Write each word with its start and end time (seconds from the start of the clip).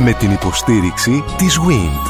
Με 0.00 0.12
την 0.12 0.30
υποστήριξη 0.30 1.24
της 1.36 1.58
WIND. 1.58 2.06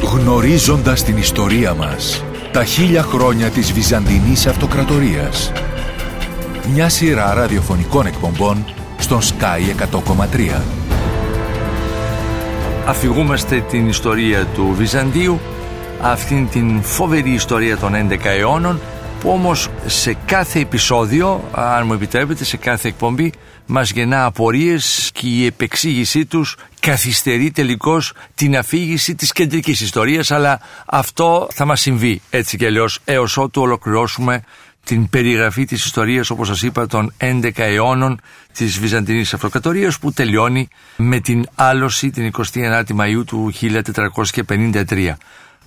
Γνωρίζοντας 0.00 1.02
την 1.02 1.16
ιστορία 1.16 1.74
μας, 1.74 2.24
τα 2.52 2.64
χίλια 2.64 3.02
χρόνια 3.02 3.48
της 3.48 3.72
Βυζαντινής 3.72 4.46
Αυτοκρατορίας. 4.46 5.52
Μια 6.72 6.88
σειρά 6.88 7.34
ραδιοφωνικών 7.34 8.06
εκπομπών 8.06 8.64
στον 8.98 9.20
Sky 9.20 9.70
100,3. 9.70 10.62
Αφηγούμαστε 12.86 13.60
την 13.60 13.88
ιστορία 13.88 14.44
του 14.44 14.74
Βυζαντίου, 14.76 15.40
αυτήν 16.00 16.48
την 16.48 16.82
φοβερή 16.82 17.30
ιστορία 17.30 17.76
των 17.76 17.94
11 17.94 18.30
αιώνων, 18.30 18.80
που 19.26 19.32
όμως 19.32 19.68
σε 19.86 20.16
κάθε 20.26 20.60
επεισόδιο, 20.60 21.48
αν 21.52 21.86
μου 21.86 21.92
επιτρέπετε, 21.92 22.44
σε 22.44 22.56
κάθε 22.56 22.88
εκπομπή, 22.88 23.32
μας 23.66 23.90
γεννά 23.90 24.24
απορίες 24.24 25.10
και 25.12 25.26
η 25.26 25.46
επεξήγησή 25.46 26.26
τους 26.26 26.56
καθυστερεί 26.80 27.50
τελικώς 27.50 28.12
την 28.34 28.56
αφήγηση 28.56 29.14
της 29.14 29.32
κεντρικής 29.32 29.80
ιστορίας 29.80 30.30
αλλά 30.30 30.60
αυτό 30.86 31.48
θα 31.52 31.64
μας 31.64 31.80
συμβεί 31.80 32.20
έτσι 32.30 32.56
και 32.56 32.66
αλλιώς 32.66 32.98
έως 33.04 33.36
ότου 33.36 33.62
ολοκληρώσουμε 33.62 34.42
την 34.84 35.08
περιγραφή 35.08 35.64
της 35.64 35.84
ιστορίας 35.84 36.30
όπως 36.30 36.46
σας 36.46 36.62
είπα 36.62 36.86
των 36.86 37.12
11 37.18 37.50
αιώνων 37.54 38.20
της 38.52 38.78
Βυζαντινής 38.78 39.34
Αυτοκρατορίας 39.34 39.98
που 39.98 40.12
τελειώνει 40.12 40.68
με 40.96 41.20
την 41.20 41.46
άλωση 41.54 42.10
την 42.10 42.30
29η 42.54 42.96
Μαΐου 42.96 43.24
του 43.26 43.52
1453. 43.60 45.16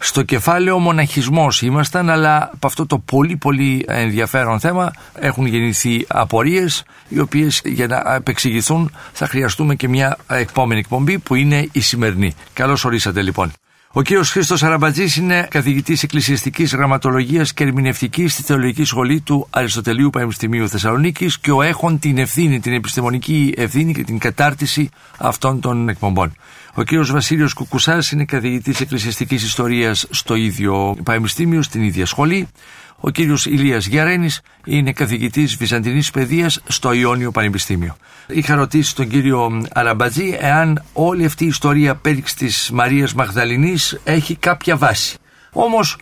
Στο 0.02 0.24
κεφάλαιο 0.24 0.80
μοναχισμός 0.80 1.62
ήμασταν, 1.62 2.10
αλλά 2.10 2.50
από 2.54 2.68
αυτό 2.68 2.86
το 2.86 2.98
πολύ 2.98 3.38
πολύ 3.38 3.86
ενδιαφέρον 3.88 4.60
θέμα 4.60 4.94
έχουν 5.14 5.46
γεννηθεί 5.46 6.06
απορίες, 6.08 6.84
οι 7.08 7.20
οποίες 7.20 7.62
για 7.66 7.88
να 7.88 8.16
επεξηγηθούν 8.16 8.92
θα 9.12 9.28
χρειαστούμε 9.28 9.76
και 9.76 9.88
μια 9.88 10.18
επόμενη 10.28 10.80
εκπομπή 10.80 11.20
που 11.20 11.36
είναι 11.36 11.68
η 11.72 11.80
σημερινή. 11.80 12.34
Καλώς 12.54 12.86
ορίσατε 12.86 13.22
λοιπόν. 13.22 13.52
Ο 13.92 14.02
κύριος 14.02 14.32
Χρήστος 14.32 14.64
Αραμπατζής 14.64 15.16
είναι 15.16 15.48
καθηγητής 15.50 16.04
Εκκλησιαστικής 16.04 16.74
Γραμματολογίας 16.74 17.54
και 17.54 17.64
Ερμηνευτικής 17.64 18.34
στη 18.34 18.44
Θεολογική 18.44 18.84
Σχολή 18.84 19.22
του 19.22 19.48
Αριστοτελείου 19.50 20.10
Πανεπιστημίου 20.10 20.70
Θεσσαλονίκης 20.70 21.40
και 21.40 21.52
ο 21.52 21.62
έχων 21.62 22.00
την 22.00 22.18
ευθύνη, 22.18 22.60
την 22.60 22.74
επιστημονική 22.74 23.54
ευθύνη 23.58 23.94
και 23.94 24.04
την 24.04 24.18
κατάρτιση 24.18 24.90
αυτών 25.18 25.60
των 25.60 25.90
εκπομπών. 25.90 26.34
Ο 26.74 26.84
κύριος 26.84 27.12
Βασίλειος 27.12 27.54
Κουκουσάς 27.54 28.12
είναι 28.12 28.26
καθηγητής 28.26 28.80
Εκκλησιαστικής 28.80 29.44
Ιστορίας 29.44 30.08
στο 30.10 30.36
ίδιο 30.36 30.98
Πανεπιστήμιο, 31.04 31.62
στην 31.62 31.84
ίδια 31.84 32.06
σχολή. 32.06 32.48
Ο 33.00 33.10
κύριος 33.10 33.46
Ηλίας 33.46 33.86
Γιαρένης 33.86 34.42
είναι 34.66 34.92
καθηγητής 34.92 35.56
Βυζαντινής 35.56 36.12
Παιδείας 36.12 36.62
στο 36.68 36.94
Ιόνιο 36.94 37.32
Πανεπιστήμιο. 37.32 37.98
Είχα 38.28 38.56
ρωτήσει 38.56 38.96
τον 38.96 39.08
κύριο 39.08 39.62
Αραμπατζή 39.74 40.38
εάν 40.40 40.84
όλη 40.94 41.26
αυτή 41.26 41.44
η 41.44 41.48
ιστορία 41.48 41.96
πέριξ 41.96 42.34
της 42.34 42.70
Μαρίας 42.74 43.14
Μαγδαληνής 43.14 44.00
έχει 44.04 44.36
κάποια 44.36 44.78
βάση. 44.78 45.18
Όμως, 45.52 45.98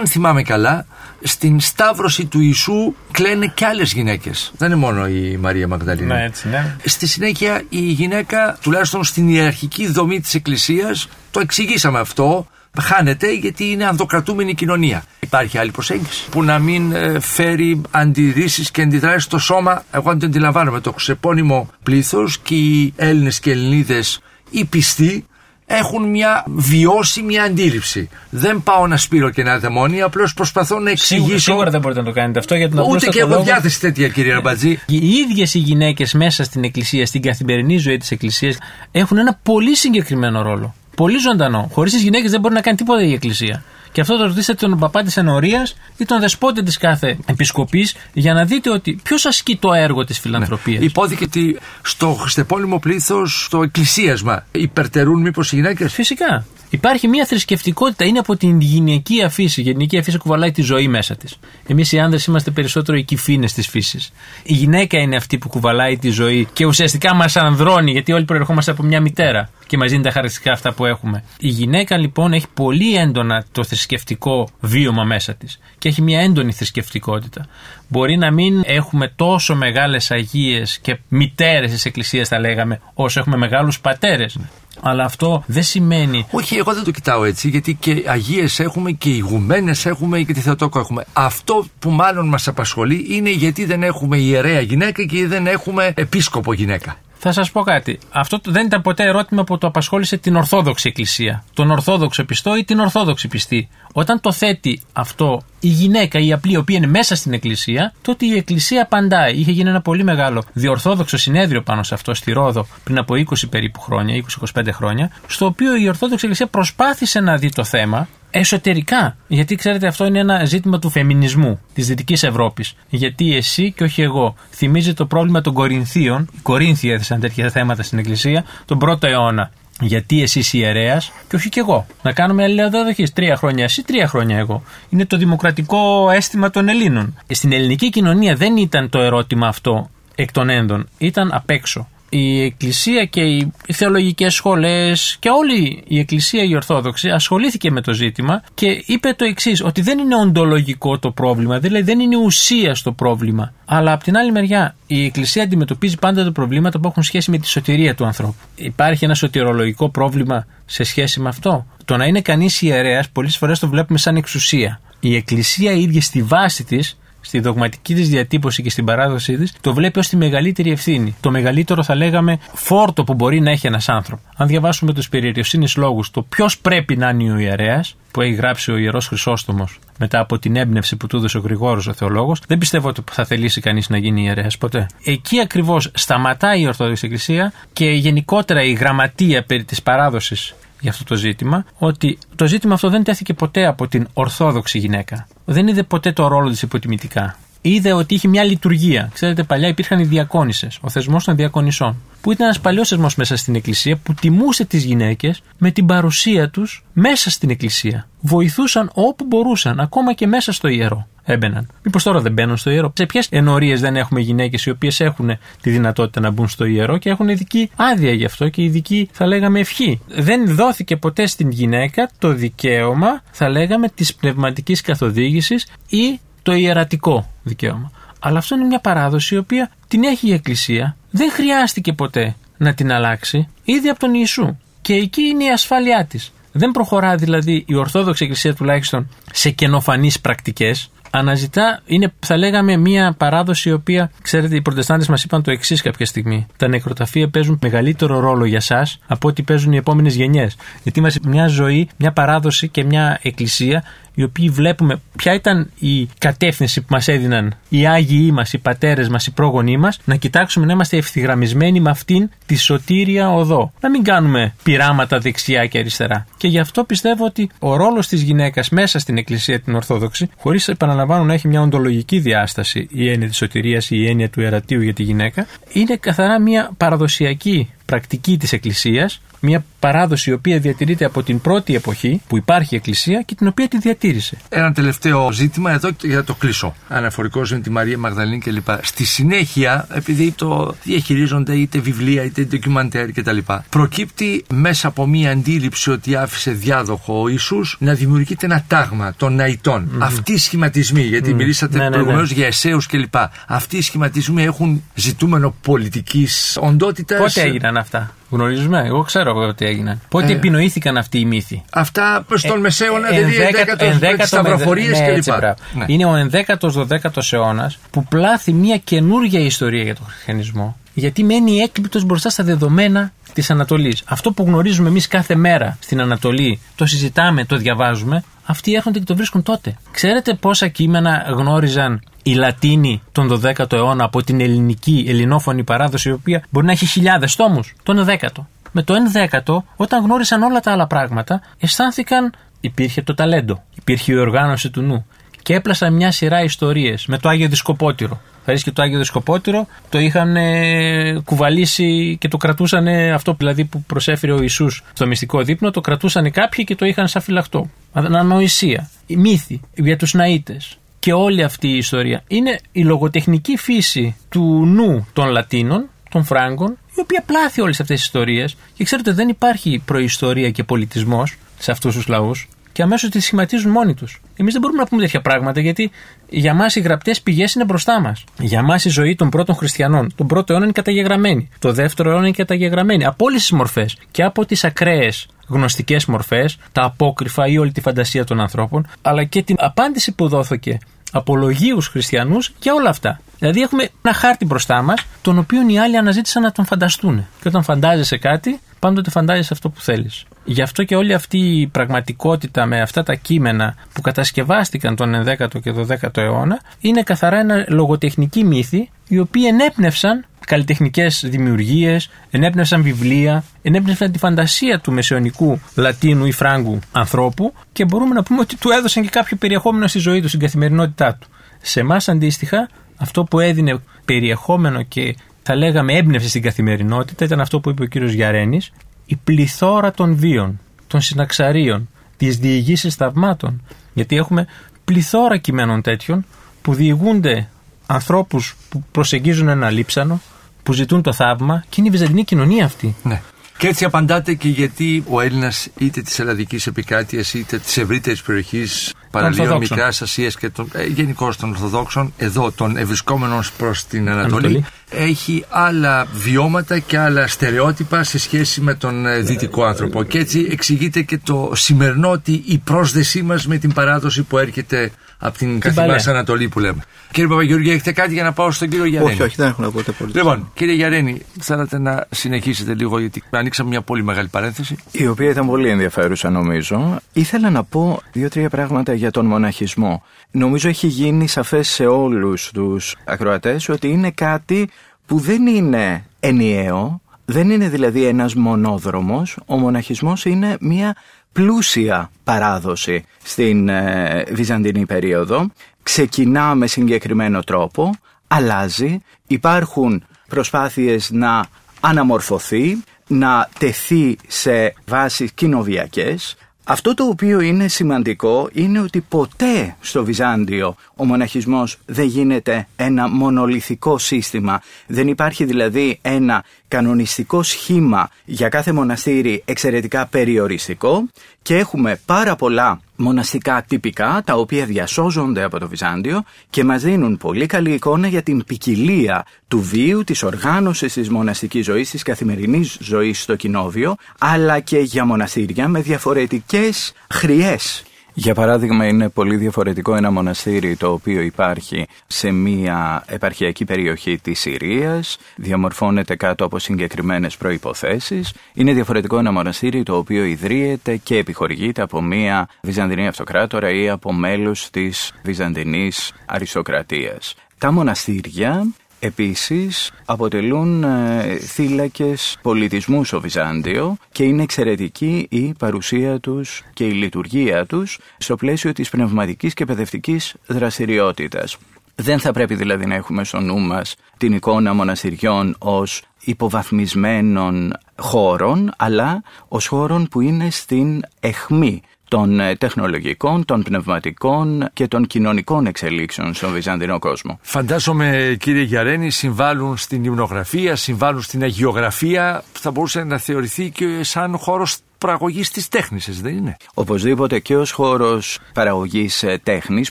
αν 0.00 0.06
θυμάμαι 0.06 0.42
καλά, 0.42 0.86
στην 1.22 1.60
σταύρωση 1.60 2.24
του 2.24 2.40
Ιησού 2.40 2.94
κλαίνε 3.10 3.46
και 3.54 3.64
άλλες 3.64 3.92
γυναίκες. 3.92 4.52
Δεν 4.56 4.70
είναι 4.70 4.80
μόνο 4.80 5.06
η 5.06 5.36
Μαρία 5.36 5.68
Μαγδαληνή. 5.68 6.06
Ναι, 6.06 6.24
έτσι, 6.24 6.48
ναι. 6.48 6.76
Στη 6.84 7.06
συνέχεια 7.06 7.62
η 7.68 7.80
γυναίκα, 7.80 8.58
τουλάχιστον 8.62 9.04
στην 9.04 9.28
ιεραρχική 9.28 9.86
δομή 9.86 10.20
της 10.20 10.34
Εκκλησίας, 10.34 11.08
το 11.30 11.40
εξηγήσαμε 11.40 12.00
αυτό, 12.00 12.46
χάνεται 12.80 13.32
γιατί 13.34 13.70
είναι 13.70 13.86
ανδοκρατούμενη 13.86 14.54
κοινωνία. 14.54 15.04
Υπάρχει 15.20 15.58
άλλη 15.58 15.70
προσέγγιση 15.70 16.28
που 16.30 16.42
να 16.42 16.58
μην 16.58 16.92
ε, 16.92 17.20
φέρει 17.20 17.80
αντιρρήσεις 17.90 18.70
και 18.70 18.82
αντιδράσεις 18.82 19.24
στο 19.24 19.38
σώμα. 19.38 19.84
Εγώ 19.90 20.10
αν 20.10 20.18
το 20.18 20.26
αντιλαμβάνομαι 20.26 20.80
το 20.80 20.92
ξεπώνυμο 20.92 21.70
πλήθος 21.82 22.38
και 22.38 22.54
οι 22.54 22.92
Έλληνες 22.96 23.40
και 23.40 23.50
Ελληνίδες 23.50 24.20
οι 24.50 24.64
πιστοί 24.64 25.26
έχουν 25.66 26.10
μια 26.10 26.44
βιώσιμη 26.46 27.38
αντίληψη. 27.38 28.08
Δεν 28.30 28.62
πάω 28.62 28.86
να 28.86 28.96
σπείρω 28.96 29.30
και 29.30 29.40
ένα 29.40 29.58
δαιμόνι, 29.58 30.02
απλώς 30.02 30.34
προσπαθώ 30.34 30.78
να 30.78 30.90
εξηγήσω. 30.90 31.24
Σίγουρα, 31.24 31.40
σίγουρα 31.40 31.70
δεν 31.70 31.80
μπορείτε 31.80 32.00
να 32.00 32.06
το 32.06 32.12
κάνετε 32.12 32.38
αυτό 32.38 32.54
γιατί 32.54 32.76
Ούτε 32.90 33.06
και 33.06 33.20
έχω 33.20 33.42
διάθεση 33.42 33.80
τέτοια, 33.80 34.08
κύριε 34.08 34.32
Ραμπατζή. 34.32 34.78
Οι 34.86 35.08
ίδιες 35.08 35.54
οι 35.54 35.58
γυναίκες 35.58 36.12
μέσα 36.12 36.44
στην 36.44 36.64
Εκκλησία, 36.64 37.06
στην 37.06 37.22
καθημερινή 37.22 37.76
ζωή 37.76 37.96
της 37.96 38.10
Εκκλησίας, 38.10 38.58
έχουν 38.92 39.18
ένα 39.18 39.38
πολύ 39.42 39.76
συγκεκριμένο 39.76 40.42
ρόλο. 40.42 40.74
Πολύ 40.96 41.18
ζωντανό. 41.18 41.70
Χωρίς 41.72 41.92
τις 41.92 42.02
γυναίκες 42.02 42.30
δεν 42.30 42.40
μπορεί 42.40 42.54
να 42.54 42.60
κάνει 42.60 42.76
τίποτα 42.76 43.02
η 43.02 43.12
Εκκλησία. 43.12 43.62
Και 43.92 44.00
αυτό 44.00 44.16
το 44.16 44.26
ρωτήσατε 44.26 44.66
τον 44.66 44.78
παπά 44.78 45.02
της 45.02 45.16
ενορίας 45.16 45.76
ή 45.96 46.04
τον 46.04 46.20
δεσπότη 46.20 46.62
της 46.62 46.78
κάθε 46.78 47.18
επισκοπής 47.26 47.96
για 48.12 48.34
να 48.34 48.44
δείτε 48.44 48.70
ότι 48.70 49.00
ποιος 49.02 49.26
ασκεί 49.26 49.56
το 49.56 49.72
έργο 49.72 50.04
της 50.04 50.18
φιλανθρωπίας. 50.18 50.78
Ναι. 50.78 50.84
Υπόθηκε 50.84 51.24
ότι 51.24 51.58
στο 51.82 52.12
χριστεπόλυμο 52.12 52.78
πλήθος, 52.78 53.44
στο 53.44 53.62
εκκλησίασμα, 53.62 54.46
υπερτερούν 54.50 55.20
μήπως 55.20 55.52
οι 55.52 55.54
γυναίκες; 55.54 55.92
Φυσικά. 55.92 56.44
Υπάρχει 56.72 57.08
μια 57.08 57.26
θρησκευτικότητα, 57.26 58.04
είναι 58.04 58.18
από 58.18 58.36
την 58.36 58.60
γυναικεία 58.60 59.28
φύση. 59.28 59.60
Η 59.60 59.64
γυναικεία 59.64 60.02
φύση 60.02 60.18
κουβαλάει 60.18 60.50
τη 60.50 60.62
ζωή 60.62 60.88
μέσα 60.88 61.16
της. 61.16 61.36
Εμείς 61.66 61.92
οι 61.92 61.98
άνδρες 61.98 62.24
είμαστε 62.24 62.50
περισσότερο 62.50 62.98
οι 62.98 63.02
κυφίνες 63.02 63.52
της 63.52 63.68
φύσης. 63.68 64.12
Η 64.42 64.52
γυναίκα 64.52 64.98
είναι 64.98 65.16
αυτή 65.16 65.38
που 65.38 65.48
κουβαλάει 65.48 65.98
τη 65.98 66.10
ζωή 66.10 66.48
και 66.52 66.66
ουσιαστικά 66.66 67.14
μας 67.14 67.36
ανδρώνει, 67.36 67.90
γιατί 67.90 68.12
όλοι 68.12 68.24
προερχόμαστε 68.24 68.70
από 68.70 68.82
μια 68.82 69.00
μητέρα 69.00 69.50
και 69.66 69.76
μας 69.76 69.90
δίνει 69.90 70.02
τα 70.02 70.10
χαρακτηριστικά 70.10 70.52
αυτά 70.52 70.72
που 70.72 70.84
έχουμε. 70.86 71.24
Η 71.38 71.48
γυναίκα 71.48 71.96
λοιπόν 71.98 72.32
έχει 72.32 72.46
πολύ 72.54 72.96
έντονα 72.96 73.44
το 73.52 73.64
θρησκευτικό 73.64 74.48
βίωμα 74.60 75.04
μέσα 75.04 75.34
της 75.34 75.58
και 75.78 75.88
έχει 75.88 76.02
μια 76.02 76.20
έντονη 76.20 76.52
θρησκευτικότητα. 76.52 77.46
Μπορεί 77.88 78.16
να 78.16 78.30
μην 78.30 78.62
έχουμε 78.64 79.12
τόσο 79.16 79.54
μεγάλες 79.54 80.10
αγίες 80.10 80.78
και 80.78 80.98
μητέρες 81.08 81.70
της 81.70 81.84
Εκκλησίας, 81.84 82.28
θα 82.28 82.38
λέγαμε, 82.38 82.80
όσο 82.94 83.20
έχουμε 83.20 83.36
μεγάλους 83.36 83.80
πατέρες. 83.80 84.38
Αλλά 84.80 85.04
αυτό 85.04 85.42
δεν 85.46 85.62
σημαίνει. 85.62 86.26
Όχι, 86.30 86.56
εγώ 86.56 86.74
δεν 86.74 86.84
το 86.84 86.90
κοιτάω 86.90 87.24
έτσι, 87.24 87.48
γιατί 87.48 87.74
και 87.74 88.04
αγίες 88.06 88.60
έχουμε 88.60 88.90
και 88.90 89.10
ηγουμένες 89.10 89.86
έχουμε 89.86 90.22
και 90.22 90.32
τη 90.32 90.40
Θεοτόκο 90.40 90.78
έχουμε. 90.78 91.04
Αυτό 91.12 91.66
που 91.78 91.90
μάλλον 91.90 92.28
μας 92.28 92.48
απασχολεί 92.48 93.06
είναι 93.08 93.30
γιατί 93.30 93.64
δεν 93.64 93.82
έχουμε 93.82 94.16
ιερέα 94.18 94.60
γυναίκα 94.60 95.04
και 95.04 95.26
δεν 95.26 95.46
έχουμε 95.46 95.92
επίσκοπο 95.96 96.52
γυναίκα. 96.52 96.96
Θα 97.24 97.32
σας 97.32 97.50
πω 97.50 97.62
κάτι. 97.62 97.98
Αυτό 98.10 98.38
δεν 98.44 98.66
ήταν 98.66 98.82
ποτέ 98.82 99.04
ερώτημα 99.04 99.44
που 99.44 99.58
το 99.58 99.66
απασχόλησε 99.66 100.16
την 100.16 100.36
Ορθόδοξη 100.36 100.88
Εκκλησία. 100.88 101.44
Τον 101.54 101.70
Ορθόδοξο 101.70 102.24
πιστό 102.24 102.56
ή 102.56 102.64
την 102.64 102.78
Ορθόδοξη 102.78 103.28
πιστή. 103.28 103.68
Όταν 103.92 104.20
το 104.20 104.32
θέτει 104.32 104.80
αυτό 104.92 105.42
η 105.60 105.68
γυναίκα, 105.68 106.18
η 106.18 106.32
απλή, 106.32 106.52
η 106.52 106.56
οποία 106.56 106.76
είναι 106.76 106.86
μέσα 106.86 107.14
στην 107.14 107.32
Εκκλησία, 107.32 107.92
τότε 108.02 108.26
η 108.26 108.36
Εκκλησία 108.36 108.82
απαντάει. 108.82 109.34
Είχε 109.34 109.50
γίνει 109.50 109.68
ένα 109.68 109.80
πολύ 109.80 110.04
μεγάλο 110.04 110.42
διορθόδοξο 110.52 111.16
συνέδριο 111.16 111.62
πάνω 111.62 111.82
σε 111.82 111.94
αυτό 111.94 112.14
στη 112.14 112.32
Ρόδο 112.32 112.66
πριν 112.84 112.98
από 112.98 113.14
20 113.14 113.22
περίπου 113.50 113.80
χρόνια, 113.80 114.24
20-25 114.54 114.68
χρόνια, 114.72 115.10
στο 115.26 115.46
οποίο 115.46 115.76
η 115.76 115.88
Ορθόδοξη 115.88 116.24
Εκκλησία 116.24 116.46
προσπάθησε 116.46 117.20
να 117.20 117.36
δει 117.36 117.48
το 117.48 117.64
θέμα 117.64 118.08
εσωτερικά. 118.30 119.16
Γιατί 119.28 119.54
ξέρετε, 119.54 119.86
αυτό 119.86 120.06
είναι 120.06 120.18
ένα 120.18 120.44
ζήτημα 120.44 120.78
του 120.78 120.90
φεμινισμού 120.90 121.60
της 121.74 121.86
Δυτικής 121.86 122.22
Ευρώπης. 122.22 122.74
Γιατί 122.88 123.36
εσύ 123.36 123.72
και 123.72 123.84
όχι 123.84 124.02
εγώ. 124.02 124.34
Θυμίζει 124.50 124.94
το 124.94 125.06
πρόβλημα 125.06 125.40
των 125.40 125.52
Κορινθίων. 125.52 126.28
Οι 126.32 126.38
Κορίνθιοι 126.42 126.90
έθεσαν 126.94 127.20
τέτοια 127.20 127.50
θέματα 127.50 127.82
στην 127.82 127.98
Εκκλησία 127.98 128.44
τον 128.64 128.78
πρώτο 128.78 129.06
αιώνα. 129.06 129.50
Γιατί 129.82 130.22
εσύ 130.22 130.58
ιερέας 130.58 131.12
και 131.28 131.36
όχι 131.36 131.48
κι 131.48 131.58
εγώ. 131.58 131.86
Να 132.02 132.12
κάνουμε 132.12 132.42
αλληλεοδοδοχή. 132.42 133.02
Τρία 133.02 133.36
χρόνια 133.36 133.64
εσύ, 133.64 133.82
τρία 133.82 134.08
χρόνια 134.08 134.38
εγώ. 134.38 134.62
Είναι 134.90 135.06
το 135.06 135.16
δημοκρατικό 135.16 136.10
αίσθημα 136.10 136.50
των 136.50 136.68
Ελλήνων. 136.68 137.18
Στην 137.28 137.52
ελληνική 137.52 137.90
κοινωνία 137.90 138.34
δεν 138.34 138.56
ήταν 138.56 138.88
το 138.88 138.98
ερώτημα 138.98 139.46
αυτό 139.46 139.90
εκ 140.14 140.32
των 140.32 140.48
έντων. 140.48 140.88
Ήταν 140.98 141.30
απ' 141.32 141.50
έξω 141.50 141.88
η 142.14 142.42
Εκκλησία 142.42 143.04
και 143.04 143.20
οι 143.20 143.52
θεολογικές 143.72 144.34
σχολές 144.34 145.16
και 145.20 145.28
όλη 145.28 145.82
η 145.86 145.98
Εκκλησία 145.98 146.44
η 146.44 146.54
Ορθόδοξη 146.54 147.08
ασχολήθηκε 147.08 147.70
με 147.70 147.80
το 147.80 147.92
ζήτημα 147.92 148.42
και 148.54 148.82
είπε 148.86 149.12
το 149.12 149.24
εξής 149.24 149.64
ότι 149.64 149.80
δεν 149.80 149.98
είναι 149.98 150.16
οντολογικό 150.16 150.98
το 150.98 151.10
πρόβλημα, 151.10 151.58
δηλαδή 151.58 151.84
δεν 151.84 152.00
είναι 152.00 152.16
ουσία 152.16 152.74
στο 152.74 152.92
πρόβλημα. 152.92 153.52
Αλλά 153.64 153.92
από 153.92 154.04
την 154.04 154.16
άλλη 154.16 154.32
μεριά 154.32 154.74
η 154.86 155.04
Εκκλησία 155.04 155.42
αντιμετωπίζει 155.42 155.96
πάντα 155.96 156.24
τα 156.24 156.32
προβλήματα 156.32 156.78
που 156.80 156.88
έχουν 156.88 157.02
σχέση 157.02 157.30
με 157.30 157.38
τη 157.38 157.46
σωτηρία 157.46 157.94
του 157.94 158.04
ανθρώπου. 158.04 158.34
Υπάρχει 158.54 159.04
ένα 159.04 159.14
σωτηρολογικό 159.14 159.88
πρόβλημα 159.88 160.46
σε 160.64 160.82
σχέση 160.82 161.20
με 161.20 161.28
αυτό; 161.28 161.66
Το 161.84 161.96
να 161.96 162.04
είναι 162.04 162.20
κανείς 162.20 162.62
ιερέας, 162.62 163.08
πολλές 163.08 163.36
φορές 163.36 163.58
το 163.58 163.68
βλέπουμε 163.68 163.98
σαν 163.98 164.16
εξουσία. 164.16 164.80
Η 165.00 165.16
Εκκλησία 165.16 165.72
η 165.72 165.82
ίδια 165.82 166.00
στη 166.00 166.22
βάση 166.22 166.64
της 166.64 166.96
στη 167.22 167.40
δογματική 167.40 167.94
της 167.94 168.08
διατύπωση 168.08 168.62
και 168.62 168.70
στην 168.70 168.84
παράδοσή 168.84 169.36
της, 169.36 169.54
το 169.60 169.74
βλέπει 169.74 169.98
ως 169.98 170.08
τη 170.08 170.16
μεγαλύτερη 170.16 170.70
ευθύνη. 170.70 171.16
Το 171.20 171.30
μεγαλύτερο, 171.30 171.82
θα 171.82 171.94
λέγαμε, 171.94 172.38
φόρτο 172.54 173.04
που 173.04 173.14
μπορεί 173.14 173.40
να 173.40 173.50
έχει 173.50 173.66
ένας 173.66 173.88
άνθρωπο. 173.88 174.22
Αν 174.36 174.46
διαβάσουμε 174.46 174.92
τους 174.92 175.08
περιεριοσύνη 175.08 175.68
λόγους, 175.76 176.10
το 176.10 176.22
ποιος 176.22 176.58
πρέπει 176.58 176.96
να 176.96 177.08
είναι 177.08 177.32
ο 177.32 177.38
ιερέας, 177.38 177.96
που 178.12 178.20
έχει 178.20 178.32
γράψει 178.32 178.72
ο 178.72 178.76
ιερός 178.76 179.06
Χρυσόστομος 179.06 179.78
μετά 179.98 180.20
από 180.20 180.38
την 180.38 180.56
έμπνευση 180.56 180.96
που 180.96 181.06
του 181.06 181.16
έδωσε 181.16 181.38
ο 181.38 181.40
Γρηγόρος 181.40 181.86
ο 181.86 181.92
Θεολόγος, 181.92 182.40
δεν 182.46 182.58
πιστεύω 182.58 182.88
ότι 182.88 183.02
θα 183.10 183.24
θελήσει 183.24 183.60
κανείς 183.60 183.88
να 183.88 183.98
γίνει 183.98 184.22
ιερέας 184.22 184.58
ποτέ. 184.58 184.86
Εκεί 185.04 185.40
ακριβώς 185.40 185.90
σταματάει 185.94 186.60
η 186.60 186.66
Ορθόδοξη 186.66 187.04
Εκκλησία 187.04 187.52
και 187.72 187.84
γενικότερα 187.90 188.62
η 188.62 188.72
γραμματεία 188.72 189.44
περί 189.44 189.64
της 189.64 189.82
παράδοσης 189.82 190.54
για 190.82 190.90
αυτό 190.90 191.04
το 191.04 191.14
ζήτημα, 191.14 191.64
ότι 191.78 192.18
το 192.36 192.46
ζήτημα 192.46 192.74
αυτό 192.74 192.90
δεν 192.90 193.02
τέθηκε 193.02 193.34
ποτέ 193.34 193.66
από 193.66 193.88
την 193.88 194.06
Ορθόδοξη 194.12 194.78
γυναίκα. 194.78 195.26
Δεν 195.44 195.68
είδε 195.68 195.82
ποτέ 195.82 196.12
το 196.12 196.26
ρόλο 196.26 196.48
της 196.48 196.62
υποτιμητικά. 196.62 197.36
Είδε 197.62 197.92
ότι 197.92 198.14
είχε 198.14 198.28
μια 198.28 198.44
λειτουργία. 198.44 199.10
Ξέρετε, 199.12 199.42
παλιά 199.42 199.68
υπήρχαν 199.68 199.98
οι 199.98 200.04
διακόνησες, 200.04 200.78
ο 200.80 200.88
θεσμός 200.88 201.24
των 201.24 201.36
διακονισών. 201.36 201.96
Που 202.20 202.32
ήταν 202.32 202.46
ένας 202.46 202.60
παλιός 202.60 202.88
θεσμός 202.88 203.14
μέσα 203.14 203.36
στην 203.36 203.54
Εκκλησία 203.54 203.96
που 203.96 204.14
τιμούσε 204.14 204.64
τις 204.64 204.84
γυναίκες 204.84 205.42
με 205.58 205.70
την 205.70 205.86
παρουσία 205.86 206.50
τους 206.50 206.84
μέσα 206.92 207.30
στην 207.30 207.50
Εκκλησία. 207.50 208.08
Βοηθούσαν 208.20 208.90
όπου 208.94 209.24
μπορούσαν, 209.24 209.80
ακόμα 209.80 210.12
και 210.12 210.26
μέσα 210.26 210.52
στο 210.52 210.68
ιερό 210.68 211.06
έμπαιναν. 211.24 211.68
Μήπως 211.82 212.02
τώρα 212.02 212.20
δεν 212.20 212.32
μπαίνουν 212.32 212.56
στο 212.56 212.70
ιερό; 212.70 212.92
Σε 212.96 213.06
ποιες 213.06 213.28
ενορίες 213.30 213.80
δεν 213.80 213.96
έχουμε 213.96 214.20
γυναίκες 214.20 214.64
οι 214.64 214.70
οποίες 214.70 215.00
έχουν 215.00 215.30
τη 215.60 215.70
δυνατότητα 215.70 216.20
να 216.20 216.30
μπουν 216.30 216.48
στο 216.48 216.64
ιερό 216.64 216.98
και 216.98 217.10
έχουν 217.10 217.28
ειδική 217.28 217.70
άδεια 217.76 218.12
γι' 218.12 218.24
αυτό 218.24 218.48
και 218.48 218.62
ειδική, 218.62 219.08
θα 219.12 219.26
λέγαμε, 219.26 219.60
ευχή; 219.60 220.00
Δεν 220.06 220.54
δόθηκε 220.54 220.96
ποτέ 220.96 221.26
στην 221.26 221.50
γυναίκα 221.50 222.10
το 222.18 222.32
δικαίωμα, 222.32 223.22
θα 223.30 223.48
λέγαμε, 223.48 223.88
της 223.88 224.14
πνευματικής 224.14 224.80
καθοδήγησης 224.80 225.66
ή 225.88 226.20
το 226.42 226.52
ιερατικό 226.52 227.30
δικαίωμα. 227.42 227.90
Αλλά 228.20 228.38
αυτό 228.38 228.54
είναι 228.54 228.64
μια 228.64 228.80
παράδοση 228.80 229.34
η 229.34 229.38
οποία 229.38 229.70
την 229.88 230.02
έχει 230.04 230.28
η 230.28 230.32
Εκκλησία. 230.32 230.96
Δεν 231.10 231.30
χρειάστηκε 231.30 231.92
ποτέ 231.92 232.34
να 232.56 232.74
την 232.74 232.92
αλλάξει 232.92 233.48
ήδη 233.64 233.88
από 233.88 233.98
τον 234.00 234.14
Ιησού. 234.14 234.56
Και 234.80 234.94
εκεί 234.94 235.22
είναι 235.22 235.44
η 235.44 235.50
ασφάλειά 235.50 236.06
της. 236.06 236.32
Δεν 236.52 236.70
προχωρά 236.70 237.16
δηλαδή 237.16 237.64
η 237.66 237.74
Ορθόδοξη 237.74 238.24
Εκκλησία 238.24 238.54
τουλάχιστον 238.54 239.08
σε 239.32 239.50
καινοφανείς 239.50 240.20
πρακτικές, 240.20 240.90
αναζητά, 241.10 241.80
είναι 241.86 242.12
θα 242.18 242.36
λέγαμε 242.36 242.76
μια 242.76 243.14
παράδοση 243.18 243.68
η 243.68 243.72
οποία, 243.72 244.10
ξέρετε, 244.22 244.56
οι 244.56 244.62
προτεστάντες 244.62 245.08
μας 245.08 245.24
είπαν 245.24 245.42
το 245.42 245.50
εξής 245.50 245.82
κάποια 245.82 246.06
στιγμή. 246.06 246.46
Τα 246.56 246.68
νεκροταφεία 246.68 247.28
παίζουν 247.28 247.58
μεγαλύτερο 247.62 248.20
ρόλο 248.20 248.44
για 248.44 248.60
σας 248.60 248.98
από 249.06 249.28
ό,τι 249.28 249.42
παίζουν 249.42 249.72
οι 249.72 249.76
επόμενες 249.76 250.14
γενιές. 250.14 250.56
Γιατί 250.82 250.98
είμαστε 250.98 251.20
μια 251.28 251.46
ζωή, 251.46 251.88
μια 251.96 252.12
παράδοση 252.12 252.68
και 252.68 252.84
μια 252.84 253.18
εκκλησία 253.22 253.84
οι 254.14 254.22
οποίοι 254.22 254.48
βλέπουμε 254.48 255.00
ποια 255.16 255.34
ήταν 255.34 255.70
η 255.78 256.08
κατεύθυνση 256.18 256.80
που 256.80 256.86
μας 256.90 257.08
έδιναν 257.08 257.54
οι 257.68 257.86
άγιοι 257.86 258.30
μας, 258.32 258.52
οι 258.52 258.58
πατέρες 258.58 259.08
μας, 259.08 259.26
οι 259.26 259.30
πρόγονοί 259.30 259.76
μας, 259.76 259.98
να 260.04 260.16
κοιτάξουμε 260.16 260.66
να 260.66 260.72
είμαστε 260.72 260.96
ευθυγραμμισμένοι 260.96 261.80
με 261.80 261.90
αυτήν 261.90 262.30
τη 262.46 262.56
σωτήρια 262.56 263.30
οδό. 263.30 263.72
Να 263.80 263.90
μην 263.90 264.02
κάνουμε 264.02 264.54
πειράματα 264.62 265.18
δεξιά 265.18 265.66
και 265.66 265.78
αριστερά. 265.78 266.26
Και 266.36 266.48
γι' 266.48 266.58
αυτό 266.58 266.84
πιστεύω 266.84 267.24
ότι 267.24 267.50
ο 267.58 267.76
ρόλος 267.76 268.06
της 268.06 268.22
γυναίκας 268.22 268.68
μέσα 268.68 268.98
στην 268.98 269.18
Εκκλησία 269.18 269.60
την 269.60 269.74
Ορθόδοξη, 269.74 270.30
χωρίς 270.36 270.68
επαναλαμβάνω 270.68 271.24
να 271.24 271.32
έχει 271.32 271.48
μια 271.48 271.60
οντολογική 271.60 272.18
διάσταση 272.18 272.88
η 272.90 273.10
έννοια 273.10 273.28
της 273.28 273.36
σωτηρίας 273.36 273.90
ή 273.90 273.96
η 273.96 274.08
έννοια 274.08 274.30
του 274.30 274.40
ερατείου 274.40 274.80
για 274.80 274.94
τη 274.94 275.02
γυναίκα, 275.02 275.46
είναι 275.72 275.96
καθαρά 275.96 276.40
μια 276.40 276.70
παραδοσιακή 276.76 277.70
πρακτική 277.86 278.38
της 278.38 278.52
Εκκλησίας 278.52 279.20
μια 279.40 279.64
παράδοση 279.86 280.30
η 280.30 280.32
οποία 280.32 280.58
διατηρείται 280.58 281.04
από 281.04 281.22
την 281.22 281.40
πρώτη 281.40 281.74
εποχή 281.74 282.20
που 282.26 282.36
υπάρχει 282.36 282.74
η 282.74 282.76
Εκκλησία 282.76 283.22
και 283.22 283.34
την 283.34 283.46
οποία 283.46 283.68
τη 283.68 283.78
διατήρησε. 283.78 284.36
Ένα 284.48 284.72
τελευταίο 284.72 285.32
ζήτημα 285.32 285.72
εδώ 285.72 285.90
για 286.02 286.16
να 286.16 286.24
το 286.24 286.34
κλείσω. 286.34 286.74
Αναφορικό 286.88 287.42
είναι 287.50 287.60
τη 287.60 287.70
Μαρία 287.70 287.98
Μαγδαλίνη 287.98 288.38
κλπ. 288.38 288.68
Στη 288.82 289.04
συνέχεια, 289.04 289.86
επειδή 289.94 290.32
το 290.32 290.74
διαχειρίζονται 290.82 291.54
είτε 291.54 291.78
βιβλία 291.78 292.24
είτε 292.24 292.42
ντοκιμαντέρ 292.42 293.12
κτλ., 293.12 293.38
προκύπτει 293.68 294.44
μέσα 294.52 294.88
από 294.88 295.06
μία 295.06 295.30
αντίληψη 295.30 295.90
ότι 295.90 296.16
άφησε 296.16 296.50
διάδοχο 296.50 297.22
ο 297.22 297.28
Ιησούς 297.28 297.76
να 297.80 297.94
δημιουργείται 297.94 298.46
ένα 298.46 298.64
τάγμα 298.68 299.14
των 299.16 299.34
ναητών. 299.34 299.88
Mm-hmm. 299.88 300.00
Αυτοί 300.00 300.32
οι 300.32 300.38
σχηματισμοί, 300.38 301.02
γιατί 301.02 301.30
mm. 301.32 301.34
μιλήσατε 301.34 301.78
ναι, 301.78 301.84
ναι, 301.84 301.90
προηγουμένως 301.90 302.30
ναι. 302.30 302.36
για 302.36 302.46
εσέους 302.46 302.86
κλπ. 302.86 303.14
Αυτοί 303.46 303.76
οι 303.76 303.82
σχηματισμοί 303.82 304.42
έχουν 304.42 304.82
ζητούμενο 304.94 305.54
πολιτικής 305.62 306.58
οντότητας. 306.60 307.18
Πότε 307.18 307.40
έγιναν 307.40 307.76
αυτά; 307.76 308.14
Γνωρίζουμε, 308.32 308.82
εγώ 308.84 309.02
ξέρω 309.02 309.34
βέβαια 309.34 309.54
τι 309.54 309.66
έγιναν. 309.66 310.00
Πότε 310.08 310.32
ε, 310.32 310.32
επινοήθηκαν 310.32 310.96
αυτοί 310.96 311.18
οι 311.18 311.24
μύθοι. 311.24 311.62
Αυτά 311.72 312.24
προς 312.28 312.42
τον 312.42 312.56
ε, 312.56 312.60
Μεσαίωνα, 312.60 313.14
ε, 313.14 313.22
δηλαδή 313.22 314.22
σταυροφορίες 314.24 315.00
ναι, 315.00 315.12
κλπ. 315.12 315.32
Ναι. 315.74 315.84
Είναι 315.86 316.04
ο 316.06 316.28
11ο-12ο 316.32 317.32
αιώνας 317.32 317.78
που 317.90 318.04
πλάθει 318.04 318.52
μια 318.52 318.76
καινούργια 318.76 319.40
ιστορία 319.40 319.82
για 319.82 319.94
τον 319.94 320.06
χριστιανισμό. 320.06 320.76
Γιατί 320.94 321.24
μένει 321.24 321.56
έκλειπτο 321.56 322.00
μπροστά 322.02 322.30
στα 322.30 322.44
δεδομένα 322.44 323.12
της 323.32 323.50
Ανατολής. 323.50 324.02
Αυτό 324.06 324.32
που 324.32 324.44
γνωρίζουμε 324.44 324.88
εμείς 324.88 325.08
κάθε 325.08 325.34
μέρα 325.34 325.78
στην 325.80 326.00
Ανατολή, 326.00 326.60
το 326.74 326.86
συζητάμε, 326.86 327.44
το 327.44 327.56
διαβάζουμε, 327.56 328.24
αυτοί 328.46 328.74
έρχονται 328.74 328.98
και 328.98 329.04
το 329.04 329.16
βρίσκουν 329.16 329.42
τότε. 329.42 329.76
Ξέρετε 329.90 330.34
πόσα 330.34 330.68
κείμενα 330.68 331.24
γνώριζαν 331.28 332.02
οι 332.22 332.34
Λατίνοι 332.34 333.02
τον 333.12 333.40
12ο 333.44 333.72
αιώνα 333.72 334.04
από 334.04 334.22
την 334.22 334.40
ελληνική 334.40 335.04
ελληνόφωνη 335.08 335.64
παράδοση, 335.64 336.08
η 336.08 336.12
οποία 336.12 336.42
μπορεί 336.50 336.66
να 336.66 336.72
έχει 336.72 336.86
χιλιάδες 336.86 337.36
τόμους, 337.36 337.74
τον 337.82 338.06
10ο. 338.08 338.46
Με 338.72 338.82
το 338.82 338.94
11ο, 338.94 339.56
όταν 339.76 340.04
γνώρισαν 340.04 340.42
όλα 340.42 340.60
τα 340.60 340.72
άλλα 340.72 340.86
πράγματα, 340.86 341.40
αισθάνθηκαν 341.58 342.32
υπήρχε 342.60 343.02
το 343.02 343.14
ταλέντο, 343.14 343.62
υπήρχε 343.74 344.12
η 344.12 344.16
οργάνωση 344.16 344.70
του 344.70 344.82
νου 344.82 345.06
και 345.42 345.54
έπλασαν 345.54 345.94
μια 345.94 346.10
σειρά 346.10 346.42
ιστορίες 346.42 347.06
με 347.06 347.18
το 347.18 347.28
Άγιο 347.28 347.48
Δισκοπότηρο. 347.48 348.20
Θα 348.44 348.52
και 348.52 348.70
το 348.70 348.82
Άγιο 348.82 348.98
Δισκοπότηρο 348.98 349.66
το 349.88 349.98
είχαν 349.98 350.36
ε, 350.36 351.20
κουβαλήσει 351.24 352.16
και 352.20 352.28
το 352.28 352.36
κρατούσαν 352.36 352.86
αυτό 352.88 353.34
δηλαδή 353.38 353.64
που 353.64 353.82
προσέφερε 353.82 354.32
ο 354.32 354.40
Ιησούς 354.40 354.84
στο 354.92 355.06
μυστικό 355.06 355.42
δείπνο, 355.42 355.70
το 355.70 355.80
κρατούσαν 355.80 356.30
κάποιοι 356.30 356.64
και 356.64 356.74
το 356.74 356.86
είχαν 356.86 357.08
σαν 357.08 357.22
φυλακτό. 357.22 357.70
Ανοησία, 357.92 358.90
η 359.06 359.16
μύθη 359.16 359.60
για 359.74 359.96
τους 359.96 360.14
ναΐτες 360.14 360.76
και 360.98 361.12
όλη 361.12 361.42
αυτή 361.42 361.68
η 361.68 361.76
ιστορία. 361.76 362.22
Είναι 362.26 362.58
η 362.72 362.82
λογοτεχνική 362.82 363.56
φύση 363.56 364.16
του 364.28 364.66
νου 364.66 365.06
των 365.12 365.28
Λατίνων, 365.28 365.88
των 366.10 366.24
Φράγκων, 366.24 366.70
η 366.70 367.00
οποία 367.00 367.22
πλάθει 367.26 367.60
όλες 367.60 367.80
αυτές 367.80 367.96
τις 367.96 368.04
ιστορίες. 368.04 368.56
Και 368.74 368.84
ξέρετε, 368.84 369.12
δεν 369.12 369.28
υπάρχει 369.28 369.82
προϊστορία 369.84 370.50
και 370.50 370.64
πολιτισμός 370.64 371.36
σε 371.58 371.70
αυτούς 371.70 371.94
τους 371.94 372.06
λαούς 372.06 372.48
και 372.72 372.82
αμέσως 372.82 373.10
τη 373.10 373.20
σχηματίζουν 373.20 373.70
μόνοι 373.70 373.94
τους. 373.94 374.20
Εμείς 374.36 374.52
δεν 374.52 374.62
μπορούμε 374.62 374.80
να 374.80 374.86
πούμε 374.88 375.02
τέτοια 375.02 375.20
πράγματα 375.20 375.60
γιατί 375.60 375.90
για 376.28 376.54
μας 376.54 376.76
οι 376.76 376.80
γραπτές 376.80 377.20
πηγές 377.20 377.54
είναι 377.54 377.64
μπροστά 377.64 378.00
μας. 378.00 378.24
Για 378.38 378.62
μας 378.62 378.84
η 378.84 378.88
ζωή 378.88 379.14
των 379.14 379.28
πρώτων 379.28 379.54
χριστιανών, 379.54 380.12
τον 380.14 380.26
πρώτο 380.26 380.52
αιώνα 380.52 380.64
είναι 380.64 380.74
καταγεγραμμένη. 380.74 381.48
Το 381.58 381.72
δεύτερο 381.72 382.10
αιώνα 382.10 382.26
είναι 382.26 382.36
καταγεγραμμένη. 382.36 383.04
Από 383.04 383.24
όλες 383.24 383.40
τις 383.40 383.50
μορφές. 383.50 383.98
Και 384.10 384.22
από 384.22 384.46
τις 384.46 384.64
ακραίες 384.64 385.26
γνωστικές 385.46 386.06
μορφές, 386.06 386.58
τα 386.72 386.84
απόκριφα 386.84 387.46
ή 387.46 387.58
όλη 387.58 387.72
τη 387.72 387.80
φαντασία 387.80 388.24
των 388.24 388.40
ανθρώπων, 388.40 388.86
αλλά 389.02 389.24
και 389.24 389.42
την 389.42 389.56
απάντηση 389.58 390.12
που 390.12 390.28
δόθηκε 390.28 390.78
από 391.12 391.36
λογίους 391.36 391.86
χριστιανούς 391.86 392.52
για 392.60 392.74
όλα 392.74 392.88
αυτά. 392.88 393.20
Δηλαδή 393.38 393.60
έχουμε 393.60 393.88
ένα 394.02 394.14
χάρτη 394.14 394.44
μπροστά 394.44 394.82
μας, 394.82 395.06
τον 395.22 395.38
οποίο 395.38 395.68
οι 395.68 395.78
άλλοι 395.78 395.96
αναζήτησαν 395.96 396.42
να 396.42 396.52
τον 396.52 396.64
φανταστούν. 396.64 397.26
Και 397.40 397.48
όταν 397.48 397.62
φαντάζεσαι 397.62 398.18
κάτι, 398.18 398.60
πάντοτε 398.78 399.10
φαντάζεσαι 399.10 399.52
αυτό 399.52 399.68
που 399.68 399.80
θέλεις. 399.80 400.24
Γι' 400.44 400.62
αυτό 400.62 400.84
και 400.84 400.96
όλη 400.96 401.14
αυτή 401.14 401.38
η 401.38 401.66
πραγματικότητα 401.66 402.66
με 402.66 402.80
αυτά 402.80 403.02
τα 403.02 403.14
κείμενα 403.14 403.74
που 403.92 404.00
κατασκευάστηκαν 404.00 404.96
τον 404.96 405.24
11ο 405.26 405.60
και 405.62 405.74
12ο 405.76 406.16
αιώνα 406.16 406.60
είναι 406.80 407.02
καθαρά 407.02 407.38
ένα 407.38 407.64
λογοτεχνική 407.68 408.44
μύθη 408.44 408.90
οι 409.08 409.18
οποίοι 409.18 409.42
ενέπνευσαν 409.46 410.24
καλλιτεχνικές 410.46 411.24
δημιουργίες, 411.28 412.10
ενέπνευσαν 412.30 412.82
βιβλία, 412.82 413.44
ενέπνευσαν 413.62 414.12
τη 414.12 414.18
φαντασία 414.18 414.80
του 414.80 414.92
μεσαιωνικού 414.92 415.60
Λατίνου 415.74 416.26
ή 416.26 416.32
Φράγκου 416.32 416.78
ανθρώπου 416.92 417.52
και 417.72 417.84
μπορούμε 417.84 418.14
να 418.14 418.22
πούμε 418.22 418.40
ότι 418.40 418.56
του 418.56 418.70
έδωσαν 418.70 419.02
και 419.02 419.08
κάποιο 419.08 419.36
περιεχόμενο 419.36 419.86
στη 419.86 419.98
ζωή 419.98 420.20
του, 420.20 420.28
στην 420.28 420.40
καθημερινότητά 420.40 421.14
του. 421.20 421.28
Σε 421.62 421.80
εμάς 421.80 422.08
αντίστοιχα, 422.08 422.68
αυτό 422.96 423.24
που 423.24 423.40
έδινε 423.40 423.78
περιεχόμενο 424.04 424.82
και 424.82 425.16
θα 425.42 425.56
λέγαμε 425.56 425.92
έμπνευση 425.92 426.28
στην 426.28 426.42
καθημερινότητα 426.42 427.24
ήταν 427.24 427.40
αυτό 427.40 427.60
που 427.60 427.70
είπε 427.70 427.82
ο 427.82 427.86
κύριος 427.86 428.12
Γιαρένης, 428.12 428.72
η 429.06 429.16
πληθώρα 429.24 429.90
των 429.90 430.16
βίων, 430.16 430.60
των 430.86 431.00
συναξαρίων, 431.00 431.88
της 432.16 432.36
διηγήση 432.36 432.90
θαυμάτων. 432.90 433.62
Γιατί 433.92 434.16
έχουμε 434.16 434.46
πληθώρα 434.84 435.36
κειμένων 435.36 435.82
τέτοιων 435.82 436.24
που 436.62 436.74
διηγούνται 436.74 437.48
ανθρώπους 437.86 438.56
που 438.68 438.84
προσεγγίζουν 438.90 439.48
ένα 439.48 439.70
λείψανο, 439.70 440.20
που 440.62 440.72
ζητούν 440.72 441.02
το 441.02 441.12
θαύμα 441.12 441.64
και 441.68 441.74
είναι 441.78 441.88
η 441.88 441.90
βυζαντινή 441.90 442.24
κοινωνία 442.24 442.64
αυτή. 442.64 442.94
Ναι. 443.02 443.22
Και 443.58 443.68
έτσι 443.68 443.84
απαντάτε 443.84 444.34
και 444.34 444.48
γιατί 444.48 445.04
ο 445.08 445.20
Έλληνας 445.20 445.68
είτε 445.78 446.02
της 446.02 446.18
ελλαδικής 446.18 446.66
επικράτειας 446.66 447.34
είτε 447.34 447.58
της 447.58 447.76
ευρύτερης 447.76 448.22
περιοχής 448.22 448.94
παραλίων 449.12 449.58
Μικρά 449.58 449.86
Ασία 449.86 450.28
και 450.28 450.48
των, 450.50 450.68
ε, 450.72 450.84
γενικώς 450.84 451.36
των 451.36 451.50
Ορθοδόξων, 451.50 452.12
εδώ 452.16 452.52
των 452.52 452.76
ευρισκόμενων 452.76 453.42
προς 453.56 453.84
την 453.84 454.10
Ανατολή, 454.10 454.64
έχει 454.90 455.44
άλλα 455.48 456.06
βιώματα 456.12 456.78
και 456.78 456.98
άλλα 456.98 457.26
στερεότυπα 457.26 458.02
σε 458.02 458.18
σχέση 458.18 458.60
με 458.60 458.74
τον 458.74 459.06
ε, 459.06 459.18
δυτικό 459.18 459.64
άνθρωπο. 459.64 460.02
Και 460.02 460.18
έτσι 460.18 460.48
εξηγείται 460.50 461.02
και 461.02 461.18
το 461.18 461.52
σημερινό 461.54 462.10
ότι 462.10 462.42
η 462.46 462.58
πρόσδεσή 462.58 463.22
μας 463.22 463.46
με 463.46 463.58
την 463.58 463.72
παράδοση 463.72 464.22
που 464.22 464.38
έρχεται 464.38 464.90
από 465.22 465.38
την 465.38 465.60
καθημερινή 465.60 466.02
Ανατολή 466.06 466.48
που 466.48 466.60
λέμε. 466.60 466.82
Κύριε 467.10 467.28
Παπαγιώργη, 467.28 467.70
έχετε 467.70 467.92
κάτι 467.92 468.12
για 468.12 468.22
να 468.22 468.32
πάω 468.32 468.50
στον 468.50 468.68
κύριο 468.68 468.84
Γιαρένη; 468.84 469.12
Όχι, 469.12 469.22
όχι, 469.22 469.34
δεν 469.36 469.48
έχω 469.48 469.62
να 469.62 469.70
πω 469.70 469.80
πολύ. 469.98 470.12
Λοιπόν, 470.14 470.50
κύριε 470.54 470.74
Γιαρένη, 470.74 471.22
θέλατε 471.40 471.78
να 471.78 472.06
συνεχίσετε 472.10 472.74
λίγο, 472.74 472.98
γιατί 472.98 473.22
ανοίξαμε 473.30 473.68
μια 473.68 473.82
πολύ 473.82 474.02
μεγάλη 474.02 474.28
παρένθεση. 474.28 474.76
Η 474.90 475.06
οποία 475.06 475.30
ήταν 475.30 475.46
πολύ 475.46 475.68
ενδιαφέρουσα, 475.68 476.30
νομίζω. 476.30 476.98
Ήθελα 477.12 477.50
να 477.50 477.64
πω 477.64 478.00
δύο-τρία 478.12 478.48
πράγματα 478.48 478.92
για 478.92 479.10
τον 479.10 479.26
μοναχισμό. 479.26 480.02
Νομίζω 480.30 480.68
έχει 480.68 480.86
γίνει 480.86 481.28
σαφές 481.28 481.68
σε 481.68 481.86
όλους 481.86 482.50
τους 482.50 482.96
ακροατές 483.04 483.68
ότι 483.68 483.88
είναι 483.88 484.10
κάτι 484.10 484.70
που 485.06 485.18
δεν 485.18 485.46
είναι 485.46 486.04
ενιαίο, 486.20 487.00
δεν 487.24 487.50
είναι 487.50 487.68
δηλαδή 487.68 488.04
ένας 488.04 488.34
μονόδρομος, 488.34 489.38
ο 489.46 489.58
μοναχισμός 489.58 490.24
είναι 490.24 490.56
μια 490.60 490.96
πλούσια 491.32 492.10
παράδοση 492.24 493.04
στην 493.22 493.68
ε, 493.68 494.24
Βυζαντινή 494.30 494.86
περίοδο 494.86 495.50
ξεκινά 495.82 496.54
με 496.54 496.66
συγκεκριμένο 496.66 497.42
τρόπο, 497.42 497.94
αλλάζει, 498.28 499.02
υπάρχουν 499.26 500.04
προσπάθειες 500.28 501.10
να 501.10 501.44
αναμορφωθεί, 501.80 502.82
να 503.06 503.48
τεθεί 503.58 504.16
σε 504.26 504.74
βάσεις 504.86 505.32
κοινοβιακές. 505.32 506.36
Αυτό 506.64 506.94
το 506.94 507.04
οποίο 507.04 507.40
είναι 507.40 507.68
σημαντικό 507.68 508.48
είναι 508.52 508.80
ότι 508.80 509.00
ποτέ 509.00 509.76
στο 509.80 510.04
Βυζάντιο 510.04 510.76
ο 510.96 511.04
μοναχισμός 511.04 511.78
δεν 511.86 512.06
γίνεται 512.06 512.66
ένα 512.76 513.08
μονολυθικό 513.08 513.98
σύστημα. 513.98 514.62
Δεν 514.86 515.08
υπάρχει 515.08 515.44
δηλαδή 515.44 515.98
ένα 516.02 516.44
κανονιστικό 516.68 517.42
σχήμα 517.42 518.08
για 518.24 518.48
κάθε 518.48 518.72
μοναστήρι 518.72 519.42
εξαιρετικά 519.44 520.06
περιοριστικό 520.06 521.08
και 521.42 521.56
έχουμε 521.56 522.00
πάρα 522.06 522.36
πολλά 522.36 522.80
μοναστικά 523.02 523.64
τυπικά 523.68 524.22
τα 524.24 524.34
οποία 524.34 524.66
διασώζονται 524.66 525.42
από 525.42 525.58
το 525.58 525.68
Βυζάντιο 525.68 526.22
και 526.50 526.64
μας 526.64 526.82
δίνουν 526.82 527.16
πολύ 527.16 527.46
καλή 527.46 527.72
εικόνα 527.72 528.08
για 528.08 528.22
την 528.22 528.44
ποικιλία 528.44 529.26
του 529.48 529.60
βίου, 529.60 530.04
της 530.04 530.22
οργάνωσης 530.22 530.92
της 530.92 531.10
μοναστικής 531.10 531.64
ζωής, 531.64 531.90
της 531.90 532.02
καθημερινής 532.02 532.78
ζωής 532.80 533.22
στο 533.22 533.36
κοινόβιο 533.36 533.94
αλλά 534.18 534.60
και 534.60 534.78
για 534.78 535.04
μοναστήρια 535.04 535.68
με 535.68 535.80
διαφορετικές 535.80 536.92
χρειές. 537.10 537.84
Για 538.14 538.34
παράδειγμα 538.34 538.86
είναι 538.86 539.08
πολύ 539.08 539.36
διαφορετικό 539.36 539.94
ένα 539.94 540.10
μοναστήρι 540.10 540.76
το 540.76 540.92
οποίο 540.92 541.20
υπάρχει 541.20 541.86
σε 542.06 542.30
μια 542.30 543.04
επαρχιακή 543.06 543.64
περιοχή 543.64 544.18
της 544.18 544.40
Συρίας, 544.40 545.18
διαμορφώνεται 545.36 546.16
κάτω 546.16 546.44
από 546.44 546.58
συγκεκριμένες 546.58 547.36
προϋποθέσεις. 547.36 548.32
Είναι 548.54 548.72
διαφορετικό 548.72 549.18
ένα 549.18 549.32
μοναστήρι 549.32 549.82
το 549.82 549.96
οποίο 549.96 550.24
ιδρύεται 550.24 550.96
και 550.96 551.16
επιχορηγείται 551.16 551.82
από 551.82 552.02
μια 552.02 552.48
Βυζαντινή 552.62 553.06
αυτοκράτορα 553.06 553.70
ή 553.70 553.88
από 553.88 554.12
μέλους 554.12 554.70
της 554.70 555.12
Βυζαντινής 555.22 556.12
αριστοκρατίας. 556.26 557.34
Τα 557.58 557.72
μοναστήρια 557.72 558.66
Επίσης 559.04 559.92
αποτελούν 560.04 560.84
ε, 560.84 561.36
θύλακες 561.36 562.38
πολιτισμούς 562.42 563.06
στο 563.06 563.20
Βυζάντιο 563.20 563.96
και 564.12 564.24
είναι 564.24 564.42
εξαιρετική 564.42 565.26
η 565.30 565.54
παρουσία 565.58 566.20
τους 566.20 566.62
και 566.72 566.84
η 566.84 566.90
λειτουργία 566.90 567.66
τους 567.66 567.98
στο 568.18 568.36
πλαίσιο 568.36 568.72
της 568.72 568.88
πνευματικής 568.88 569.54
και 569.54 569.64
παιδευτικής 569.64 570.34
δραστηριότητας. 570.46 571.56
Δεν 571.94 572.18
θα 572.18 572.32
πρέπει 572.32 572.54
δηλαδή 572.54 572.86
να 572.86 572.94
έχουμε 572.94 573.24
στο 573.24 573.40
νου 573.40 573.58
μας 573.58 573.94
την 574.16 574.32
εικόνα 574.32 574.74
μοναστηριών 574.74 575.56
ως 575.58 576.02
υποβαθμισμένων 576.20 577.72
χώρων, 577.98 578.72
αλλά 578.76 579.22
ως 579.48 579.66
χώρων 579.66 580.08
που 580.08 580.20
είναι 580.20 580.50
στην 580.50 581.02
εχμή 581.20 581.82
των 582.12 582.40
ε, 582.40 582.56
τεχνολογικών, 582.56 583.44
των 583.44 583.62
πνευματικών 583.62 584.68
και 584.72 584.88
των 584.88 585.06
κοινωνικών 585.06 585.66
εξελίξεων 585.66 586.34
στον 586.34 586.52
Βυζαντινό 586.52 586.98
κόσμο. 586.98 587.38
Φαντάζομαι 587.42 588.36
κύριε 588.40 588.62
Γιαρένη 588.62 589.10
συμβάλλουν 589.10 589.76
στην 589.76 590.04
υμνογραφία, 590.04 590.76
συμβάλλουν 590.76 591.22
στην 591.22 591.42
αγιογραφία, 591.42 592.44
θα 592.52 592.70
μπορούσε 592.70 593.04
να 593.04 593.18
θεωρηθεί 593.18 593.70
και 593.70 594.02
σαν 594.02 594.36
χώρος 594.38 594.78
παραγωγής 595.02 595.50
της 595.50 595.68
τέχνης, 595.68 596.20
δεν 596.20 596.36
είναι; 596.36 596.56
Οπωσδήποτε 596.74 597.38
και 597.38 597.56
ως 597.56 597.70
χώρος 597.70 598.38
παραγωγής 598.54 599.22
ε, 599.22 599.40
τέχνης, 599.42 599.90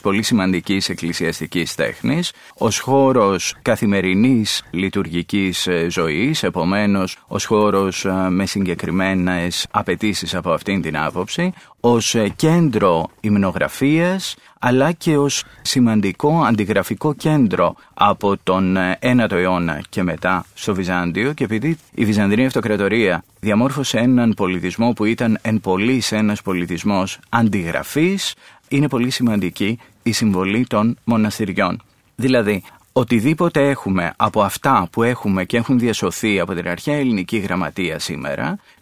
πολύ 0.00 0.22
σημαντικής 0.22 0.88
εκκλησιαστικής 0.88 1.74
τέχνης, 1.74 2.32
ως 2.54 2.78
χώρος 2.78 3.54
καθημερινής 3.62 4.64
λειτουργικής 4.70 5.66
ε, 5.66 5.86
ζωής, 5.90 6.42
επομένως 6.42 7.16
ως 7.26 7.44
χώρος 7.44 8.06
με 8.28 8.46
συγκεκριμένες 8.46 9.66
απαιτήσεις 9.70 10.34
από 10.34 10.50
αυτήν 10.50 10.82
την 10.82 10.98
άποψη, 10.98 11.52
ως 11.80 12.14
ε, 12.14 12.28
κέντρο 12.28 13.08
υμνογραφίας 13.20 14.36
αλλά 14.64 14.92
και 14.92 15.16
ως 15.16 15.44
σημαντικό 15.62 16.42
αντιγραφικό 16.42 17.14
κέντρο 17.14 17.74
από 17.94 18.36
τον 18.42 18.76
1ο 19.00 19.30
ε, 19.30 19.40
αιώνα 19.40 19.80
και 19.88 20.02
μετά 20.02 20.44
στο 20.54 20.74
Βυζάντιο 20.74 21.32
και 21.32 21.44
επειδή 21.44 21.78
η 21.94 22.04
Βυζαντινή 22.04 22.46
Αυτοκρατορία 22.46 23.24
διαμόρφωσε 23.40 23.98
έναν 23.98 24.34
πολιτισμό 24.36 24.92
που 24.92 25.04
ήταν 25.04 25.38
εν 25.42 25.60
πολλής 25.60 26.12
ένας 26.12 26.42
πολιτισμός 26.42 27.18
αντιγραφής 27.28 28.34
είναι 28.68 28.88
πολύ 28.88 29.10
σημαντική 29.10 29.78
η 30.02 30.12
συμβολή 30.12 30.66
των 30.66 30.98
μοναστηριών. 31.04 31.82
Δηλαδή, 32.16 32.62
οτιδήποτε 32.92 33.68
έχουμε 33.68 34.12
από 34.16 34.42
αυτά 34.42 34.88
που 34.92 35.02
έχουμε 35.02 35.44
και 35.44 35.56
έχουν 35.56 35.78
διασωθεί 35.78 36.40
από 36.40 36.54
την 36.54 36.68
αρχαία 36.68 36.96
ελληνική 36.96 37.36
γραμματεία 37.36 37.98
σήμερα 37.98 38.58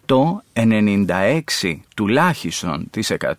96 0.53 1.79
τουλάχιστον 1.95 2.87
της 2.89 3.11
100 3.19 3.33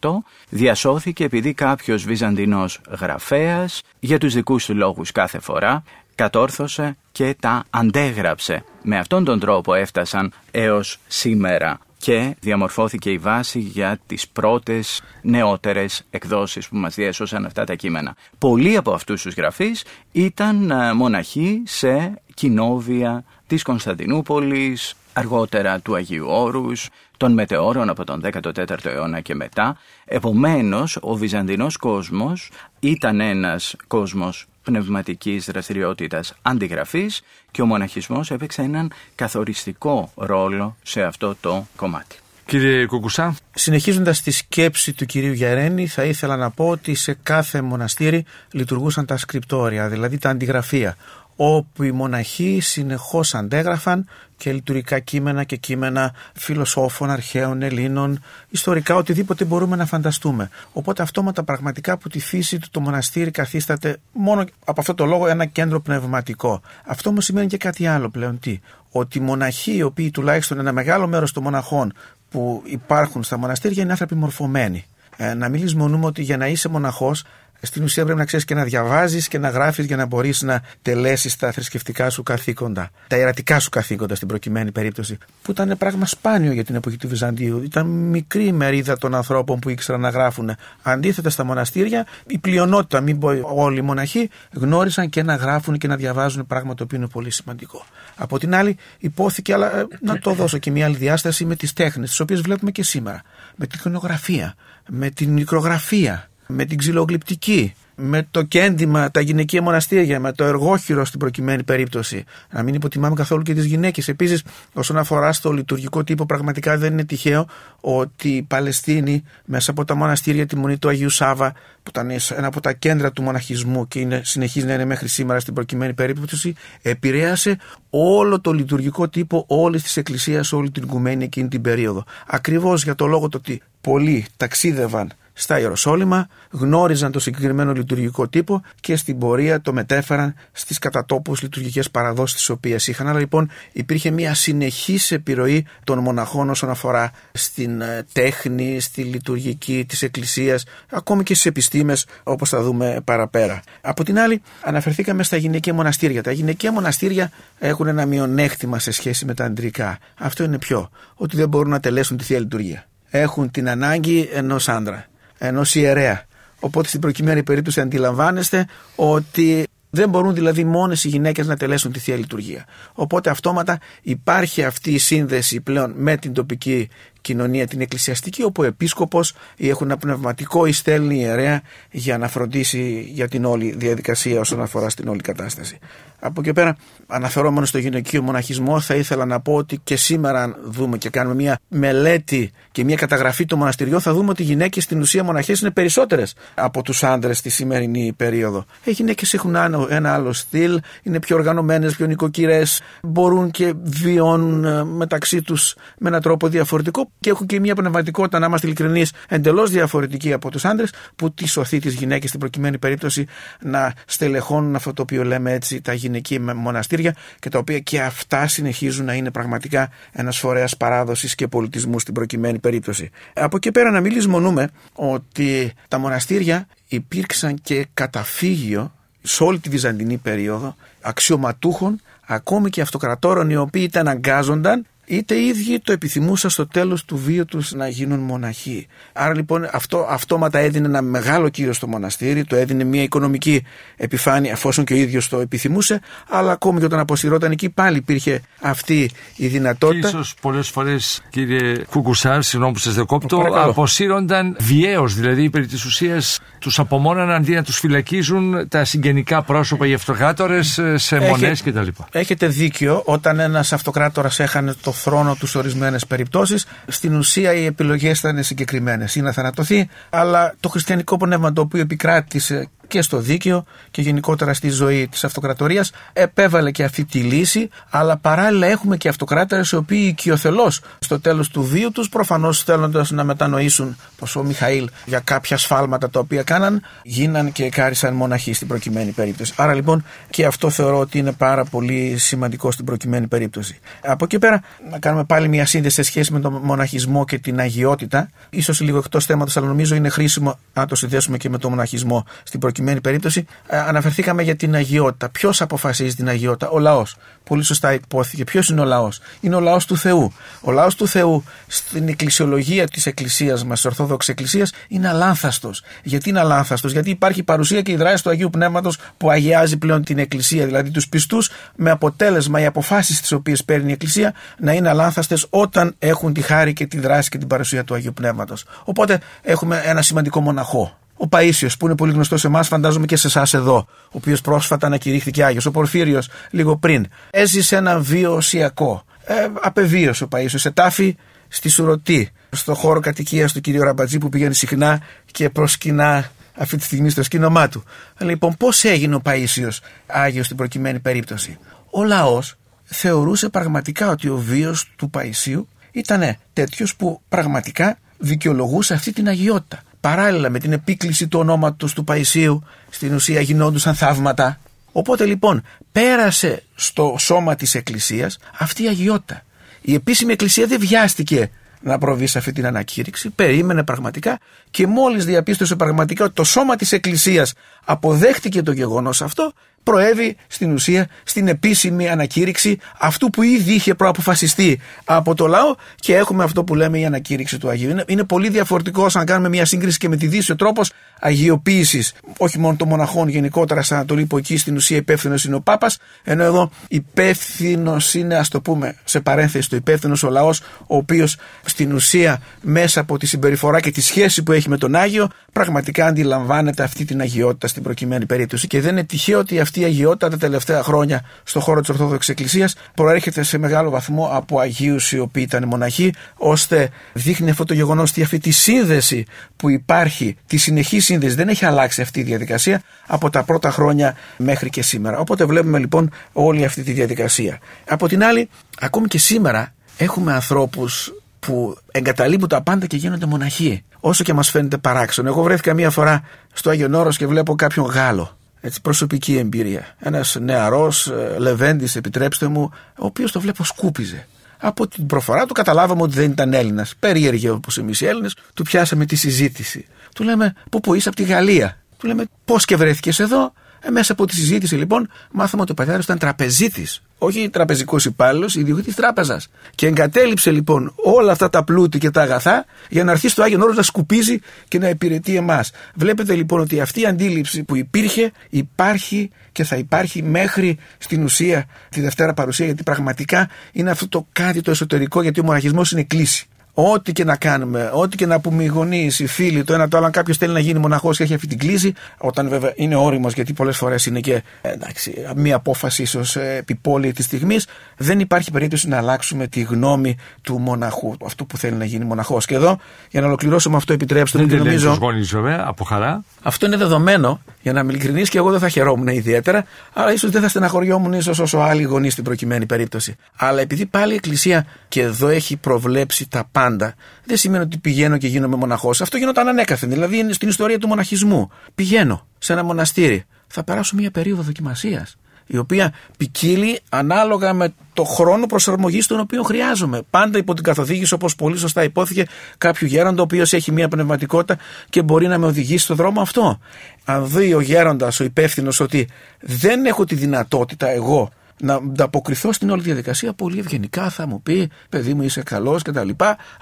διασώθηκε 0.49 1.25
επειδή 1.25 1.53
κάποιος 1.55 2.05
βυζαντινός 2.05 2.81
γραφέας 3.01 3.83
για 4.01 4.19
τους 4.19 4.35
δικούς 4.35 4.65
του 4.67 4.75
λόγους 4.75 5.13
κάθε 5.13 5.39
φορά 5.39 5.83
κατόρθωσε 6.15 6.97
και 7.13 7.37
τα 7.41 7.65
αντέγραψε. 7.71 8.65
Με 8.83 8.99
αυτόν 8.99 9.25
τον 9.25 9.39
τρόπο 9.39 9.75
έφτασαν 9.75 10.33
έως 10.51 10.99
σήμερα 11.07 11.79
και 12.03 12.37
διαμορφώθηκε 12.41 13.11
η 13.11 13.19
βάση 13.19 13.59
για 13.59 13.99
τις 14.07 14.29
πρώτες 14.29 15.03
νεότερες 15.23 16.07
εκδόσεις 16.11 16.69
που 16.69 16.77
μας 16.77 16.95
διέσωσαν 16.95 17.45
αυτά 17.45 17.65
τα 17.65 17.75
κείμενα. 17.75 18.17
Πολλοί 18.39 18.77
από 18.77 18.93
αυτούς 18.93 19.23
τους 19.23 19.35
γραφείς 19.35 19.85
ήταν 20.13 20.71
ε, 20.71 20.93
μοναχοί 20.93 21.63
σε 21.65 22.23
κοινόβια 22.35 23.25
της 23.47 23.63
Κωνσταντινούπολης, 23.63 24.95
αργότερα 25.13 25.81
του 25.81 25.95
Αγίου 25.95 26.27
Όρους, 26.29 26.89
των 27.17 27.33
μετεώρων 27.33 27.89
από 27.89 28.05
τον 28.05 28.23
14ο 28.33 28.85
αιώνα 28.85 29.21
και 29.21 29.35
μετά. 29.35 29.77
Επομένως, 30.05 30.99
ο 31.01 31.15
Βυζαντινός 31.15 31.77
κόσμος 31.77 32.51
ήταν 32.81 33.21
ένας 33.21 33.77
κόσμος 33.87 34.47
πνευματικής 34.63 35.45
δραστηριότητας 35.45 36.35
αντιγραφής 36.43 37.23
και 37.51 37.63
ο 37.63 37.67
μοναχισμός 37.67 38.31
έπαιξε 38.31 38.63
έναν 38.63 38.93
καθοριστικό 39.15 40.13
ρόλο 40.15 40.77
σε 40.83 41.03
αυτό 41.03 41.37
το 41.41 41.67
κομμάτι. 41.77 42.17
Κύριε 42.47 42.87
Κουκουσά. 42.87 43.37
Συνεχίζοντας 43.55 44.21
τη 44.21 44.31
σκέψη 44.31 44.93
του 44.93 45.07
κυρίου 45.07 45.33
Γιαρένη 45.33 45.87
θα 45.87 46.05
ήθελα 46.05 46.37
να 46.37 46.51
πω 46.51 46.69
ότι 46.69 46.95
σε 46.95 47.17
κάθε 47.23 47.63
μοναστήρι 47.63 48.25
λειτουργούσαν 48.51 49.07
τα 49.07 49.17
σκριπτόρια, 49.17 49.89
δηλαδή 49.89 50.19
τα 50.19 50.31
αντιγραφεία 50.31 50.97
όπου 51.45 51.83
οι 51.83 51.93
μοναχοί 51.93 52.61
συνεχώς 52.61 53.35
αντέγραφαν 53.35 54.09
και 54.37 54.53
λειτουργικά 54.53 54.99
κείμενα 54.99 55.45
και 55.45 55.57
κείμενα 55.57 56.15
φιλοσόφων, 56.35 57.11
αρχαίων, 57.11 57.63
Ελλήνων, 57.63 58.23
ιστορικά, 58.49 58.95
οτιδήποτε 58.95 59.45
μπορούμε 59.45 59.77
να 59.77 59.87
φανταστούμε. 59.87 60.51
Οπότε 60.73 61.03
αυτόματα 61.03 61.43
πραγματικά 61.43 61.93
από 61.93 62.09
τη 62.09 62.21
φύση 62.21 62.59
του 62.59 62.69
το 62.71 62.81
μοναστήρι 62.81 63.31
καθίσταται 63.31 63.97
μόνο 64.13 64.45
από 64.65 64.81
αυτό 64.81 64.95
το 64.95 65.05
λόγο 65.05 65.27
ένα 65.27 65.45
κέντρο 65.45 65.81
πνευματικό. 65.81 66.61
Αυτό 66.87 67.11
όμως 67.11 67.25
σημαίνει 67.25 67.47
και 67.47 67.57
κάτι 67.57 67.87
άλλο 67.87 68.09
πλέον 68.09 68.39
τι; 68.39 68.61
Ότι 68.91 69.19
οι 69.19 69.21
μοναχοί, 69.21 69.77
οι 69.77 69.83
οποίοι 69.83 70.11
τουλάχιστον 70.11 70.59
ένα 70.59 70.73
μεγάλο 70.73 71.07
μέρος 71.07 71.33
των 71.33 71.43
μοναχών 71.43 71.93
που 72.31 72.63
υπάρχουν 72.65 73.23
στα 73.23 73.39
μοναστήρια 73.39 73.83
είναι 73.83 73.91
άνθρωποι 73.91 74.15
μορφωμένοι. 74.15 74.85
Ε, 75.17 75.35
να 75.35 75.49
μην 75.49 75.63
λησμονούμε 75.63 76.07
ότι 76.07 76.23
για 76.23 76.37
να 76.37 76.47
είσαι 76.47 76.69
μοναχός 76.69 77.25
στην 77.65 77.83
ουσία 77.83 78.05
πρέπει 78.05 78.19
να 78.19 78.25
ξέρεις 78.25 78.45
και 78.45 78.55
να 78.55 78.65
διαβάζεις 78.65 79.29
και 79.29 79.39
να 79.39 79.49
γράφεις 79.49 79.85
για 79.85 79.97
να 79.97 80.07
μπορείς 80.07 80.43
να 80.43 80.63
τελέσεις 80.83 81.37
τα 81.37 81.53
θρησκευτικά 81.53 82.11
σου 82.11 82.23
καθήκοντα. 82.23 82.91
Τα 83.07 83.17
ιερατικά 83.17 83.61
σου 83.61 83.69
καθήκοντα 83.69 84.15
στην 84.15 84.29
προκειμένη 84.29 84.73
περίπτωση. 84.73 85.19
Που 85.43 85.51
ήταν 85.51 85.75
πράγμα 85.79 86.07
σπάνιο 86.07 86.53
για 86.53 86.65
την 86.65 86.75
εποχή 86.75 86.97
του 86.97 87.09
Βυζαντίου. 87.09 87.63
Ήταν 87.63 87.87
μικρή 87.87 88.53
μερίδα 88.53 88.99
των 88.99 89.15
ανθρώπων 89.15 89.59
που 89.59 89.69
ήξεραν 89.69 90.01
να 90.01 90.09
γράφουν. 90.09 90.51
Αντίθετα 90.83 91.31
στα 91.31 91.45
μοναστήρια, 91.45 92.07
η 92.27 92.39
πλειονότητα, 92.39 93.01
μην 93.01 93.19
πω 93.19 93.29
όλοι 93.43 93.79
οι 93.79 93.83
μοναχοί, 93.83 94.31
γνώρισαν 94.53 95.09
και 95.09 95.23
να 95.23 95.35
γράφουν 95.35 95.79
και 95.79 95.87
να 95.87 95.97
διαβάζουν 95.97 96.47
πράγμα 96.47 96.75
το 96.75 96.85
οποίο 96.85 96.99
είναι 96.99 97.09
πολύ 97.09 97.31
σημαντικό. 97.31 97.85
Από 98.17 98.39
την 98.39 98.55
άλλη, 98.55 98.77
υπόθηκε, 98.99 99.53
αλλά 99.53 99.79
ε, 99.79 99.87
να 100.01 100.19
το 100.19 100.33
δώσω 100.33 100.59
και 100.59 100.71
μια 100.71 100.85
άλλη 100.85 100.97
διάσταση 100.97 101.45
με 101.45 101.57
τις 101.57 101.73
τέχνες, 101.73 102.09
τις 102.09 102.21
οποίες 102.21 102.41
βλέπουμε 102.41 102.71
και 102.71 102.83
σήμερα. 102.83 103.23
Με 103.57 103.67
την 103.67 103.79
εικονογραφία, 103.79 104.55
με 104.89 105.11
την 105.11 105.31
μικρογραφία 105.31 106.31
με 106.53 106.65
την 106.65 106.79
ξυλογλυπτική, 106.79 107.75
με 107.95 108.27
το 108.31 108.43
κέντημα, 108.43 109.11
τα 109.11 109.21
γυναικεία 109.21 109.63
μοναστήρια, 109.63 110.21
με 110.21 110.33
το 110.33 110.45
εργόχειρο 110.45 111.05
στην 111.05 111.19
προκειμένη 111.19 111.63
περίπτωση. 111.63 112.25
Να 112.51 112.63
μην 112.63 112.75
υποτιμάμε 112.75 113.15
καθόλου 113.15 113.43
και 113.43 113.55
τις 113.55 113.65
γυναίκες. 113.65 114.09
Επίσης, 114.09 114.43
όσον 114.73 114.99
αφορά 114.99 115.33
στο 115.33 115.53
λειτουργικό 115.53 116.05
τύπο, 116.05 116.27
πραγματικά 116.27 116.79
δεν 116.79 116.93
είναι 116.93 117.05
τυχαίο 117.05 117.47
ότι 117.81 118.29
η 118.29 118.43
Παλαιστίνη, 118.43 119.23
μέσα 119.45 119.71
από 119.71 119.85
τα 119.85 119.95
μοναστήρια, 119.95 120.47
τη 120.47 120.57
μονή 120.57 120.79
του 120.79 120.89
Αγίου 120.89 121.11
Σάβα, 121.11 121.53
που 121.83 121.91
ήταν 121.91 122.11
ένα 122.37 122.47
από 122.47 122.61
τα 122.61 122.73
κέντρα 122.73 123.13
του 123.13 123.23
μοναχισμού 123.23 123.89
και 123.89 123.99
είναι, 123.99 124.21
συνεχίζει 124.25 124.67
να 124.67 124.75
είναι 124.75 124.85
μέχρι 124.85 125.09
σήμερα 125.09 125.41
στην 125.41 125.55
προκειμένη 125.55 125.95
περίπτωση, 125.95 126.55
επηρέασε 126.83 127.59
όλο 127.91 128.41
το 128.41 128.53
λειτουργικό 128.53 129.09
τύπο 129.09 129.45
όλης 129.49 129.83
της 129.83 129.97
Εκκλησίας, 129.97 130.53
όλη 130.53 130.71
την 130.71 130.83
οικουμένη 130.83 131.25
εκείνη 131.25 131.49
την 131.49 131.61
περίοδο. 131.61 132.05
Ακριβώς 132.27 132.85
για 132.85 132.95
το 132.95 133.07
λόγο 133.07 133.29
το 133.29 133.37
ότι 133.37 133.63
πολλοί 133.81 134.27
ταξίδευαν 134.37 135.13
στα 135.33 135.59
Ιεροσόλυμα, 135.59 136.29
γνώριζαν 136.51 137.13
το 137.13 137.21
συγκεκριμένο 137.21 137.73
λειτουργικό 137.83 138.29
τύπο 138.29 138.63
και 138.81 138.97
στην 138.97 139.19
πορεία 139.19 139.61
το 139.61 139.73
μετέφεραν 139.73 140.35
στις 140.53 140.79
κατατόπους 140.79 141.43
λειτουργικές 141.43 141.91
παραδόσεις 141.91 142.37
τις 142.37 142.49
οποίες 142.49 142.87
είχαν. 142.87 143.09
Αλλά 143.09 143.19
λοιπόν 143.19 143.51
υπήρχε 143.73 144.11
μια 144.11 144.35
συνεχής 144.35 145.11
επιρροή 145.11 145.67
των 145.85 145.99
μοναχών 145.99 146.51
όσον 146.51 146.71
αφορά 146.71 147.11
στην 147.33 147.81
ε, 147.81 148.07
τέχνη, 148.13 148.81
στη 148.81 149.03
λειτουργική 149.03 149.85
της 149.89 150.03
Εκκλησίας, 150.03 150.65
ακόμη 150.91 151.23
και 151.23 151.35
στις 151.35 151.47
επιστήμες 151.47 152.07
όπως 152.23 152.49
θα 152.49 152.63
δούμε 152.63 153.01
παραπέρα. 153.05 153.63
Από 153.81 154.05
την 154.05 154.19
άλλη 154.19 154.43
αναφερθήκαμε 154.63 155.23
στα 155.23 155.37
γυναικεία 155.37 155.75
μοναστήρια. 155.75 156.23
Τα 156.23 156.33
γυναικεία 156.33 156.73
μοναστήρια 156.73 157.31
έχουν 157.59 157.87
ένα 157.87 158.07
μειονέκτημα 158.07 158.79
σε 158.79 158.91
σχέση 158.91 159.25
με 159.25 159.35
τα 159.35 159.45
αντρικά. 159.45 159.99
Αυτό 160.19 160.45
είναι 160.45 160.59
ποιο, 160.59 160.91
ότι 161.15 161.37
δεν 161.37 161.49
μπορούν 161.49 161.71
να 161.71 161.81
τελέσουν 161.81 162.17
τη 162.17 162.25
Θεία 162.25 162.39
Λειτουργία. 162.39 162.87
Έχουν 163.11 163.51
την 163.51 163.69
ανάγκη 163.69 164.29
ενός 164.33 164.69
άντρα 164.69 165.07
ενός 165.43 165.75
ιερέα. 165.75 166.25
Οπότε 166.65 166.89
στην 166.89 167.01
προκειμένη 167.01 167.43
περίπτωση 167.43 167.81
αντιλαμβάνεστε 167.81 168.67
ότι 168.95 169.67
δεν 169.91 170.09
μπορούν 170.09 170.35
δηλαδή 170.35 170.65
μόνες 170.65 171.05
οι 171.05 171.09
γυναίκες 171.09 171.47
να 171.47 171.57
τελέσουν 171.57 171.93
τη 171.93 171.99
θεία 171.99 172.17
λειτουργία. 172.17 172.65
Οπότε 172.93 173.31
αυτόματα 173.31 173.79
υπάρχει 174.03 174.65
αυτή 174.65 174.91
η 174.93 174.99
σύνδεση 174.99 175.61
πλέον 175.61 175.93
με 175.97 176.17
την 176.17 176.33
τοπική 176.33 176.89
κοινωνία 177.23 177.67
την 177.67 177.81
εκκλησιαστική 177.81 178.43
όπου 178.43 178.63
ο 178.63 178.65
επίσκοπος 178.65 179.35
ή 179.57 179.69
έχουν 179.69 179.87
ένα 179.87 179.99
πνευματικό 179.99 180.67
ή 180.67 180.73
στέλνει 180.73 181.19
ιερέα 181.19 181.63
για 181.91 182.19
να 182.19 182.29
φροντίσει 182.29 183.11
για 183.13 183.29
την 183.29 183.45
όλη 183.45 183.75
διαδικασία 183.77 184.41
όσον 184.41 184.63
αφορά 184.63 184.89
στην 184.89 185.09
όλη 185.09 185.21
κατάσταση. 185.21 185.79
Από 186.25 186.41
εκεί 186.41 186.53
πέρα, 186.53 186.77
αναφερόμενος 187.07 187.69
στο 187.69 187.79
γυναικείο 187.79 188.23
μοναχισμό, 188.23 188.81
θα 188.81 188.95
ήθελα 188.95 189.25
να 189.25 189.41
πω 189.41 189.55
ότι 189.55 189.81
και 189.85 189.97
σήμερα, 189.97 190.43
αν 190.43 190.57
δούμε 190.65 190.99
και 190.99 191.11
κάνουμε 191.11 191.35
μια 191.35 191.59
μελέτη 191.69 192.51
και 192.73 192.85
μια 192.85 192.97
καταγραφή 192.97 193.45
των 193.45 193.59
μοναστηριών, 193.59 194.01
θα 194.01 194.13
δούμε 194.13 194.31
ότι 194.31 194.43
οι 194.43 194.45
γυναίκες 194.45 194.85
στην 194.85 195.01
ουσία 195.01 195.25
μοναχές 195.25 195.61
είναι 195.61 195.71
περισσότερες 195.71 196.35
από 196.55 196.83
τους 196.83 197.03
άντρες 197.03 197.39
στη 197.39 197.51
σημερινή 197.51 198.13
περίοδο. 198.17 198.65
Οι 198.85 198.91
γυναίκες 198.91 199.35
έχουν 199.35 199.57
ένα 199.89 200.15
άλλο 200.15 200.33
στυλ, 200.33 200.81
είναι 201.03 201.19
πιο 201.19 201.37
οργανωμένες, 201.37 201.97
πιο 201.97 202.07
νοικοκυρές, 202.07 202.81
μπορούν 203.03 203.51
και 203.51 203.75
βιώνουν 203.83 204.65
ε, 204.65 204.85
μεταξύ 204.85 205.43
τους 205.43 205.75
με 205.99 206.09
έναν 206.09 206.21
τρόπο 206.21 206.49
διαφορετικό 206.49 207.12
και 207.21 207.31
έχουν 207.31 207.47
και 207.47 207.61
μια 207.61 207.75
πνευματικότητα, 207.75 208.39
να 208.39 208.47
είμαστε 208.47 208.67
ειλικρινείς, 208.67 209.13
εντελώς 209.29 209.71
διαφορετική 209.71 210.33
από 210.33 210.51
τους 210.51 210.65
άντρες, 210.65 210.93
που 211.17 211.33
τη 211.33 211.49
σωθεί 211.49 211.79
τις 211.79 211.95
γυναίκες 211.95 212.29
στην 212.29 212.41
προκειμένη 212.41 212.79
περίπτωση 212.79 213.27
να 213.61 213.93
στελεχώνουν 214.07 214.75
αυτό 214.75 214.93
το 214.93 215.03
οποίο 215.03 215.25
λέμε 215.25 215.53
έτσι 215.53 215.81
τα 215.81 215.93
γυναικεία 215.93 216.55
μοναστήρια 216.55 217.17
και 217.39 217.49
τα 217.49 217.59
οποία 217.59 217.79
και 217.79 218.01
αυτά 218.01 218.47
συνεχίζουν 218.47 219.05
να 219.05 219.15
είναι 219.15 219.31
πραγματικά 219.31 219.91
ένας 220.13 220.39
φορέας 220.39 220.77
παράδοσης 220.77 221.35
και 221.35 221.49
πολιτισμού 221.49 221.99
στην 221.99 222.15
προκειμένη 222.15 222.59
περίπτωση. 222.59 223.11
Από 223.35 223.57
εκεί 223.57 223.73
πέρα 223.73 223.91
να 223.91 224.01
μην 224.01 224.13
λησμονούμε 224.13 224.71
ότι 224.93 225.73
τα 225.89 225.99
μοναστήρια 225.99 226.67
υπήρξαν 226.89 227.61
και 227.63 227.87
καταφύγιο 227.95 228.93
σε 229.23 229.45
όλη 229.45 229.59
τη 229.59 229.69
Βυζαντινή 229.69 230.17
περίοδο 230.17 230.77
αξιωματούχων 231.01 232.01
ακόμη 232.27 232.71
και 232.71 232.81
αυτοκρατόρων 232.81 233.51
οι 233.51 233.57
οποίοι 233.57 233.83
είτε 233.87 233.99
αναγκάζονταν 233.99 234.87
είτε 235.07 235.35
οι 235.35 235.47
ίδιοι 235.47 235.81
το 235.81 235.93
επιθυμούσαν 235.93 236.51
στο 236.51 236.67
τέλος 236.67 237.05
του 237.05 237.17
βίου 237.17 237.45
τους 237.45 237.73
να 237.73 237.89
γίνουν 237.89 238.19
μοναχοί. 238.19 238.87
Άρα 239.13 239.35
λοιπόν 239.35 239.69
αυτό 239.73 240.07
αυτόματα 240.11 240.59
έδινε 240.59 240.87
ένα 240.87 241.03
μεγάλο 241.03 241.49
κύριο 241.49 241.73
στο 241.73 241.87
μοναστήρι, 241.87 242.45
το 242.45 242.57
έδινε 242.57 242.85
μια 242.85 243.03
οικονομική 243.03 243.63
επιφάνεια 243.97 244.53
αφόσον 244.53 244.85
και 244.85 244.93
ο 244.93 244.97
ίδιος 244.97 245.29
το 245.29 245.39
επιθυμούσε, 245.39 246.01
αλλά 246.29 246.53
ακόμη 246.53 246.79
και 246.79 246.85
όταν 246.85 246.99
αποσυρώταν 246.99 247.51
εκεί 247.51 247.71
πάλι 247.71 247.97
υπήρχε 247.97 248.43
αυτή 248.61 249.11
η 249.37 249.47
δυνατότητα. 249.47 250.11
Και 250.11 250.17
ίσως 250.17 250.35
πολλές 250.41 250.69
φορές 250.69 251.23
κύριε 251.31 251.85
Κουκουσάρ, 251.91 252.43
συγγνώμη 252.43 252.73
που 252.73 252.79
σας 252.79 252.95
δεκόπτω, 252.95 253.45
αποσύρονταν 253.55 254.57
βιαίως, 254.61 255.15
δηλαδή 255.15 255.51
περί 255.51 255.67
της 255.67 255.85
ουσίας 255.85 256.41
τους 256.59 256.79
απομόναν 256.79 257.31
αντί 257.31 257.55
να 257.55 257.63
τους 257.63 257.79
φυλακίζουν 257.79 258.69
τα 258.69 258.85
συγγενικά 258.85 259.43
πρόσωπα, 259.43 259.87
οι 259.87 259.95
αυτοκράτορες 259.95 260.81
σε 260.95 261.19
μονές 261.19 261.63
κτλ. 261.63 261.87
Έχετε 262.13 262.47
δίκιο, 262.47 263.03
όταν 263.05 263.41
ένας 263.41 263.73
αυτοκράτορας 263.73 264.41
έχανε 264.41 264.75
το 264.83 264.92
θρόνο 264.93 265.35
τους 265.35 265.51
σε 265.51 265.59
ορισμένες 265.59 266.07
περιπτώσεις. 266.07 266.67
Στην 266.87 267.15
ουσία 267.15 267.53
οι 267.53 267.65
επιλογές 267.65 268.19
ήταν 268.19 268.43
συγκεκριμένες. 268.43 269.15
Ή 269.15 269.21
να 269.21 269.33
θανατωθεί, 269.33 269.89
αλλά 270.11 270.55
το 270.61 270.69
χριστιανικό 270.69 271.17
πνεύμα 271.17 271.53
το 271.53 271.61
οποίο 271.61 271.81
επικράτησε 271.81 272.69
και 272.93 273.03
στο 273.03 273.19
δίκαιο 273.19 273.65
και 273.91 274.03
γενικότερα 274.03 274.55
στη 274.55 274.69
ζωή 274.69 275.09
της 275.09 275.25
αυτοκρατορίας 275.25 275.91
επέβαλε 276.13 276.71
και 276.71 276.85
αυτή 276.85 277.05
τη 277.05 277.19
λύση, 277.19 277.69
αλλά 277.91 278.17
παράλληλα 278.17 278.67
έχουμε 278.67 278.97
και 278.97 279.09
αυτοκράτορες 279.09 279.71
οι 279.71 279.77
οποίοι 279.77 280.05
οικειοθελώς 280.09 280.81
στο 280.99 281.21
τέλος 281.21 281.49
του 281.49 281.63
βίου 281.63 281.93
τους, 281.93 282.09
προφανώς 282.09 282.63
θέλοντας 282.63 283.11
να 283.11 283.25
μετανοήσουν 283.25 283.97
πως 284.19 284.37
ο 284.37 284.43
Μιχαήλ 284.43 284.89
για 285.05 285.21
κάποια 285.21 285.57
σφάλματα 285.57 286.11
τα 286.11 286.21
οποία 286.21 286.43
κάναν, 286.43 286.83
γίναν 287.03 287.53
και 287.53 287.69
κάρισαν 287.69 288.15
μοναχοί 288.15 288.53
στην 288.53 288.69
προκειμένη 288.69 289.11
περίπτωση. 289.11 289.53
Άρα 289.57 289.75
λοιπόν 289.75 290.05
και 290.31 290.47
αυτό 290.47 290.71
θεωρώ 290.71 290.99
ότι 290.99 291.19
είναι 291.19 291.33
πάρα 291.33 291.65
πολύ 291.65 292.15
σημαντικό 292.19 292.71
στην 292.71 292.85
προκειμένη 292.85 293.27
περίπτωση. 293.27 293.79
Από 294.03 294.25
εκεί 294.25 294.39
πέρα, 294.39 294.63
να 294.91 294.99
κάνουμε 294.99 295.25
πάλι 295.25 295.49
μια 295.49 295.67
σύνδεση 295.67 295.95
σε 295.95 296.03
σχέση 296.03 296.33
με 296.33 296.41
τον 296.41 296.61
μοναχισμό 296.63 297.25
και 297.25 297.39
την 297.39 297.61
αγιότητα. 297.61 298.31
σω 298.63 298.85
λίγο 298.85 298.99
εκτός 298.99 299.27
θέματος, 299.27 299.57
αλλά 299.57 299.67
νομίζω 299.67 299.95
είναι 299.95 300.09
χρήσιμο 300.09 300.59
να 300.75 300.87
το 300.87 300.95
συνδέσουμε 300.95 301.37
και 301.37 301.49
με 301.49 301.59
τον 301.59 301.71
μοναχισμό 301.71 302.25
στην 302.43 302.61
προκειμένη 302.61 302.81
προκειμένη 302.83 303.01
περίπτωση 303.01 303.47
ε, 303.67 303.79
αναφερθήκαμε 303.79 304.43
για 304.43 304.57
την 304.57 304.75
αγιότητα. 304.75 305.29
Ποιος 305.29 305.61
αποφασίζει 305.61 306.15
την 306.15 306.29
αγιότητα, 306.29 306.69
ο 306.69 306.79
λαός. 306.79 307.17
Πολύ 307.45 307.63
σωστά 307.65 307.93
υπόθηκε. 307.93 308.45
Ποιος 308.45 308.69
είναι 308.69 308.81
ο 308.81 308.85
λαός, 308.85 309.21
Είναι 309.41 309.55
ο 309.55 309.61
λαός 309.61 309.87
του 309.87 309.97
Θεού. 309.97 310.33
Ο 310.61 310.71
λαός 310.71 310.95
του 310.95 311.09
Θεού 311.09 311.45
στην 311.67 312.09
εκκλησιολογία 312.09 312.87
της 312.87 313.07
Εκκλησίας 313.07 313.65
μας, 313.65 313.81
της 313.81 313.85
Ορθόδοξης 313.85 314.31
Εκκλησίας, 314.31 314.73
είναι 314.89 315.09
αλάνθαστος. 315.09 315.83
Γιατί 316.03 316.29
είναι 316.29 316.41
αλάνθαστος, 316.41 316.93
Γιατί 316.93 317.11
υπάρχει 317.11 317.43
παρουσία 317.43 317.83
και 317.83 317.93
η 317.93 317.97
δράση 317.97 318.23
του 318.23 318.31
Αγίου 318.31 318.51
Πνεύματος 318.51 318.99
που 319.17 319.31
αγιάζει 319.31 319.77
πλέον 319.77 320.05
την 320.05 320.19
Εκκλησία, 320.19 320.67
δηλαδή 320.67 320.91
τους 320.91 321.09
πιστούς, 321.09 321.51
με 321.77 321.91
αποτέλεσμα 321.91 322.61
οι 322.61 322.67
αποφάσεις 322.67 323.21
τις 323.21 323.33
οποίες 323.33 323.65
παίρνει 323.65 323.89
η 323.89 323.93
Εκκλησία 323.93 324.35
να 324.59 324.73
είναι 324.73 324.89
αλάνθαστες 324.89 325.47
όταν 325.51 325.95
έχουν 325.99 326.33
τη 326.33 326.41
χάρη 326.41 326.73
και 326.73 326.87
τη 326.87 327.01
δράση 327.01 327.29
και 327.29 327.39
την 327.39 327.49
παρουσία 327.49 327.85
του 327.85 327.95
Αγίου 327.95 328.13
Πνεύματος. 328.13 328.65
Οπότε 328.85 329.21
έχουμε 329.43 329.83
ένα 329.85 330.03
σημαντικό 330.03 330.41
μοναχό 330.41 330.97
ο 331.23 331.29
Παίσιος, 331.29 331.77
που 331.77 331.87
είναι 331.87 331.95
πολύ 331.95 332.13
γνωστός 332.13 332.41
σε 332.41 332.47
εμάς, 332.47 332.69
φαντάζομαι 332.69 333.07
και 333.07 333.17
σε 333.17 333.27
εσάς 333.27 333.55
εδώ, 333.55 333.77
ο 333.89 334.11
οποίος 334.11 334.41
πρόσφατα 334.41 334.87
ανακηρύχθηκε 334.87 335.45
Άγιος. 335.45 335.67
Ο 335.67 335.71
Πορφύριος, 335.71 336.29
λίγο 336.51 336.77
πριν, 336.77 337.07
έζησε 337.31 337.77
ένα 337.77 337.99
βίο 337.99 338.35
οσιακό. 338.35 339.05
Ε, 339.25 339.35
απεβίωσε 339.61 340.25
ο 340.25 340.29
Παίσιος, 340.29 340.61
σε 340.61 340.71
τάφη 340.71 341.17
στη 341.49 341.69
Σουρωτή, 341.69 342.31
στο 342.51 342.75
χώρο 342.75 343.01
κατοικίας 343.01 343.53
του 343.53 343.61
κ. 343.61 343.67
Ραμπατζή 343.69 344.19
που 344.19 344.29
πήγαινε 344.29 344.55
συχνά 344.55 345.01
και 345.31 345.51
προσκυνά 345.51 346.31
αυτή 346.57 346.77
τη 346.77 346.83
στιγμή 346.83 347.11
στο 347.11 347.23
σκήνομά 347.23 347.69
του. 347.69 347.85
Λοιπόν, 348.19 348.55
πώς 348.57 348.85
έγινε 348.85 349.15
ο 349.15 349.21
Παίσιος 349.21 349.81
Άγιος 350.07 350.45
στην 350.45 350.57
προκειμένη 350.57 351.01
περίπτωση; 351.01 351.59
Ο 351.91 352.05
λαός 352.05 352.55
θεωρούσε 352.85 353.49
πραγματικά 353.49 354.11
ότι 354.11 354.29
ο 354.29 354.37
βίος 354.37 354.93
του 354.97 355.11
Παϊσίου 355.11 355.69
ήταν 355.93 356.37
τέτοιος 356.53 356.97
που 356.97 357.21
πραγματικά 357.29 357.99
δικαιολογούσε 358.19 358.95
αυτή 358.95 359.13
την 359.13 359.29
αγιότητα 359.29 359.83
παράλληλα 360.03 360.51
με 360.51 360.59
την 360.59 360.73
επίκληση 360.73 361.29
του 361.29 361.39
ονόματος 361.39 361.93
του 361.93 362.05
Παϊσίου 362.05 362.63
στην 362.91 363.15
ουσία 363.15 363.41
γινόντουσαν 363.41 363.95
θαύματα. 363.95 364.61
Οπότε 364.93 365.25
λοιπόν 365.25 365.63
πέρασε 365.93 366.63
στο 366.75 367.17
σώμα 367.19 367.55
της 367.55 367.75
Εκκλησίας 367.75 368.39
αυτή 368.59 368.83
η 368.83 368.89
αγιότητα. 368.89 369.43
Η 369.81 369.95
επίσημη 369.95 370.33
Εκκλησία 370.33 370.67
δεν 370.67 370.81
βιάστηκε 370.81 371.51
να 371.81 371.99
προβεί 371.99 372.27
σε 372.27 372.39
αυτή 372.39 372.53
την 372.53 372.67
ανακήρυξη, 372.67 373.31
περίμενε 373.31 373.85
πραγματικά 373.85 374.39
και 374.71 374.87
μόλις 374.87 375.25
διαπίστωσε 375.25 375.77
πραγματικά 375.77 376.25
ότι 376.25 376.35
το 376.35 376.45
σώμα 376.45 376.77
της 376.77 376.93
Εκκλησίας 376.93 377.53
αποδέχτηκε 377.85 378.63
το 378.63 378.73
γεγονός 378.73 379.23
αυτό, 379.23 379.53
προέβη 379.83 380.37
στην 380.47 380.73
ουσία 380.73 381.09
στην 381.25 381.49
επίσημη 381.49 382.09
ανακήρυξη 382.09 382.79
αυτού 382.99 383.31
που 383.31 383.43
ήδη 383.43 383.73
είχε 383.73 383.95
προαποφασιστεί 383.95 384.81
από 385.05 385.35
το 385.35 385.47
λαό 385.47 385.75
και 385.95 386.17
έχουμε 386.17 386.45
αυτό 386.45 386.65
που 386.65 386.75
λέμε 386.75 386.99
η 386.99 387.05
ανακήρυξη 387.05 387.59
του 387.59 387.69
Αγίου. 387.69 387.91
Είναι, 387.91 388.05
είναι 388.07 388.25
πολύ 388.25 388.49
διαφορετικό 388.49 389.07
αν 389.15 389.25
κάνουμε 389.25 389.49
μια 389.49 389.65
σύγκριση 389.65 389.99
και 389.99 390.09
με 390.09 390.17
τη 390.17 390.27
Δύση 390.27 390.53
ο 390.53 390.57
τρόπος 390.57 390.93
αγιοποίησης 391.21 392.15
όχι 392.37 392.59
μόνο 392.59 392.77
των 392.77 392.89
μοναχών 392.89 393.29
γενικότερα 393.29 393.83
στην 393.83 393.97
Ανατολή 393.97 394.27
που 394.27 394.37
εκεί 394.37 394.57
στην 394.57 394.77
ουσία 394.77 394.97
υπεύθυνος 394.97 395.45
είναι 395.45 395.55
ο 395.55 395.61
Πάπας, 395.61 395.99
ενώ 396.25 396.43
εδώ 396.43 396.71
υπεύθυνος 396.89 398.15
είναι, 398.15 398.37
ας 398.37 398.49
το 398.49 398.61
πούμε 398.61 398.95
σε 399.05 399.21
παρένθεση, 399.21 399.69
το 399.69 399.77
υπεύθυνος 399.77 400.23
ο 400.23 400.31
λαός, 400.31 400.61
ο 400.87 400.97
οποίος 400.97 401.37
στην 401.65 401.93
ουσία 401.93 402.41
μέσα 402.61 403.01
από 403.01 403.19
τη 403.19 403.27
συμπεριφορά 403.27 403.81
και 403.81 403.91
τη 403.91 404.01
σχέση 404.01 404.43
που 404.43 404.53
έχει 404.53 404.69
με 404.69 404.79
τον 404.79 404.97
Άγιο 404.97 405.29
πραγματικά 405.53 406.07
αντιλαμβάνεται 406.07 406.83
αυτή 406.83 407.05
την 407.05 407.21
αγιότητα 407.21 407.67
στην 407.67 407.83
προκειμένη 407.83 408.27
περίπτωση. 408.27 408.67
Και 408.67 408.81
δεν 408.81 408.91
είναι 408.91 409.05
τυχαίο 409.05 409.39
ότι 409.39 409.61
αυτή 409.73 409.85
η 409.85 409.85
αγιότητα 409.85 410.29
τα 410.29 410.37
τελευταία 410.37 410.83
χρόνια 410.83 411.25
στον 411.43 411.63
χώρο 411.63 411.81
της 411.81 411.89
Ορθόδοξης 411.89 412.29
Εκκλησίας 412.29 412.75
προέρχεται 412.95 413.43
σε 413.43 413.59
μεγάλο 413.59 413.91
βαθμό 413.91 414.29
από 414.33 414.59
Αγίους 414.59 415.13
οι 415.13 415.19
οποίοι 415.19 415.45
ήταν 415.47 415.69
μοναχοί, 415.69 416.13
ώστε 416.37 416.89
δείχνει 417.13 417.51
αυτό 417.51 417.65
το 417.65 417.75
γεγονός 417.75 418.11
ότι 418.11 418.23
αυτή 418.23 418.39
τη 418.39 418.51
σύνδεση 418.51 419.27
που 419.57 419.71
υπάρχει, 419.71 420.37
τη 420.47 420.57
συνεχή 420.57 421.01
σύνδεση, 421.01 421.35
δεν 421.35 421.49
έχει 421.49 421.65
αλλάξει 421.65 422.03
αυτή 422.03 422.21
η 422.21 422.23
διαδικασία 422.23 422.83
από 423.07 423.31
τα 423.31 423.43
πρώτα 423.45 423.71
χρόνια 423.71 424.17
μέχρι 424.37 424.71
και 424.71 424.83
σήμερα. 424.83 425.19
Οπότε 425.19 425.45
βλέπουμε 425.45 425.79
λοιπόν 425.79 426.11
όλη 426.33 426.65
αυτή 426.65 426.83
τη 426.83 426.93
διαδικασία. 426.93 427.59
Από 427.89 428.09
την 428.09 428.25
άλλη, 428.25 428.49
ακόμη 428.81 429.07
και 429.07 429.19
σήμερα 429.19 429.75
έχουμε 429.97 430.33
ανθρώπους 430.33 431.13
που 431.41 431.77
εγκαταλείπουν 431.91 432.49
τα 432.49 432.63
πάντα 432.63 432.87
και 432.87 432.97
γίνονται 432.97 433.27
μοναχοί. 433.27 433.85
Όσο 434.01 434.25
και 434.25 434.33
μας 434.33 434.51
φαίνεται 434.51 434.79
παράξενο. 434.79 435.29
Εγώ 435.29 435.43
βρέθηκα 435.43 435.75
μία 435.75 435.91
φορά 435.91 436.23
στο 436.53 436.71
Άγιο 436.71 436.99
Όρος 436.99 437.17
και 437.17 437.27
βλέπω 437.27 437.55
κάποιον 437.55 437.87
Γάλλο. 437.87 438.37
Έτσι, 438.65 438.81
προσωπική 438.81 439.37
εμπειρία. 439.37 439.97
Ένας 439.99 440.37
νεαρός, 440.41 441.07
ε, 441.07 441.37
Λεβέντης, 441.39 441.97
επιτρέψτε 441.97 442.49
μου, 442.49 442.71
ο 442.99 443.07
οποίος 443.07 443.33
το 443.33 443.41
βλέπω 443.41 443.65
σκούπιζε. 443.65 444.27
Από 444.59 444.89
την 444.89 445.07
προφορά 445.07 445.47
του 445.47 445.55
καταλάβαμε 445.55 446.03
ότι 446.03 446.15
δεν 446.15 446.31
ήταν 446.31 446.53
Έλληνας. 446.53 446.95
Περίεργε 446.99 447.51
όπως 447.51 447.79
εμείς 447.79 448.01
οι 448.01 448.07
Έλληνες, 448.07 448.37
του 448.55 448.63
πιάσαμε 448.63 449.07
τη 449.07 449.17
συζήτηση. 449.17 449.87
Του 450.15 450.25
λέμε, 450.25 450.55
Πού 450.71 450.81
που 450.81 450.95
είσαι 450.95 451.09
από 451.09 451.17
τη 451.17 451.23
Γαλλία; 451.23 451.79
Του 451.97 452.07
λέμε, 452.07 452.25
Πώς 452.45 452.65
και 452.65 452.77
βρέθηκες 452.77 453.19
εδώ; 453.19 453.53
Ε, 453.81 453.91
μέσα 453.91 454.13
από 454.13 454.27
τη 454.27 454.35
συζήτηση 454.35 454.75
λοιπόν 454.75 455.09
μάθαμε 455.31 455.63
ότι 455.63 455.73
ο 455.73 455.75
πατέρας 455.75 456.05
ήταν 456.05 456.19
τραπεζίτης 456.19 457.03
όχι 457.25 457.49
τραπεζικός 457.51 458.05
υπάλληλος, 458.05 458.55
ιδιοκτήτης 458.55 458.95
τράπεζας. 458.95 459.49
Και 459.75 459.87
εγκατέλειψε 459.87 460.51
λοιπόν 460.51 460.93
όλα 460.97 461.33
αυτά 461.33 461.51
τα 461.51 461.65
πλούτη 461.65 461.99
και 461.99 462.11
τα 462.11 462.23
αγαθά 462.23 462.65
για 462.89 463.05
να 463.05 463.13
αρχίσει 463.13 463.35
το 463.35 463.43
Άγιο 463.43 463.59
Όρος 463.63 463.77
να 463.77 463.83
σκουπίζει 463.83 464.39
και 464.69 464.79
να 464.79 464.89
υπηρετεί 464.89 465.37
εμάς. 465.37 465.71
Βλέπετε 465.95 466.35
λοιπόν 466.35 466.61
ότι 466.61 466.81
αυτή 466.81 467.01
η 467.01 467.07
αντίληψη 467.07 467.63
που 467.63 467.77
υπήρχε, 467.77 468.33
υπάρχει 468.51 469.31
και 469.53 469.65
θα 469.65 469.77
υπάρχει 469.77 470.23
μέχρι 470.23 470.79
στην 470.99 471.23
ουσία 471.23 471.67
τη 471.89 472.01
Δευτέρα 472.01 472.35
Παρουσία, 472.35 472.67
γιατί 472.67 472.83
πραγματικά 472.83 473.49
είναι 473.73 473.91
αυτό 473.91 474.09
το 474.09 474.27
κάτι 474.33 474.61
το 474.61 474.71
εσωτερικό, 474.71 475.23
γιατί 475.23 475.41
ο 475.41 475.45
μοναχισμός 475.45 475.93
είναι 475.93 476.03
κλίση. 476.03 476.47
Ό,τι 476.75 477.13
και 477.13 477.25
να 477.25 477.37
κάνουμε, 477.37 477.91
ό,τι 477.95 478.17
και 478.17 478.27
να 478.27 478.41
πούμε 478.41 478.63
οι 478.63 478.67
γονείς, 478.67 479.19
οι 479.19 479.27
φίλοι, 479.27 479.65
το 479.65 479.75
ένα 479.75 479.89
το 479.89 479.97
άλλο, 479.97 480.07
αν 480.07 480.13
κάποιος 480.13 480.37
θέλει 480.37 480.53
να 480.53 480.59
γίνει 480.59 480.79
μοναχός 480.79 481.17
και 481.17 481.23
έχει 481.23 481.35
αυτή 481.35 481.47
την 481.47 481.59
κλίση, 481.59 481.93
όταν 482.19 482.49
βέβαια 482.49 482.73
είναι 482.77 482.97
όριμος, 482.97 483.35
γιατί 483.35 483.53
πολλές 483.53 483.77
φορές 483.77 484.07
είναι 484.07 484.21
και 484.21 484.43
εντάξει, 484.63 485.15
μία 485.37 485.57
απόφαση 485.57 486.03
ίσως 486.03 486.37
ε, 486.37 486.57
επιπόλαιη 486.57 487.13
τη 487.13 487.23
στιγμής, 487.23 487.67
δεν 488.03 488.21
υπάρχει 488.21 488.51
περίπτωση 488.51 488.89
να 488.89 488.97
αλλάξουμε 488.97 489.47
τη 489.47 489.61
γνώμη 489.61 490.17
του 490.43 490.59
μοναχού, 490.59 491.17
αυτού 491.27 491.47
που 491.47 491.57
θέλει 491.57 491.77
να 491.77 491.85
γίνει 491.85 492.05
μοναχός. 492.05 492.47
Και 492.47 492.55
εδώ, 492.55 492.79
για 493.11 493.21
να 493.21 493.27
ολοκληρώσω 493.27 493.71
με 493.71 493.77
αυτό, 493.77 493.93
επιτρέψτε 493.93 494.39
μου. 494.39 494.47
Δεν 494.47 494.59
νομίζω. 494.59 494.97
Γονείς, 495.01 495.31
βέβαια, 495.31 495.65
από 495.67 495.85
χαρά. 495.85 496.25
Αυτό 496.43 496.67
είναι 496.67 496.77
δεδομένο, 496.77 497.41
για 497.63 497.73
να 497.73 497.81
είμαι 497.81 497.93
ειλικρινής, 497.93 498.29
και 498.29 498.39
εγώ 498.39 498.51
δεν 498.51 498.61
θα 498.61 498.69
χαιρόμουν 498.69 499.07
ιδιαίτερα, 499.07 499.65
αλλά 499.93 500.13
ίσως 500.13 500.31
δεν 500.31 500.43
θα 500.43 500.49
στεναχωριόμουν 500.49 501.13
ίσως 501.13 501.39
όσο 501.39 501.59
άλλοι 501.59 501.83
γονείς 501.83 502.13
στην 502.13 502.25
προκειμένη 502.25 502.67
περίπτωση. 502.67 503.17
Αλλά 503.37 503.61
επειδή 503.61 503.87
πάλι 503.87 504.13
η 504.13 504.17
Εκκλησία 504.17 504.67
και 504.89 505.01
εδώ 505.01 505.29
έχει 505.29 505.57
προβλέψει 505.57 506.29
τα 506.29 506.49
πάντα 506.53 506.71
πάντα, 506.73 506.95
δεν 507.25 507.37
σημαίνει 507.37 507.63
ότι 507.63 507.79
πηγαίνω 507.79 508.19
και 508.19 508.27
γίνομαι 508.27 508.57
μοναχός. 508.57 509.01
Αυτό 509.01 509.17
γινόταν 509.17 509.49
ανέκαθεν. 509.49 509.91
Δηλαδή 509.91 510.19
είναι 510.19 510.33
στην 510.33 510.49
ιστορία 510.49 510.79
του 510.79 510.89
μοναχισμού. 510.89 511.51
Πηγαίνω 511.75 512.27
σε 512.39 512.53
ένα 512.53 512.63
μοναστήρι. 512.65 513.25
Θα 513.47 513.65
περάσω 513.65 513.97
μια 513.97 514.11
περίοδο 514.11 514.43
δοκιμασίας. 514.43 515.17
Η 515.47 515.57
οποία 515.57 515.93
ποικίλει 516.17 516.81
ανάλογα 516.89 517.53
με 517.53 517.75
το 517.93 518.05
χρόνο 518.05 518.47
προσαρμογής 518.47 519.07
τον 519.07 519.21
οποίο 519.21 519.43
χρειάζομαι. 519.43 520.01
Πάντα 520.11 520.39
υπό 520.39 520.55
την 520.55 520.65
καθοδήγηση, 520.65 521.15
όπως 521.15 521.35
πολύ 521.35 521.57
σωστά 521.59 521.83
υπόθηκε, 521.83 522.27
κάποιου 522.59 522.87
γέροντα, 522.87 523.21
ο 523.21 523.25
οποίος 523.25 523.53
έχει 523.53 523.73
μια 523.73 523.89
πνευματικότητα 523.89 524.59
και 524.91 525.03
μπορεί 525.03 525.27
να 525.27 525.39
με 525.39 525.47
οδηγήσει 525.47 525.85
στον 525.85 525.97
δρόμο 525.97 526.21
αυτό. 526.21 526.59
Αν 527.05 527.29
δει 527.29 527.55
ο 527.55 527.61
γέροντας, 527.61 528.21
ο 528.21 528.25
υπεύθυνος, 528.25 528.81
ότι 528.81 529.09
δεν 529.41 529.85
έχω 529.85 530.05
τη 530.05 530.15
δυνατότητα 530.15 530.89
εγώ 530.89 531.31
να 531.63 531.75
ανταποκριθώ 531.75 532.53
στην 532.53 532.71
όλη 532.71 532.83
διαδικασία 532.83 533.33
πολύ 533.33 533.59
ευγενικά 533.59 534.11
θα 534.11 534.27
μου 534.27 534.43
πει 534.43 534.71
παιδί 534.89 535.15
μου 535.15 535.23
είσαι 535.23 535.43
καλός 535.43 535.83
κτλ. 535.83 536.09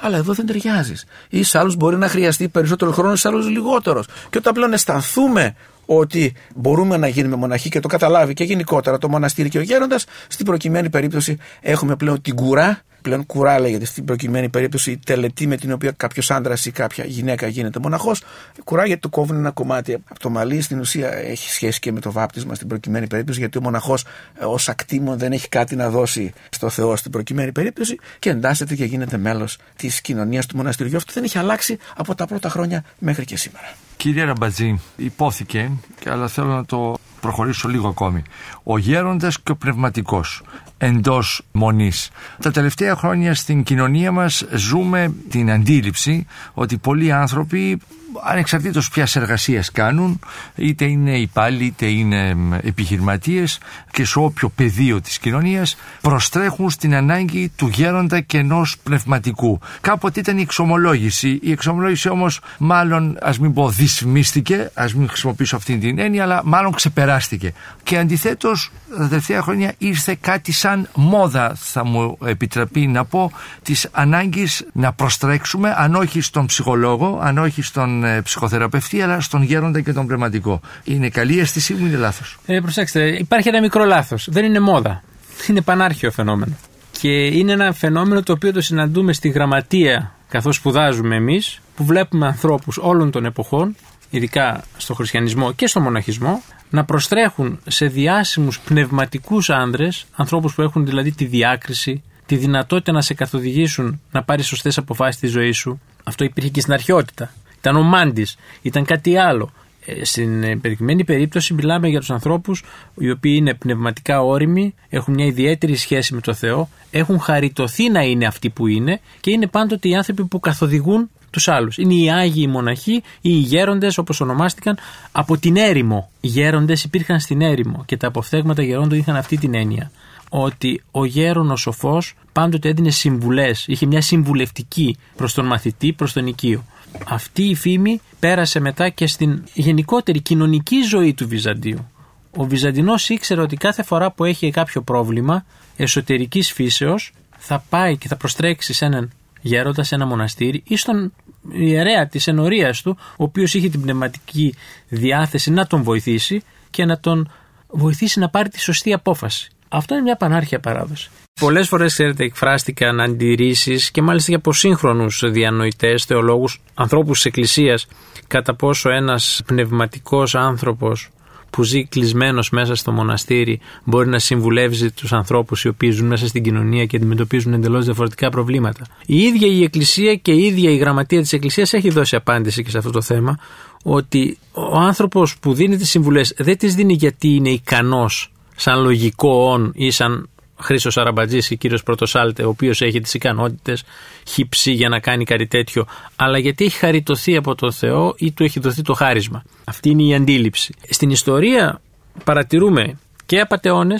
Αλλά 0.00 0.16
εδώ 0.16 0.32
δεν 0.32 0.46
ταιριάζεις. 0.46 1.04
Ή 1.28 1.42
σε 1.42 1.58
άλλους 1.58 1.76
μπορεί 1.76 1.96
να 1.96 2.08
χρειαστεί 2.08 2.48
περισσότερο 2.48 2.92
χρόνο, 2.92 3.16
σε 3.16 3.28
άλλους 3.28 3.48
λιγότερος. 3.48 4.06
Και 4.30 4.38
όταν 4.38 4.54
πλέον 4.54 4.72
αισθανθούμε 4.72 5.54
ότι 5.92 6.32
μπορούμε 6.54 6.96
να 6.96 7.08
γίνουμε 7.08 7.36
μοναχοί 7.36 7.68
και 7.68 7.80
το 7.80 7.88
καταλάβει 7.88 8.34
και 8.34 8.44
γενικότερα 8.44 8.98
το 8.98 9.08
μοναστήρι 9.08 9.48
και 9.48 9.58
ο 9.58 9.60
γέροντας, 9.60 10.04
στην 10.28 10.46
προκειμένη 10.46 10.90
περίπτωση 10.90 11.36
έχουμε 11.60 11.96
πλέον 11.96 12.20
την 12.20 12.34
κουρά 12.34 12.82
πλέον 13.02 13.26
κουρά 13.26 13.60
λέγεται 13.60 13.84
στην 13.84 14.04
προκειμένη 14.04 14.48
περίπτωση 14.48 14.90
η 14.90 14.98
τελετή 14.98 15.46
με 15.46 15.56
την 15.56 15.72
οποία 15.72 15.90
κάποιος 15.90 16.30
άντρας 16.30 16.66
ή 16.66 16.70
κάποια 16.70 17.04
γυναίκα 17.04 17.46
γίνεται 17.46 17.78
μοναχός. 17.78 18.22
Κουρά 18.64 18.86
γιατί 18.86 19.00
το 19.00 19.08
κόβουν 19.08 19.36
ένα 19.36 19.50
κομμάτι 19.50 19.94
από 19.94 20.18
το 20.18 20.30
μαλλί. 20.30 20.60
Στην 20.60 20.80
ουσία 20.80 21.14
έχει 21.14 21.50
σχέση 21.50 21.78
και 21.78 21.92
με 21.92 22.00
το 22.00 22.12
βάπτισμα 22.12 22.54
στην 22.54 22.68
προκειμένη 22.68 23.06
περίπτωση, 23.06 23.38
γιατί 23.38 23.58
ο 23.58 23.60
μοναχός 23.60 24.04
ε, 24.38 24.44
ως 24.44 24.68
ακτήμον 24.68 25.18
δεν 25.18 25.32
έχει 25.32 25.48
κάτι 25.48 25.76
να 25.76 25.90
δώσει 25.90 26.32
στο 26.50 26.68
Θεό 26.68 26.96
στην 26.96 27.10
προκειμένη 27.10 27.52
περίπτωση 27.52 27.98
και 28.18 28.30
εντάσσεται 28.30 28.74
και 28.74 28.84
γίνεται 28.84 29.16
μέλος 29.16 29.58
της 29.76 30.00
κοινωνίας 30.00 30.46
του 30.46 30.56
μοναστηριού. 30.56 30.96
Αυτό 30.96 31.12
δεν 31.12 31.24
έχει 31.24 31.38
αλλάξει 31.38 31.78
από 31.96 32.14
τα 32.14 32.26
πρώτα 32.26 32.48
χρόνια 32.48 32.84
μέχρι 32.98 33.24
και 33.24 33.36
σήμερα. 33.36 33.74
Κύριε 34.00 34.24
Ραμπατζή, 34.24 34.80
υπόθηκε, 34.96 35.70
αλλά 36.06 36.28
θέλω 36.28 36.48
να 36.48 36.64
το 36.64 36.94
προχωρήσω 37.20 37.68
λίγο 37.68 37.88
ακόμη. 37.88 38.22
Ο 38.62 38.78
γέροντας 38.78 39.40
και 39.40 39.52
ο 39.52 39.56
πνευματικός 39.56 40.42
εντός 40.78 41.42
μονής. 41.52 42.10
Τα 42.42 42.50
τελευταία 42.50 42.96
χρόνια 42.96 43.34
στην 43.34 43.62
κοινωνία 43.62 44.12
μας 44.12 44.44
ζούμε 44.52 45.14
την 45.30 45.50
αντίληψη 45.50 46.26
ότι 46.54 46.78
πολλοί 46.78 47.12
άνθρωποι 47.12 47.80
ανεξαρτήτως 48.22 48.88
ποιας 48.88 49.16
εργασίας 49.16 49.70
κάνουν 49.72 50.20
είτε 50.54 50.84
είναι 50.84 51.18
υπάλληλοι 51.18 51.64
είτε 51.64 51.86
είναι 51.86 52.36
επιχειρηματίες 52.62 53.58
και 53.90 54.04
σε 54.04 54.18
όποιο 54.18 54.48
πεδίο 54.48 55.00
της 55.00 55.18
κοινωνίας 55.18 55.76
προστρέχουν 56.00 56.70
στην 56.70 56.94
ανάγκη 56.94 57.52
του 57.56 57.68
γέροντα 57.68 58.20
και 58.20 58.38
ενός 58.38 58.76
πνευματικού. 58.82 59.60
Κάποτε 59.80 60.20
ήταν 60.20 60.38
η 60.38 60.40
εξομολόγηση. 60.40 61.38
Η 61.42 61.50
εξομολόγηση 61.50 62.08
όμως 62.08 62.40
μάλλον 62.58 63.18
ας 63.22 63.38
μην 63.38 63.52
πω 63.52 63.68
δυσμίστηκε, 63.68 64.70
ας 64.74 64.94
μην 64.94 65.08
χρησιμοποιήσω 65.08 65.56
αυτή 65.56 65.78
την 65.78 65.98
έννοια 65.98 66.22
αλλά 66.22 66.40
μάλλον 66.44 66.72
ξεπεράστηκε. 66.72 67.52
Και 67.82 67.98
αντιθέτως 67.98 68.70
τα 68.98 69.08
τελευταία 69.08 69.42
χρόνια 69.42 69.72
ήρθε 69.78 70.16
κάτι 70.20 70.52
σαν 70.52 70.88
μόδα 70.94 71.54
θα 71.56 71.84
μου 71.84 72.18
επιτραπεί 72.24 72.86
να 72.86 73.04
πω 73.04 73.32
της 73.62 73.88
ανάγκης 73.92 74.66
να 74.72 74.92
προστρέξουμε 74.92 75.74
αν 75.76 75.94
όχι 75.94 76.20
στον 76.20 76.46
ψυχολόγο, 76.46 77.18
αν 77.22 77.38
όχι 77.38 77.62
στον 77.62 77.99
ε, 78.04 78.20
ψυχοθεραπευτή 78.20 79.02
αλλά 79.02 79.20
στον 79.20 79.42
γέροντα 79.42 79.80
και 79.80 79.92
τον 79.92 80.06
πνευματικό. 80.06 80.60
Είναι 80.84 81.08
καλή 81.08 81.38
αίσθησή 81.38 81.74
μου, 81.74 81.86
είναι 81.86 81.96
λάθος. 81.96 82.38
Ε, 82.46 82.60
προσέξτε, 82.60 83.16
υπάρχει 83.18 83.48
ένα 83.48 83.60
μικρό 83.60 83.84
λάθος. 83.84 84.28
Δεν 84.30 84.44
είναι 84.44 84.60
μόδα. 84.60 85.02
Είναι 85.48 85.60
πανάρχιο 85.60 86.10
φαινόμενο. 86.10 86.56
Και 87.00 87.26
είναι 87.26 87.52
ένα 87.52 87.72
φαινόμενο 87.72 88.22
το 88.22 88.32
οποίο 88.32 88.52
το 88.52 88.60
συναντούμε 88.60 89.12
στη 89.12 89.28
γραμματεία 89.28 90.14
καθώς 90.28 90.56
σπουδάζουμε 90.56 91.16
εμείς 91.16 91.60
που 91.76 91.84
βλέπουμε 91.84 92.26
ανθρώπους 92.26 92.78
όλων 92.78 93.10
των 93.10 93.24
εποχών 93.24 93.76
ειδικά 94.10 94.64
στο 94.76 94.94
χριστιανισμό 94.94 95.52
και 95.52 95.66
στο 95.66 95.80
μοναχισμό 95.80 96.42
να 96.70 96.84
προστρέχουν 96.84 97.60
σε 97.66 97.86
διάσημους 97.86 98.60
πνευματικούς 98.60 99.50
άνδρες 99.50 100.06
ανθρώπους 100.16 100.54
που 100.54 100.62
έχουν 100.62 100.86
δηλαδή 100.86 101.12
τη 101.12 101.24
διάκριση 101.24 102.02
τη 102.26 102.36
δυνατότητα 102.36 102.92
να 102.92 103.00
σε 103.00 103.14
καθοδηγήσουν 103.14 104.00
να 104.10 104.22
πάρεις 104.22 104.46
σωστές 104.46 104.78
αποφάσεις 104.78 105.14
στη 105.14 105.26
ζωή 105.26 105.52
σου 105.52 105.80
αυτό 106.04 106.24
υπήρχε 106.24 106.50
και 106.50 106.60
στην 106.60 106.72
αρχαιότητα 106.72 107.32
ήταν 107.60 107.76
ο 107.76 107.82
Μάντης, 107.82 108.36
ήταν 108.62 108.84
κάτι 108.84 109.16
άλλο. 109.16 109.50
Ε, 109.84 110.04
στην 110.04 110.60
περικειμένη 110.60 111.04
περίπτωση 111.04 111.54
μιλάμε 111.54 111.88
για 111.88 111.98
τους 111.98 112.10
ανθρώπους 112.10 112.64
οι 112.94 113.10
οποίοι 113.10 113.34
είναι 113.36 113.54
πνευματικά 113.54 114.22
όριμοι, 114.22 114.74
έχουν 114.88 115.14
μια 115.14 115.24
ιδιαίτερη 115.24 115.76
σχέση 115.76 116.14
με 116.14 116.20
το 116.20 116.34
Θεό, 116.34 116.68
έχουν 116.90 117.20
χαριτωθεί 117.20 117.90
να 117.90 118.02
είναι 118.02 118.26
αυτοί 118.26 118.50
που 118.50 118.66
είναι 118.66 119.00
και 119.20 119.30
είναι 119.30 119.46
πάντοτε 119.46 119.88
οι 119.88 119.94
άνθρωποι 119.94 120.24
που 120.24 120.40
καθοδηγούν 120.40 121.10
τους 121.30 121.48
άλλους. 121.48 121.76
Είναι 121.78 121.94
οι 121.94 122.10
Άγιοι 122.10 122.46
Μοναχοί 122.50 122.92
ή 122.92 123.02
οι 123.20 123.30
γέροντες 123.30 123.98
όπως 123.98 124.20
ονομάστηκαν 124.20 124.78
από 125.12 125.38
την 125.38 125.56
έρημο. 125.56 126.10
Οι 126.20 126.28
γέροντες 126.28 126.84
υπήρχαν 126.84 127.20
στην 127.20 127.40
έρημο 127.40 127.82
και 127.86 127.96
τα 127.96 128.06
αποφθέγματα 128.06 128.62
γερόντων 128.62 128.98
είχαν 128.98 129.16
αυτή 129.16 129.36
την 129.36 129.54
έννοια 129.54 129.90
ότι 130.30 130.82
ο 130.90 131.04
γέρον 131.04 131.50
ο 131.50 131.56
σοφός 131.56 132.14
πάντοτε 132.32 132.68
έδινε 132.68 132.90
συμβουλές, 132.90 133.64
είχε 133.66 133.86
μια 133.86 134.00
συμβουλευτική 134.00 134.96
προς 135.16 135.34
τον 135.34 135.46
μαθητή, 135.46 135.92
προς 135.92 136.12
τον 136.12 136.26
οικείο. 136.26 136.64
Αυτή 137.06 137.42
η 137.42 137.54
φήμη 137.54 138.00
πέρασε 138.18 138.60
μετά 138.60 138.88
και 138.88 139.06
στην 139.06 139.44
γενικότερη 139.54 140.20
κοινωνική 140.20 140.82
ζωή 140.82 141.14
του 141.14 141.28
Βυζαντίου. 141.28 141.90
Ο 142.36 142.44
Βυζαντινός 142.44 143.08
ήξερε 143.08 143.40
ότι 143.40 143.56
κάθε 143.56 143.82
φορά 143.82 144.10
που 144.10 144.24
έχει 144.24 144.50
κάποιο 144.50 144.82
πρόβλημα 144.82 145.44
εσωτερικής 145.76 146.52
φύσεως 146.52 147.12
θα 147.38 147.64
πάει 147.68 147.96
και 147.96 148.08
θα 148.08 148.16
προστρέξει 148.16 148.72
σε 148.72 148.84
έναν 148.84 149.10
γέροντας 149.40 149.86
σε 149.86 149.94
ένα 149.94 150.06
μοναστήρι 150.06 150.62
ή 150.66 150.76
στον 150.76 151.12
ιερέα 151.52 152.06
της 152.06 152.26
ενορίας 152.26 152.82
του, 152.82 152.96
ο 152.98 153.24
οποίος 153.24 153.54
είχε 153.54 153.68
την 153.68 153.80
πνευματική 153.80 154.54
διάθεση 154.88 155.50
να 155.50 155.66
τον 155.66 155.82
βοηθήσει 155.82 156.42
και 156.70 156.84
να 156.84 156.98
τον 156.98 157.30
βοηθήσει 157.66 158.18
να 158.18 158.28
πάρει 158.28 158.48
τη 158.48 158.60
σωστή 158.60 158.92
απόφαση. 158.92 159.50
Αυτό 159.72 159.94
είναι 159.94 160.02
μια 160.02 160.16
πανάρχια 160.16 160.60
παράδοση. 160.60 161.10
Πολλές 161.40 161.68
φορές, 161.68 161.92
ξέρετε, 161.92 162.24
εκφράστηκαν 162.24 163.00
αντιρρήσεις 163.00 163.90
και 163.90 164.02
μάλιστα 164.02 164.38
για 164.42 164.52
σύγχρονους 164.52 165.22
διανοητές, 165.30 166.04
θεολόγους, 166.04 166.60
ανθρώπους 166.74 167.16
της 167.16 167.24
Εκκλησίας, 167.24 167.86
κατά 168.26 168.54
πόσο 168.54 168.90
ένας 168.90 169.42
πνευματικός 169.46 170.34
άνθρωπος 170.34 171.10
που 171.50 171.62
ζει 171.62 171.84
κλεισμένος 171.84 172.50
μέσα 172.50 172.74
στο 172.74 172.92
μοναστήρι 172.92 173.60
μπορεί 173.84 174.08
να 174.08 174.18
συμβουλεύσει 174.18 174.90
τους 174.90 175.12
ανθρώπους 175.12 175.64
οι 175.64 175.68
οποίοι 175.68 175.90
ζουν 175.90 176.06
μέσα 176.06 176.26
στην 176.26 176.42
κοινωνία 176.42 176.86
και 176.86 176.96
αντιμετωπίζουν 176.96 177.52
εντελώς 177.52 177.84
διαφορετικά 177.84 178.30
προβλήματα. 178.30 178.86
Η 179.06 179.18
ίδια 179.18 179.48
η 179.48 179.62
Εκκλησία 179.62 180.14
και 180.14 180.32
η 180.32 180.44
ίδια 180.44 180.70
η 180.70 180.76
γραμματεία 180.76 181.20
της 181.20 181.32
Εκκλησίας 181.32 181.72
έχει 181.72 181.90
δώσει 181.90 182.16
απάντηση 182.16 182.62
και 182.62 182.70
σε 182.70 182.78
αυτό 182.78 182.90
το 182.90 183.02
θέμα, 183.02 183.38
ότι 183.82 184.38
ο 184.52 184.78
άνθρωπος 184.78 185.38
που 185.38 185.54
δίνει 185.54 185.76
τις 185.76 185.90
συμβουλές 185.90 186.34
δεν 186.36 186.58
τις 186.58 186.74
δίνει 186.74 186.92
γιατί 186.92 187.28
είναι 187.28 187.50
ικανός 187.50 188.32
σαν 188.60 188.82
λογικό 188.82 189.50
όν 189.52 189.72
ή 189.74 189.90
σαν 189.90 190.28
Χρήσο 190.60 190.90
Αραμπατζής 190.94 191.50
ή 191.50 191.56
κύριος 191.56 191.82
Πρωτοσάλτε, 191.82 192.44
ο 192.44 192.48
οποίος 192.48 192.82
έχει 192.82 193.00
τις 193.00 193.14
ικανότητες 193.14 193.84
χυψή 194.28 194.72
για 194.72 194.88
να 194.88 195.00
κάνει 195.00 195.24
κάτι 195.24 195.46
τέτοιο, 195.46 195.86
αλλά 196.16 196.38
γιατί 196.38 196.64
έχει 196.64 196.78
χαριτωθεί 196.78 197.36
από 197.36 197.54
τον 197.54 197.72
Θεό 197.72 198.14
ή 198.18 198.32
του 198.32 198.44
έχει 198.44 198.60
δοθεί 198.60 198.82
το 198.82 198.94
χάρισμα. 198.94 199.42
Αυτή 199.64 199.90
είναι 199.90 200.02
η 200.02 200.14
αντίληψη. 200.14 200.74
Στην 200.90 201.10
ιστορία 201.10 201.80
παρατηρούμε 202.24 202.98
και 203.26 203.40
απαταιώνε 203.40 203.96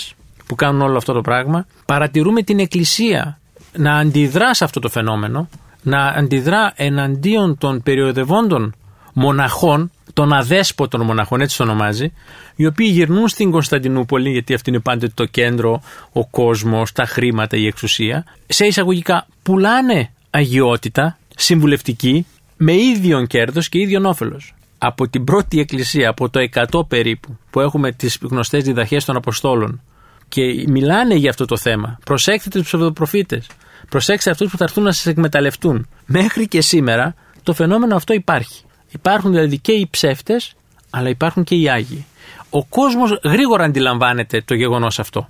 που 0.47 0.55
κάνουν 0.55 0.81
όλο 0.81 0.97
αυτό 0.97 1.13
το 1.13 1.21
πράγμα, 1.21 1.67
παρατηρούμε 1.87 2.43
την 2.43 2.59
Εκκλησία 2.59 3.41
να 3.77 3.97
αντιδρά 3.97 4.55
σε 4.55 4.65
αυτό 4.65 4.81
το 4.81 4.89
φαινόμενο, 4.89 5.49
να 5.83 6.07
αντιδρά 6.07 6.73
εναντίον 6.77 7.59
των 7.59 7.83
περιοδευόντων 7.83 8.75
μοναχών, 9.21 9.91
των 10.13 10.33
αδέσποτων 10.33 11.01
μοναχών, 11.01 11.41
έτσι 11.41 11.57
το 11.57 11.63
ονομάζει, 11.63 12.13
οι 12.57 12.67
οποίοι 12.67 12.89
γυρνούν 12.91 13.29
στην 13.29 13.51
Κωνσταντινούπολη, 13.51 14.31
γιατί 14.31 14.55
αυτή 14.55 14.71
είναι 14.71 14.81
πάντοτε 14.81 15.13
το 15.15 15.25
κέντρο, 15.25 15.83
ο 16.13 16.27
κόσμος, 16.27 16.93
τα 16.93 17.05
χρήματα, 17.05 17.57
η 17.57 17.67
εξουσία, 17.67 18.25
σε 18.47 18.67
εισαγωγικά 18.67 19.27
πουλάνε 19.43 20.11
αγιότητα 20.31 21.19
συμβουλευτική 21.37 22.27
με 22.57 22.73
ίδιον 22.73 23.27
κέρδος 23.27 23.69
και 23.69 23.79
ίδιον 23.81 24.05
όφελος. 24.05 24.55
Από 24.79 25.09
την 25.09 25.25
πρώτη 25.25 25.61
εκκλησία, 25.61 26.09
από 26.09 26.29
το 26.29 26.41
100 26.41 26.87
περίπου, 26.89 27.39
που 27.51 27.61
έχουμε 27.61 27.93
τις 27.93 28.19
γνωστές 28.23 28.65
διδαχές 28.65 29.05
των 29.05 29.17
Αποστόλων 29.17 29.81
και 30.29 30.43
μιλάνε 30.69 31.15
για 31.15 31.31
αυτό 31.31 31.45
το 31.45 31.57
θέμα. 31.57 31.99
Προσέξτε 32.05 32.49
τους 32.51 32.63
ψευδοπροφήτες. 32.63 33.47
Προσέξτε 33.89 34.31
αυτούς 34.31 34.51
που 34.51 34.57
θα 34.57 34.65
έρθουν 34.65 34.83
να 34.83 34.93
σας 34.93 35.07
εκμεταλλευτούν. 35.07 35.89
Μέχρι 36.07 36.49
και 36.49 36.61
σήμερα 36.61 37.15
το 37.43 37.53
φαινόμενο 37.55 37.97
αυτό 37.97 38.13
υπάρχει. 38.13 38.65
Υπάρχουν 38.91 39.31
δηλαδή 39.31 39.59
και 39.59 39.73
οι 39.73 39.89
ψεύτες, 39.91 40.55
αλλά 40.91 41.09
υπάρχουν 41.09 41.45
και 41.45 41.55
οι 41.55 41.69
Άγιοι. 41.69 42.07
Ο 42.51 42.65
κόσμος 42.65 43.21
γρήγορα 43.25 43.65
αντιλαμβάνεται 43.65 44.43
το 44.43 44.55
γεγονός 44.55 44.99
αυτό 44.99 45.29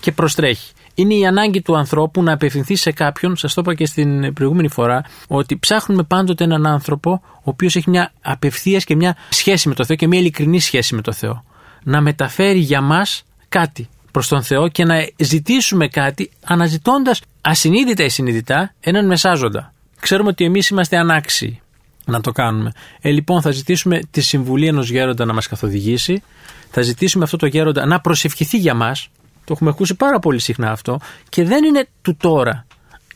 και 0.00 0.12
προστρέχει. 0.12 0.72
Είναι 0.94 1.14
η 1.14 1.26
ανάγκη 1.26 1.62
του 1.62 1.76
ανθρώπου 1.76 2.22
να 2.22 2.32
απευθυνθεί 2.32 2.76
σε 2.76 2.92
κάποιον, 2.92 3.36
σας 3.36 3.54
το 3.54 3.60
είπα 3.60 3.74
και 3.74 3.86
στην 3.86 4.32
προηγούμενη 4.32 4.68
φορά, 4.68 5.04
ότι 5.28 5.58
ψάχνουμε 5.58 6.02
πάντοτε 6.02 6.44
έναν 6.44 6.66
άνθρωπο 6.66 7.22
ο 7.24 7.42
οποίος 7.42 7.76
έχει 7.76 7.90
μια 7.90 8.12
απευθείας 8.20 8.84
και 8.84 8.96
μια 8.96 9.16
σχέση 9.28 9.68
με 9.68 9.74
το 9.74 9.84
Θεό 9.84 9.96
και 9.96 10.06
μια 10.06 10.18
ειλικρινή 10.18 10.60
σχέση 10.60 10.94
με 10.94 11.00
το 11.00 11.12
Θεό. 11.12 11.44
Να 11.82 12.00
μεταφέρει 12.00 12.58
για 12.58 12.80
μας 12.80 13.22
κάτι 13.48 13.88
προς 14.10 14.28
τον 14.28 14.42
Θεό 14.42 14.68
και 14.68 14.84
να 14.84 15.08
ζητήσουμε 15.16 15.88
κάτι 15.88 16.30
αναζητώντας 16.44 17.20
ασυνείδητα 17.40 18.04
ή 18.04 18.08
συνειδητά 18.08 18.74
έναν 18.80 19.06
μεσάζοντα. 19.06 19.72
Ξέρουμε 20.00 20.28
ότι 20.28 20.44
εμείς 20.44 20.68
είμαστε 20.68 20.96
ανάξιοι 20.96 21.60
να 22.04 22.20
το 22.20 22.32
κάνουμε. 22.32 22.72
Ε, 23.00 23.10
λοιπόν, 23.10 23.42
θα 23.42 23.50
ζητήσουμε 23.50 24.00
τη 24.10 24.20
συμβουλή 24.20 24.66
ενός 24.66 24.90
γέροντα 24.90 25.24
να 25.24 25.32
μας 25.32 25.46
καθοδηγήσει. 25.46 26.22
Θα 26.70 26.82
ζητήσουμε 26.82 27.24
αυτό 27.24 27.36
το 27.36 27.46
γέροντα 27.46 27.86
να 27.86 28.00
προσευχηθεί 28.00 28.58
για 28.58 28.74
μας. 28.74 29.08
Το 29.44 29.52
έχουμε 29.52 29.70
ακούσει 29.70 29.94
πάρα 29.94 30.18
πολύ 30.18 30.38
συχνά 30.38 30.70
αυτό. 30.70 31.00
Και 31.28 31.44
δεν 31.44 31.64
είναι 31.64 31.88
του 32.02 32.16
τώρα. 32.16 32.66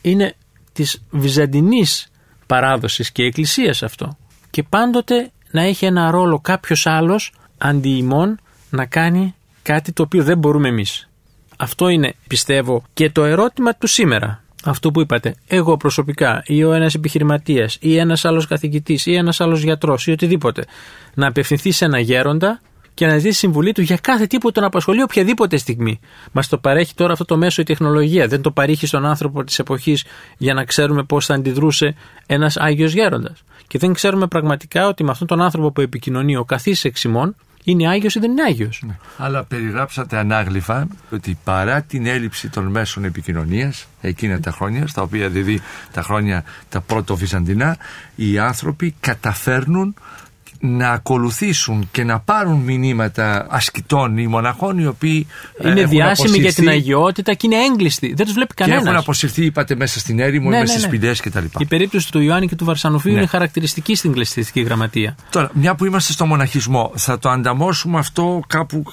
Είναι 0.01 0.35
της 0.73 1.01
βυζαντινής 1.09 2.11
παράδοσης 2.45 3.11
και 3.11 3.23
εκκλησίας 3.23 3.83
αυτό. 3.83 4.17
Και 4.49 4.63
πάντοτε 4.63 5.31
να 5.51 5.61
έχει 5.61 5.85
ένα 5.85 6.11
ρόλο 6.11 6.39
κάποιος 6.39 6.85
άλλος 6.85 7.33
αντί 7.57 7.89
ημών 7.89 8.39
να 8.69 8.85
κάνει 8.85 9.35
κάτι 9.61 9.91
το 9.91 10.03
οποίο 10.03 10.23
δεν 10.23 10.37
μπορούμε 10.37 10.67
εμείς. 10.67 11.09
Αυτό 11.57 11.89
είναι, 11.89 12.13
πιστεύω, 12.27 12.83
και 12.93 13.09
το 13.09 13.23
ερώτημα 13.23 13.75
του 13.75 13.87
σήμερα 13.87 14.44
αυτό 14.65 14.91
που 14.91 15.01
είπατε, 15.01 15.35
εγώ 15.47 15.77
προσωπικά 15.77 16.43
ή 16.45 16.63
ο 16.63 16.73
ένας 16.73 16.93
επιχειρηματίας 16.93 17.77
ή 17.81 17.97
ένας 17.97 18.25
άλλος 18.25 18.47
καθηγητής 18.47 19.05
ή 19.05 19.15
ένας 19.15 19.41
άλλος 19.41 19.61
γιατρός 19.61 20.07
ή 20.07 20.11
οτιδήποτε, 20.11 20.65
να 21.13 21.27
απευθυνθεί 21.27 21.71
σε 21.71 21.85
ένα 21.85 21.99
γέροντα 21.99 22.59
και 22.95 23.05
να 23.05 23.17
ζητήσει 23.17 23.37
συμβουλή 23.37 23.71
του 23.71 23.81
για 23.81 23.97
κάθε 23.97 24.25
τύπο 24.25 24.51
τον 24.51 24.63
απασχολεί 24.63 25.01
οποιαδήποτε 25.01 25.57
στιγμή. 25.57 25.99
Μας 26.31 26.47
το 26.47 26.57
παρέχει 26.57 26.93
τώρα 26.93 27.11
αυτό 27.11 27.25
το 27.25 27.37
μέσο 27.37 27.61
η 27.61 27.65
τεχνολογία. 27.65 28.27
Δεν 28.27 28.41
το 28.41 28.51
παρήχει 28.51 28.87
στον 28.87 29.05
άνθρωπο 29.05 29.43
της 29.43 29.59
εποχής 29.59 30.05
για 30.37 30.53
να 30.53 30.63
ξέρουμε 30.63 31.03
πώς 31.03 31.25
θα 31.25 31.33
αντιδρούσε 31.33 31.95
ένας 32.25 32.57
Άγιος 32.57 32.93
Γέροντας. 32.93 33.43
Και 33.67 33.77
δεν 33.77 33.93
ξέρουμε 33.93 34.27
πραγματικά 34.27 34.87
ότι 34.87 35.03
με 35.03 35.11
αυτόν 35.11 35.27
τον 35.27 35.41
άνθρωπο 35.41 35.71
που 35.71 35.81
επικοινωνεί 35.81 36.35
ο 36.35 36.43
καθής 36.43 36.83
εξημών 36.85 37.35
είναι 37.65 37.89
Άγιος 37.89 38.15
ή 38.15 38.19
δεν 38.19 38.31
είναι 38.31 38.43
Άγιος; 38.43 38.81
Ναι. 38.85 38.97
Αλλά 39.17 39.43
περιγράψατε 39.43 40.17
ανάγλυφα 40.17 40.87
ότι 41.11 41.37
παρά 41.43 41.81
την 41.81 42.05
έλλειψη 42.05 42.49
των 42.49 42.65
μέσων 42.65 43.03
επικοινωνίας 43.05 43.87
εκείνα 44.01 44.39
τα 44.39 44.51
χρόνια, 44.51 44.87
στα 44.87 45.01
οποία 45.01 45.29
δηλαδή 45.29 45.61
τα 45.91 46.01
χρόνια 46.01 46.43
τα 46.69 46.81
πρώτο 46.81 47.15
Βυζαντινά, 47.15 47.77
οι 48.15 48.39
άνθρωποι 48.39 48.95
καταφέρνουν 48.99 49.95
να 50.65 50.89
ακολουθήσουν 50.89 51.89
και 51.91 52.03
να 52.03 52.19
πάρουν 52.19 52.59
μηνύματα 52.59 53.47
ασκητών 53.49 54.17
ή 54.17 54.27
μοναχών 54.27 54.77
οι 54.77 54.85
οποίοι 54.85 55.27
ε, 55.57 55.69
είναι 55.69 55.85
διάσημοι 55.85 56.37
για 56.37 56.53
την 56.53 56.69
αγιότητα 56.69 57.33
και 57.33 57.47
είναι 57.47 57.63
έγκλειστοι. 57.63 58.13
Δεν 58.15 58.25
τους 58.25 58.33
βλέπει 58.33 58.53
κανένα. 58.53 58.81
Και 58.81 58.85
έχουν 58.87 58.99
αποσυρθεί, 58.99 59.45
είπατε, 59.45 59.75
μέσα 59.75 59.99
στην 59.99 60.19
έρημο 60.19 60.49
ναι, 60.49 60.55
ή 60.55 60.59
μέσα 60.59 60.73
ναι, 60.73 60.97
στις 60.97 61.23
ναι. 61.23 61.29
κτλ. 61.29 61.45
Η 61.57 61.65
περίπτωση 61.65 62.11
του 62.11 62.19
Ιωάννη 62.19 62.47
και 62.47 62.55
του 62.55 62.65
Βαρσανοφίου 62.65 63.11
ναι. 63.11 63.17
είναι 63.17 63.27
χαρακτηριστική 63.27 63.95
στην 63.95 64.11
κλειστική 64.11 64.61
γραμματεία. 64.61 65.15
Τώρα, 65.29 65.49
μια 65.53 65.75
που 65.75 65.85
είμαστε 65.85 66.13
στο 66.13 66.25
μοναχισμό, 66.25 66.91
θα 66.95 67.19
το 67.19 67.29
ανταμώσουμε 67.29 67.99
αυτό 67.99 68.41
κάπου 68.47 68.83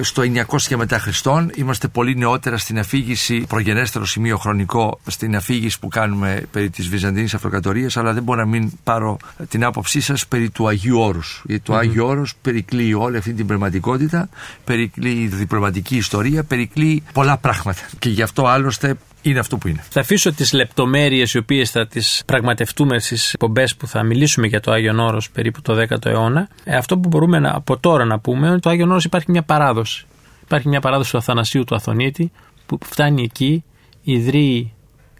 στο 0.00 0.22
900 0.22 0.60
και 0.68 0.76
μετά 0.76 0.98
Χριστόν. 0.98 1.50
Είμαστε 1.54 1.88
πολύ 1.88 2.16
νεότερα 2.16 2.58
στην 2.58 2.78
αφήγηση, 2.78 3.44
προγενέστερο 3.48 4.04
σημείο 4.04 4.36
χρονικό 4.36 5.00
στην 5.06 5.36
αφήγηση 5.36 5.78
που 5.78 5.88
κάνουμε 5.88 6.42
περί 6.50 6.70
της 6.70 6.88
Βυζαντινής 6.88 7.34
Αυτοκρατορίας, 7.34 7.96
αλλά 7.96 8.12
δεν 8.12 8.22
μπορώ 8.22 8.40
να 8.40 8.46
μην 8.46 8.72
πάρω 8.84 9.16
την 9.48 9.64
άποψή 9.64 10.00
σας 10.00 10.26
περί 10.26 10.50
του 10.50 10.68
Αγίου 10.68 10.98
Όρους. 10.98 11.42
Γιατί 11.46 11.62
το 11.62 11.74
mm-hmm. 11.74 11.78
Άγιο 11.78 12.06
Όρος 12.06 12.34
περικλεί 12.42 12.94
όλη 12.94 13.16
αυτή 13.16 13.32
την 13.32 13.46
πνευματικότητα, 13.46 14.28
περικλεί 14.64 15.26
διπλωματική 15.26 15.96
ιστορία, 15.96 16.44
περικλεί 16.44 17.02
πολλά 17.12 17.38
πράγματα. 17.38 17.80
Και 17.98 18.08
γι' 18.08 18.22
αυτό 18.22 18.46
άλλωστε 18.46 18.96
είναι 19.24 19.38
αυτό 19.38 19.56
που 19.56 19.68
είναι. 19.68 19.84
Θα 19.88 20.00
αφήσω 20.00 20.32
τις 20.32 20.52
λεπτομέρειες 20.52 21.34
οι 21.34 21.38
οποίες 21.38 21.70
θα 21.70 21.86
τις 21.86 22.22
πραγματευτούμε 22.26 22.98
στις 22.98 23.32
εκπομπές 23.32 23.76
που 23.76 23.86
θα 23.86 24.02
μιλήσουμε 24.02 24.46
για 24.46 24.60
το 24.60 24.72
Άγιο 24.72 25.04
Όρος 25.04 25.30
περίπου 25.30 25.62
το 25.62 25.80
10ο 25.80 26.06
αιώνα. 26.06 26.48
Ε, 26.64 26.76
αυτό 26.76 26.98
που 26.98 27.08
μπορούμε 27.08 27.38
να, 27.38 27.54
από 27.54 27.78
τώρα 27.78 28.04
να 28.04 28.18
πούμε 28.18 28.38
είναι 28.38 28.50
ότι 28.50 28.60
το 28.60 28.70
Άγιο 28.70 28.86
Όρος 28.86 29.04
υπάρχει 29.04 29.30
μια 29.30 29.42
παράδοση. 29.42 30.06
Υπάρχει 30.42 30.68
μια 30.68 30.80
παράδοση 30.80 31.10
του 31.10 31.18
Αθανασίου 31.18 31.64
του 31.64 31.74
Αθωνίτη 31.74 32.32
που 32.66 32.78
φτάνει 32.84 33.22
εκεί, 33.22 33.64
ιδρύει 34.02 34.72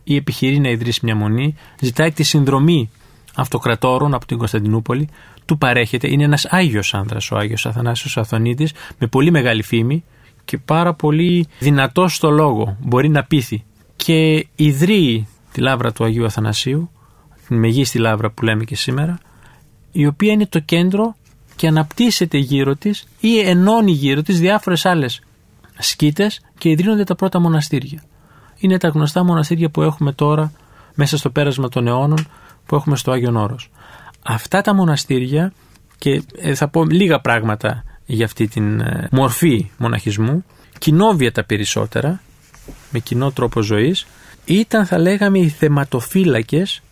ή 0.04 0.16
επιχειρεί 0.16 0.58
να 0.58 0.68
ιδρύσει 0.68 1.00
μια 1.02 1.14
μονή, 1.14 1.54
ζητάει 1.80 2.12
τη 2.12 2.22
συνδρομή 2.22 2.90
αυτοκρατόρων 3.34 4.14
από 4.14 4.26
την 4.26 4.38
Κωνσταντινούπολη, 4.38 5.08
του 5.44 5.58
παρέχεται. 5.58 6.10
Είναι 6.10 6.24
ένας 6.24 6.44
Άγιος 6.44 6.94
άνδρας 6.94 7.30
ο 7.30 7.36
Άγιος 7.36 7.66
Αθανάσιος 7.66 8.16
Αθωνίτης 8.16 8.72
με 8.98 9.06
πολύ 9.06 9.30
μεγάλη 9.30 9.62
φήμη 9.62 10.04
και 10.44 10.58
πάρα 10.58 10.94
πολύ 10.94 11.46
δυνατός 11.58 12.14
στο 12.14 12.30
λόγο. 12.30 12.76
Μπορεί 12.80 13.08
να 13.08 13.24
πείθει 13.24 13.64
και 13.96 14.46
ιδρύει 14.56 15.28
τη 15.52 15.60
λάβρα 15.60 15.92
του 15.92 16.04
Αγίου 16.04 16.24
Αθανασίου, 16.24 16.90
την 17.46 17.58
μεγίστη 17.58 17.98
λάβρα 17.98 18.30
που 18.30 18.44
λέμε 18.44 18.64
και 18.64 18.76
σήμερα, 18.76 19.18
η 19.92 20.06
οποία 20.06 20.32
είναι 20.32 20.46
το 20.46 20.58
κέντρο 20.58 21.16
και 21.56 21.66
αναπτύσσεται 21.66 22.38
γύρω 22.38 22.76
της 22.76 23.06
ή 23.20 23.38
ενώνει 23.38 23.92
γύρω 23.92 24.22
της 24.22 24.40
διάφορες 24.40 24.86
άλλες 24.86 25.20
σκήτες 25.78 26.40
και 26.58 26.68
ιδρύονται 26.68 27.04
τα 27.04 27.14
πρώτα 27.14 27.40
μοναστήρια. 27.40 28.02
Είναι 28.56 28.78
τα 28.78 28.88
γνωστά 28.88 29.24
μοναστήρια 29.24 29.70
που 29.70 29.82
έχουμε 29.82 30.12
τώρα 30.12 30.52
μέσα 30.94 31.16
στο 31.18 31.30
πέρασμα 31.30 31.68
των 31.68 31.86
αιώνων 31.86 32.26
που 32.66 32.74
έχουμε 32.74 32.96
στο 32.96 33.10
Άγιον 33.10 33.36
Όρος. 33.36 33.70
Αυτά 34.22 34.60
τα 34.60 34.74
μοναστήρια 34.74 35.52
και 35.98 36.22
ε, 36.36 36.54
θα 36.54 36.68
πω 36.68 36.84
λίγα 36.84 37.20
πράγματα 37.20 37.84
για 38.06 38.24
αυτή 38.24 38.48
την 38.48 38.80
ε, 38.80 39.08
μορφή 39.10 39.70
μοναχισμού, 39.76 40.44
κοινόβια 40.78 41.32
τα 41.32 41.44
περισσότερα, 41.44 42.20
με 42.90 42.98
κοινό 42.98 43.30
τρόπο 43.30 43.60
ζωής 43.60 44.06
ήταν 44.44 44.86
θα 44.86 44.98
λέγαμε 44.98 45.38
οι 45.38 45.48
θεματοφύλακες 45.48 46.82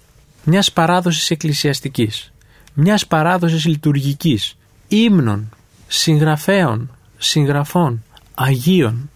μιας 0.45 0.73
παράδοσης 0.73 1.31
εκκλησιαστικής, 1.31 2.33
μιας 2.75 3.07
παράδοσης 3.07 3.65
λειτουργικής, 3.65 4.57
ύμνων, 4.89 5.49
συγγραφέων, 5.87 6.91
συγγραφών, 7.19 8.03
Αγίων. 8.35 9.11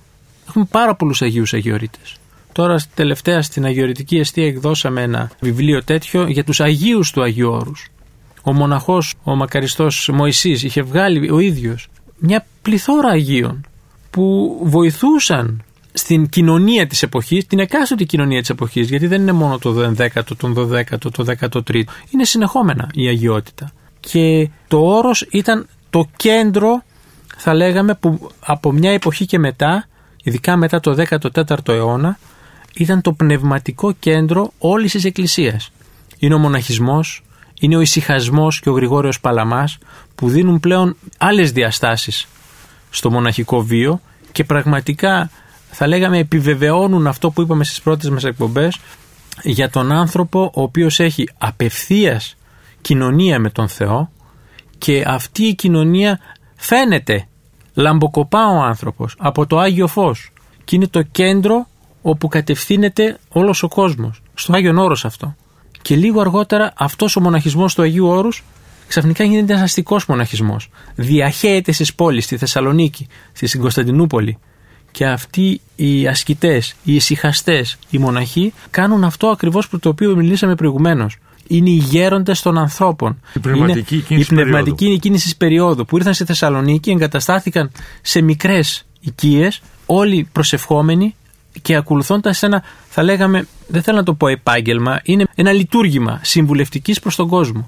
Έχουμε 0.49 0.65
πάρα 0.71 0.95
πολλούς 0.95 1.23
Αγίους 1.23 1.53
Αγιορείτες. 1.55 2.17
Τώρα 2.53 2.77
τελευταία 2.95 3.43
στην 3.43 3.65
Αγιορητική 3.65 4.17
Εστία 4.17 4.47
εκδώσαμε 4.47 5.03
ένα 5.03 5.31
βιβλίο 5.41 5.85
τέτοιο 5.85 6.27
για 6.27 6.45
τους 6.45 6.61
Αγίους 6.61 7.11
του 7.11 7.23
Αγίου 7.23 7.51
Όρους. 7.51 7.89
Ο 8.43 8.53
μοναχός, 8.53 9.15
ο 9.23 9.35
μακαριστός 9.35 10.11
Μωυσής 10.13 10.63
είχε 10.63 10.83
βγάλει 10.83 11.31
ο 11.31 11.39
ίδιος 11.39 11.89
μια 12.19 12.47
πληθώρα 12.63 13.09
Αγίων 13.09 13.67
που 14.11 14.57
βοηθούσαν 14.63 15.65
στην 15.99 16.29
κοινωνία 16.29 16.87
της 16.87 17.03
εποχής, 17.03 17.47
την 17.47 17.59
εκάστοτε 17.59 18.05
κοινωνία 18.05 18.41
της 18.41 18.51
εποχής, 18.51 18.89
γιατί 18.89 19.07
δεν 19.07 19.21
είναι 19.21 19.33
μόνο 19.33 19.59
το 19.59 19.95
10ο, 19.99 20.23
το 20.37 20.53
12ο, 20.57 20.99
το 20.99 21.25
13ο, 21.41 21.83
είναι 22.11 22.25
συνεχόμενα 22.25 22.91
η 22.95 23.09
αγιότητα. 23.09 23.73
Και 24.01 24.51
το 24.69 24.79
όρος 24.79 25.27
ήταν 25.31 25.67
το 25.91 26.09
κέντρο, 26.17 26.83
θα 27.37 27.55
λέγαμε, 27.55 27.95
που 27.95 28.31
από 28.41 28.73
μια 28.73 28.91
εποχή 28.91 29.27
και 29.27 29.39
μετά, 29.39 29.89
ειδικά 30.23 30.57
μετά 30.57 30.81
το 30.81 31.05
14ο 31.09 31.69
αιώνα, 31.69 32.19
ήταν 32.75 33.01
το 33.01 33.13
πνευματικό 33.13 33.93
κέντρο 33.93 34.53
όλης 34.59 34.93
της 34.93 35.05
Εκκλησίας. 35.05 35.71
Είναι 36.19 36.35
ο 36.35 36.39
μοναχισμός, 36.39 37.23
είναι 37.61 37.77
ο 37.77 37.81
ησυχασμός 37.81 38.61
και 38.61 38.69
ο 38.69 38.73
Γρηγόριος 38.73 39.21
Παλαμάς 39.21 39.79
που 40.15 40.29
δίνουν 40.29 40.61
πλέον 40.61 40.97
άλλες 41.19 41.53
διαστάσεις 41.53 42.27
στο 42.91 43.11
μοναχικό 43.11 43.63
βίο 43.63 44.01
και 44.33 44.45
πραγματικά 44.45 45.31
θα 45.71 45.87
λέγαμε 45.87 46.19
επιβεβαιώνουν 46.19 47.07
αυτό 47.07 47.31
που 47.31 47.43
είπαμε 47.43 47.65
στις 47.65 47.81
πρώτες 47.81 48.11
μας 48.11 48.25
εκπομπές 48.25 48.79
για 49.43 49.71
τον 49.71 49.93
άνθρωπο 49.93 50.51
ο 50.55 50.63
οποίος 50.63 51.01
έχει 51.01 51.29
απευθείας 51.39 52.37
κοινωνία 52.81 53.39
με 53.39 53.51
τον 53.51 53.69
Θεό 53.69 54.11
και 54.79 55.05
αυτή 55.07 55.43
η 55.43 55.55
κοινωνία 55.55 56.19
φαίνεται 56.57 57.27
λαμποκοπά 57.75 58.47
ο 58.47 58.63
άνθρωπος 58.63 59.15
από 59.19 59.47
το 59.47 59.59
Άγιο 59.59 59.87
Φως 59.87 60.33
και 60.65 60.77
είναι 60.77 60.87
το 60.87 61.03
κέντρο 61.03 61.67
όπου 62.03 62.29
κατευθύνεται 62.29 63.19
όλος 63.29 63.63
ο 63.63 63.69
κόσμος 63.69 64.23
στο 64.35 64.53
Άγιο 64.53 64.83
Όρος 64.83 65.05
αυτό 65.05 65.35
και 65.83 65.97
λίγο 65.97 66.21
αργότερα 66.21 66.73
αυτός 66.77 67.17
ο 67.17 67.21
μοναχισμός 67.21 67.75
του 67.75 67.83
Αγίου 67.83 68.07
Όρους 68.07 68.45
ξαφνικά 68.87 69.25
γίνεται 69.25 69.53
ένας 69.53 69.65
αστικός 69.65 70.07
μοναχισμός. 70.07 70.69
Διαχέεται 70.95 71.73
στις 71.73 71.95
πόλεις, 71.95 72.25
στη 72.25 72.37
Θεσσαλονίκη, 72.37 73.07
στη 73.33 73.59
Κωνσταντινούπολη. 73.59 74.39
Και 74.97 75.07
αυτοί 75.07 75.61
οι 75.77 76.07
ασκητές, 76.07 76.75
οι 76.85 76.95
ησυχαστές, 76.95 77.79
οι 77.91 77.99
μοναχοί 77.99 78.53
κάνουν 78.71 79.05
αυτό 79.05 79.27
ακριβώς 79.27 79.69
που 79.69 79.79
το 79.79 79.89
οποίο 79.89 80.17
μιλήσαμε 80.17 80.55
προηγουμένως. 80.55 81.17
Είναι 81.47 81.71
οι 81.71 81.77
γέροντες 81.77 82.43
των 82.43 82.59
ανθρώπων. 82.59 83.21
Η 83.35 83.39
πνευματική 83.39 83.95
είναι 83.95 84.03
κίνηση 84.03 84.35
η 84.35 84.37
πνευματική 84.37 84.99
κίνησης 84.99 85.37
περίοδου 85.37 85.85
που 85.85 85.97
ήρθαν 85.97 86.15
στη 86.15 86.25
Θεσσαλονίκη, 86.25 86.91
εγκαταστάθηκαν 86.91 87.71
σε 88.03 88.21
μικρές 88.21 88.87
οικίες, 89.01 89.63
όλοι 89.87 90.29
προσευχόμενοι 90.33 91.15
και 91.63 91.77
ακολουθώντας 91.77 92.43
ένα, 92.43 92.63
θα 92.89 93.03
λέγαμε, 93.03 93.47
δεν 93.67 93.83
θέλω 93.83 93.97
να 93.97 94.03
το 94.03 94.15
πω 94.15 94.29
επάγγελμα, 94.29 95.01
είναι 95.03 95.27
ένα 95.35 95.53
λειτουργήμα 95.53 96.21
συμβουλευτικής 96.23 97.01
προς 97.01 97.17
τον 97.17 97.29
κόσμο 97.29 97.67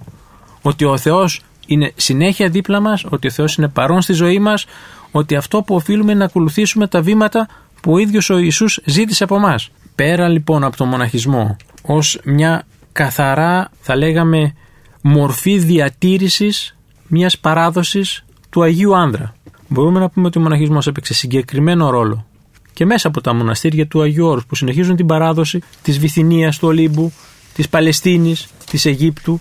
ότι 0.63 0.85
ο 0.85 0.97
Θεός 0.97 1.43
είναι 1.67 1.93
συνέχεια 1.97 2.49
δίπλα 2.49 2.81
μας, 2.81 3.05
ότι 3.09 3.27
ο 3.27 3.31
Θεός 3.31 3.57
είναι 3.57 3.69
παρόν 3.69 4.01
στη 4.01 4.13
ζωή 4.13 4.39
μας, 4.39 4.67
ότι 5.11 5.37
αυτό 5.37 5.63
που 5.63 5.75
οφείλουμε 5.75 6.11
είναι 6.11 6.21
να 6.21 6.25
ακολουθήσουμε 6.25 6.87
τα 6.87 7.03
βήματα 7.03 7.49
που 7.81 7.93
ο 7.93 7.99
ίδιος 7.99 8.31
ο 8.31 8.39
Ιησούς 8.39 8.81
ζήτησε 8.85 9.25
από 9.25 9.39
μας. 9.39 9.71
Πέρα 9.95 10.29
λοιπόν 10.29 10.65
από 10.65 10.77
τον 10.77 10.89
μοναχισμό 10.89 11.57
ως 11.83 12.21
μια 12.25 12.67
καθαρά 12.93 13.71
θα 13.81 13.97
λέγαμε 13.97 14.55
μορφή 15.01 15.59
διατήρησης 15.59 16.77
μιας 17.07 17.39
παράδοσης 17.39 18.25
του 18.51 18.63
Αγίου 18.63 18.97
Άνδρα. 18.97 19.35
Μπορούμε 19.69 20.01
να 20.01 20.09
πούμε 20.09 20.27
ότι 20.27 20.39
ο 20.39 20.41
μοναχισμός 20.41 20.87
έπαιξε 20.87 21.15
συγκεκριμένο 21.15 21.91
ρόλο 21.91 22.27
και 22.73 22.87
μέσα 22.87 23.09
από 23.09 23.21
τα 23.21 23.33
μοναστήρια 23.33 23.87
του 23.87 24.03
Αγίου 24.03 24.27
Όρους 24.27 24.47
που 24.47 24.55
συνεχίζουν 24.55 24.97
την 24.97 25.07
παράδοση 25.07 25.63
της 25.83 25.99
Βυθινίας 25.99 26.59
του 26.59 26.69
Ολύμπου, 26.69 27.13
της 27.55 27.69
Παλαιστίνης, 27.69 28.49
της 28.71 28.85
Αιγύπτου 28.87 29.41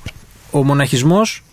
ο 0.52 0.64
μοναχισμός 0.64 1.44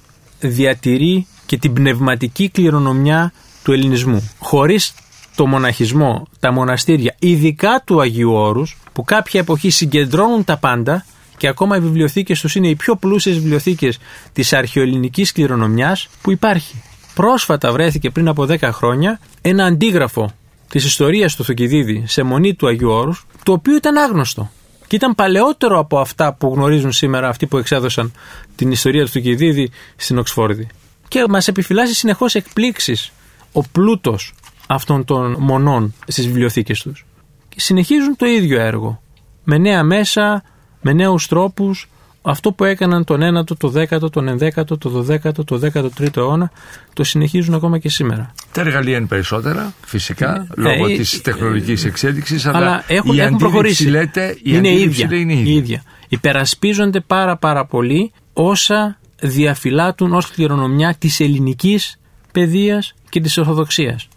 διατηρεί 0.41 1.27
και 1.47 1.59
την 1.59 1.73
πνευματική 1.73 2.49
κληρονομιά 2.49 3.33
του 3.65 3.73
ελληνισμού. 3.73 4.31
Χωρίς 4.39 4.95
το 5.35 5.47
μοναχισμό, 5.47 6.27
τα 6.41 6.53
μοναστήρια, 6.53 7.15
ειδικά 7.19 7.83
του 7.87 8.01
Αγίου 8.01 8.33
Όρους, 8.33 8.77
που 8.93 9.05
κάποια 9.05 9.41
εποχή 9.41 9.71
συγκεντρώνουν 9.71 10.45
τα 10.45 10.57
πάντα 10.57 11.05
και 11.37 11.49
ακόμα 11.49 11.77
οι 11.77 11.81
βιβλιοθήκες 11.81 12.41
τους 12.41 12.55
είναι 12.55 12.69
οι 12.69 12.75
πιο 12.75 12.97
πλούσιες 12.97 13.35
βιβλιοθήκες 13.35 13.99
της 14.33 14.53
αρχαιοελληνικής 14.53 15.33
κληρονομιάς 15.33 16.09
που 16.23 16.31
υπάρχει. 16.31 16.83
Πρόσφατα 17.15 17.73
βρέθηκε 17.73 18.11
πριν 18.11 18.29
από 18.29 18.47
10 18.49 18.59
χρόνια 18.73 19.21
ένα 19.41 19.65
αντίγραφο 19.65 20.31
της 20.69 20.85
ιστορίας 20.85 21.37
του 21.37 21.45
Θουκυδίδη 21.45 22.05
σε 22.07 22.23
μονή 22.23 22.55
του 22.55 22.67
Αγίου 22.67 22.91
Όρους, 22.91 23.27
το 23.43 23.53
οποίο 23.53 23.77
ήταν 23.77 23.97
άγνωστο 23.97 24.51
και 24.87 24.97
ήταν 24.97 25.15
παλαιότερο 25.15 25.79
από 25.79 25.99
αυτά 25.99 26.35
που 26.35 26.53
γνωρίζουν 26.55 26.93
σήμερα 26.93 27.29
αυτοί 27.29 27.47
που 27.47 27.59
εξέδωσαν 27.59 28.13
την 28.57 28.71
ιστορία 28.71 29.05
του 29.05 29.11
Θουκυδίδη 29.11 29.71
στην 29.97 30.19
Οξφόρδη. 30.19 30.67
Και 31.09 31.25
μας 31.29 31.49
επιφυλάσσει 31.49 31.95
συνεχώς 31.95 32.35
εκπλήξεις 32.35 33.13
ο 33.57 33.63
πλούτος 33.73 34.35
αυτών 34.67 35.05
των 35.05 35.37
μονών 35.39 35.95
στις 36.07 36.27
βιβλιοθήκες 36.27 36.83
τους. 36.83 37.05
Και 37.49 37.61
συνεχίζουν 37.61 38.17
το 38.17 38.27
ίδιο 38.27 38.61
έργο. 38.61 39.03
Με 39.45 39.59
νέα 39.59 39.83
μέσα, 39.83 40.43
με 40.81 40.93
νέους 40.93 41.27
τρόπους, 41.27 41.89
αυτό 42.23 42.53
που 42.53 42.65
έκαναν 42.65 43.05
τον 43.05 43.21
9ο, 43.23 43.57
το 43.59 43.73
10ο, 43.77 44.11
τον 44.11 44.39
11ο, 44.41 44.65
το 44.79 45.07
12ο, 45.09 45.45
το 45.45 45.61
13ο 45.75 46.17
αιώνα, 46.17 46.51
το 46.93 47.05
συνεχίζουν 47.05 47.55
ακόμα 47.55 47.79
και 47.79 47.89
σήμερα. 47.89 48.33
Τα 48.53 48.61
εργαλεία 48.61 48.97
είναι 48.97 49.07
περισσότερα, 49.07 49.73
φυσικά, 49.85 50.47
ναι. 50.57 50.73
λόγω 50.77 50.87
ε, 50.87 50.97
της 50.97 51.21
τεχνολογικής 51.21 51.85
εξέλιξης, 51.85 52.47
αλλά, 52.47 52.57
αλλά 52.57 52.85
έχουν, 52.87 53.15
η 53.15 53.21
έχουν 53.21 53.37
προχωρήσει. 53.37 53.89
Λέτε, 53.89 54.37
η 54.39 54.41
είναι 54.43 54.73
ίδια, 54.73 55.09
είναι 55.13 55.33
ίδια. 55.33 55.55
ίδια. 55.55 55.83
Υπερασπίζονται 56.09 57.01
πάρα 57.01 57.37
πάρα 57.37 57.67
πολύ 57.67 58.13
όσα 58.33 58.99
διαφυλάτουν 59.21 60.15
ως 60.15 60.31
κληρονομιά 60.31 60.95
της 60.99 61.21
ελληνικής 61.21 61.99
παιδείας 62.35 62.95
και 63.09 63.21
της 63.21 63.39
Ορθοδοξίας. 63.39 64.09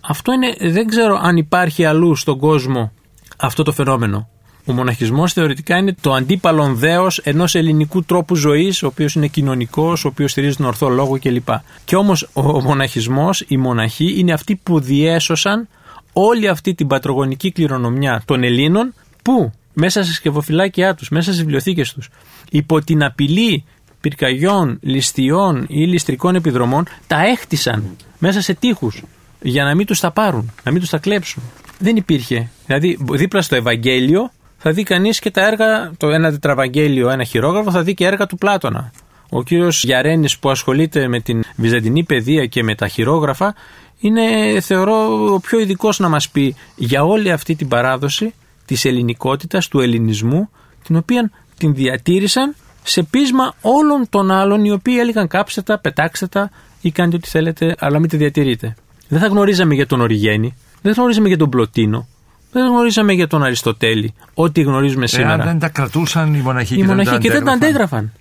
Αυτό 0.00 0.32
είναι, 0.32 0.56
δεν 0.60 0.86
ξέρω 0.86 1.20
αν 1.22 1.36
υπάρχει 1.36 1.84
αλλού 1.84 2.14
στον 2.14 2.38
κόσμο 2.38 2.92
αυτό 3.36 3.62
το 3.62 3.72
φαινόμενο. 3.72 4.28
Ο 4.64 4.72
μοναχισμός 4.72 5.32
θεωρητικά 5.32 5.76
είναι 5.76 5.96
το 6.00 6.12
αντίπαλον 6.12 6.76
δέος 6.76 7.18
ενός 7.18 7.54
ελληνικού 7.54 8.04
τρόπου 8.04 8.34
ζωής, 8.34 8.82
ο 8.82 8.86
οποίος 8.86 9.14
είναι 9.14 9.26
κοινωνικός, 9.26 10.04
ο 10.04 10.08
οποίος 10.08 10.30
στηρίζει 10.30 10.56
τον 10.56 10.66
ορθό 10.66 10.88
λόγο 10.88 11.18
κλπ. 11.18 11.48
Και 11.84 11.96
όμως 11.96 12.28
ο 12.32 12.62
μοναχισμός, 12.62 13.44
οι 13.48 13.56
μοναχοί, 13.56 14.18
είναι 14.18 14.32
αυτοί 14.32 14.60
που 14.62 14.80
διέσωσαν 14.80 15.68
όλη 16.12 16.48
αυτή 16.48 16.74
την 16.74 16.86
πατρογονική 16.86 17.52
κληρονομιά 17.52 18.22
των 18.24 18.42
Ελλήνων 18.42 18.94
που 19.22 19.52
μέσα 19.72 20.02
στα 20.04 20.12
σκευοφυλάκια 20.12 20.94
τους, 20.94 21.08
μέσα 21.08 21.32
στι 21.32 21.40
βιβλιοθήκες 21.40 21.92
τους, 21.92 22.08
υπό 22.50 22.80
την 22.84 23.04
απειλή 23.04 23.64
πυρκαγιών, 24.08 24.78
ληστιών 24.82 25.66
ή 25.68 25.86
ληστρικών 25.86 26.34
επιδρομών, 26.34 26.86
τα 27.06 27.26
έχτισαν 27.26 27.96
μέσα 28.18 28.40
σε 28.40 28.54
τείχους 28.54 29.02
για 29.40 29.64
να 29.64 29.74
μην 29.74 29.86
τους 29.86 30.00
τα 30.00 30.10
πάρουν, 30.10 30.52
να 30.62 30.72
μην 30.72 30.80
τους 30.80 30.90
τα 30.90 30.98
κλέψουν. 30.98 31.42
Δεν 31.78 31.96
υπήρχε. 31.96 32.48
Δηλαδή, 32.66 32.98
δίπλα 33.10 33.42
στο 33.42 33.56
Ευαγγέλιο 33.56 34.30
θα 34.58 34.70
δει 34.70 34.82
κανείς 34.82 35.18
και 35.18 35.30
τα 35.30 35.46
έργα, 35.46 35.92
το 35.96 36.08
ένα 36.08 36.30
τετραβαγγέλιο, 36.30 37.10
ένα 37.10 37.24
χειρόγραφο, 37.24 37.70
θα 37.70 37.82
δει 37.82 37.94
και 37.94 38.04
έργα 38.04 38.26
του 38.26 38.36
Πλάτωνα. 38.36 38.92
Ο 39.30 39.42
κύριος 39.42 39.84
Γιαρένης 39.84 40.38
που 40.38 40.50
ασχολείται 40.50 41.08
με 41.08 41.20
την 41.20 41.44
βυζαντινή 41.56 42.04
παιδεία 42.04 42.46
και 42.46 42.62
με 42.62 42.74
τα 42.74 42.88
χειρόγραφα 42.88 43.54
είναι, 43.98 44.22
θεωρώ, 44.60 45.24
ο 45.34 45.40
πιο 45.40 45.60
ειδικός 45.60 45.98
να 45.98 46.08
μας 46.08 46.28
πει 46.28 46.56
για 46.76 47.04
όλη 47.04 47.30
αυτή 47.30 47.54
την 47.54 47.68
παράδοση 47.68 48.34
της 48.64 48.84
ελληνικότητας, 48.84 49.68
του 49.68 49.80
ελληνισμού, 49.80 50.50
την 50.84 50.96
οποία 50.96 51.30
την 51.58 51.74
διατήρησαν 51.74 52.54
σε 52.88 53.02
πείσμα 53.02 53.54
όλων 53.60 54.06
των 54.08 54.30
άλλων 54.30 54.64
οι 54.64 54.70
οποίοι 54.70 54.96
έλεγαν 55.00 55.28
κάψτε 55.28 55.62
τα, 55.62 55.78
πετάξτε 55.78 56.26
τα 56.26 56.50
ή 56.80 56.90
κάντε 56.90 57.16
ό,τι 57.16 57.28
θέλετε, 57.28 57.74
αλλά 57.78 57.98
μην 57.98 58.08
τη 58.08 58.16
διατηρείτε. 58.16 58.74
Δεν 59.08 59.20
θα 59.20 59.26
γνωρίζαμε 59.26 59.74
για 59.74 59.86
τον 59.86 60.00
Οριγένη, 60.00 60.56
δεν 60.82 60.94
θα 60.94 61.00
γνωρίζαμε 61.00 61.28
για 61.28 61.36
τον 61.36 61.50
Πλωτίνο, 61.50 62.06
δεν 62.52 62.66
γνωρίζαμε 62.66 63.12
για 63.12 63.26
τον 63.26 63.42
Αριστοτέλη 63.42 64.14
ό,τι 64.34 64.62
γνωρίζουμε 64.62 65.06
σήμερα. 65.06 65.34
Εάν 65.34 65.44
δεν 65.44 65.58
τα 65.58 65.68
κρατούσαν 65.68 66.34
οι 66.34 66.38
μοναχοί 66.38 66.74
οι 66.74 66.76
και, 66.76 66.84
μοναχοί 66.84 67.10
δεν, 67.10 67.20
και 67.20 67.30
δεν 67.30 67.44
τα 67.44 67.52
αντέγραφαν. 67.52 68.12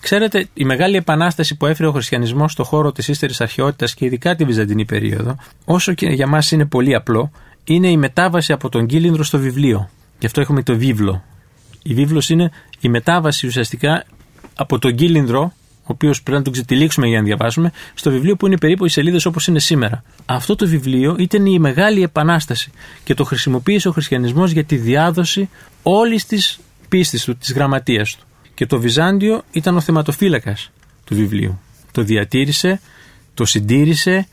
Ξέρετε, 0.00 0.48
η 0.54 0.64
μεγάλη 0.64 0.96
επανάσταση 0.96 1.56
που 1.56 1.66
έφερε 1.66 1.88
ο 1.88 1.92
χριστιανισμός 1.92 2.52
στον 2.52 2.64
χώρο 2.64 2.92
της 2.92 3.08
ύστερης 3.08 3.40
αρχαιότητας 3.40 3.94
και 3.94 4.04
ειδικά 4.04 4.36
τη 4.36 4.44
Βυζαντινή 4.44 4.84
περίοδο, 4.84 5.36
όσο 5.64 5.92
και 5.92 6.06
για 6.06 6.26
μας 6.26 6.50
είναι 6.50 6.64
πολύ 6.64 6.94
απλό, 6.94 7.30
είναι 7.64 7.88
η 7.88 7.96
μετάβαση 7.96 8.52
από 8.52 8.68
τον 8.68 8.86
κύλινδρο 8.86 9.24
στο 9.24 9.38
βιβλίο. 9.38 9.90
Γι' 10.18 10.26
αυτό 10.26 10.40
έχουμε 10.40 10.62
το 10.62 10.76
βίβλο. 10.76 11.22
Η 11.82 11.94
βίβλος 11.94 12.28
είναι 12.28 12.50
η 12.80 12.88
μετάβαση 12.88 13.46
ουσιαστικά 13.46 14.04
από 14.54 14.78
τον 14.78 14.94
κύλινδρο 14.94 15.52
ο 15.82 15.84
οποίος 15.84 16.22
πρέπει 16.22 16.38
να 16.38 16.44
τον 16.44 16.52
ξετυλίξουμε 16.52 17.06
για 17.06 17.18
να 17.18 17.24
διαβάσουμε, 17.24 17.72
στο 17.94 18.10
βιβλίο 18.10 18.36
που 18.36 18.46
είναι 18.46 18.58
περίπου 18.58 18.84
οι 18.84 18.88
σελίδες 18.88 19.24
όπως 19.24 19.46
είναι 19.46 19.58
σήμερα. 19.58 20.02
Αυτό 20.26 20.56
το 20.56 20.66
βιβλίο 20.66 21.16
ήταν 21.18 21.46
η 21.46 21.58
μεγάλη 21.58 22.02
επανάσταση 22.02 22.70
και 23.04 23.14
το 23.14 23.24
χρησιμοποίησε 23.24 23.88
ο 23.88 23.92
χριστιανισμός 23.92 24.50
για 24.50 24.64
τη 24.64 24.76
διάδοση 24.76 25.48
όλης 25.82 26.26
της 26.26 26.60
πίστης 26.88 27.24
του, 27.24 27.36
της 27.36 27.52
γραμματείας 27.52 28.16
του. 28.16 28.26
Και 28.54 28.66
το 28.66 28.80
Βυζάντιο 28.80 29.42
ήταν 29.52 29.76
ο 29.76 29.80
θεματοφύλακας 29.80 30.70
του 31.04 31.14
βιβλίου. 31.14 31.60
Το 31.92 32.02
διατήρησε, 32.02 32.80
το 33.34 33.44
συντήρησε, 33.44 34.26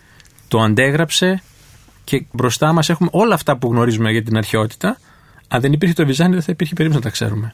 το 0.48 0.60
αντέγραψε 0.60 1.42
και 2.04 2.26
μπροστά 2.32 2.74
μας 2.74 2.90
έχουμε 2.90 3.10
όλα 3.12 3.34
αυτά 3.34 3.58
που 3.58 3.72
γνωρίζουμε 3.72 4.12
για 4.12 4.24
την 4.24 4.38
αρχαιότητα. 4.38 5.00
Αν 5.52 5.62
δεν 5.62 5.74
υπήρχε 5.74 5.94
το 5.94 6.06
Βυζάντιο, 6.06 6.34
δεν 6.34 6.44
θα 6.44 6.52
υπήρχε 6.52 6.74
περίπτωση 6.74 7.04
να 7.04 7.10
τα 7.10 7.16
ξέρουμε. 7.16 7.54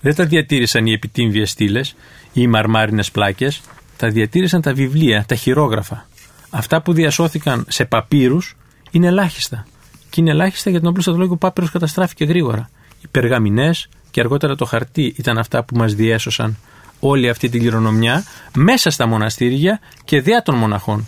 Δεν 0.00 0.14
τα 0.14 0.24
διατήρησαν 0.24 0.86
οι 0.86 0.92
επιτύμβιες 0.92 1.50
στήλες 1.50 1.88
ή 1.88 1.94
οι 2.32 2.46
μαρμάρινες 2.46 3.10
πλάκες, 3.10 3.60
τα 3.96 4.08
διατήρησαν 4.08 4.60
τα 4.60 4.74
βιβλία, 4.74 5.24
τα 5.28 5.34
χειρόγραφα. 5.34 6.08
Αυτά 6.50 6.82
που 6.82 6.92
διασώθηκαν 6.92 7.64
σε 7.68 7.84
παπύρους 7.84 8.56
είναι 8.90 9.06
ελάχιστα. 9.06 9.66
Και 10.10 10.20
είναι 10.20 10.30
ελάχιστα 10.30 10.70
γιατί 10.70 10.84
τον 10.84 10.90
απλούστατο 10.90 11.18
λόγο 11.18 11.32
ο 11.32 11.36
πάπυρος 11.36 11.70
καταστράφηκε 11.70 12.24
γρήγορα. 12.24 12.70
Οι 13.02 13.06
περγαμηνές 13.10 13.88
και 14.10 14.20
αργότερα 14.20 14.56
το 14.56 14.64
χαρτί 14.64 15.14
ήταν 15.16 15.38
αυτά 15.38 15.64
που 15.64 15.76
μας 15.76 15.94
διέσωσαν 15.94 16.56
όλη 17.00 17.28
αυτή 17.28 17.48
την 17.48 17.60
κληρονομιά 17.60 18.24
μέσα 18.56 18.90
στα 18.90 19.06
μοναστήρια 19.06 19.80
και 20.04 20.20
διά 20.20 20.42
των 20.42 20.54
μοναχών. 20.54 21.06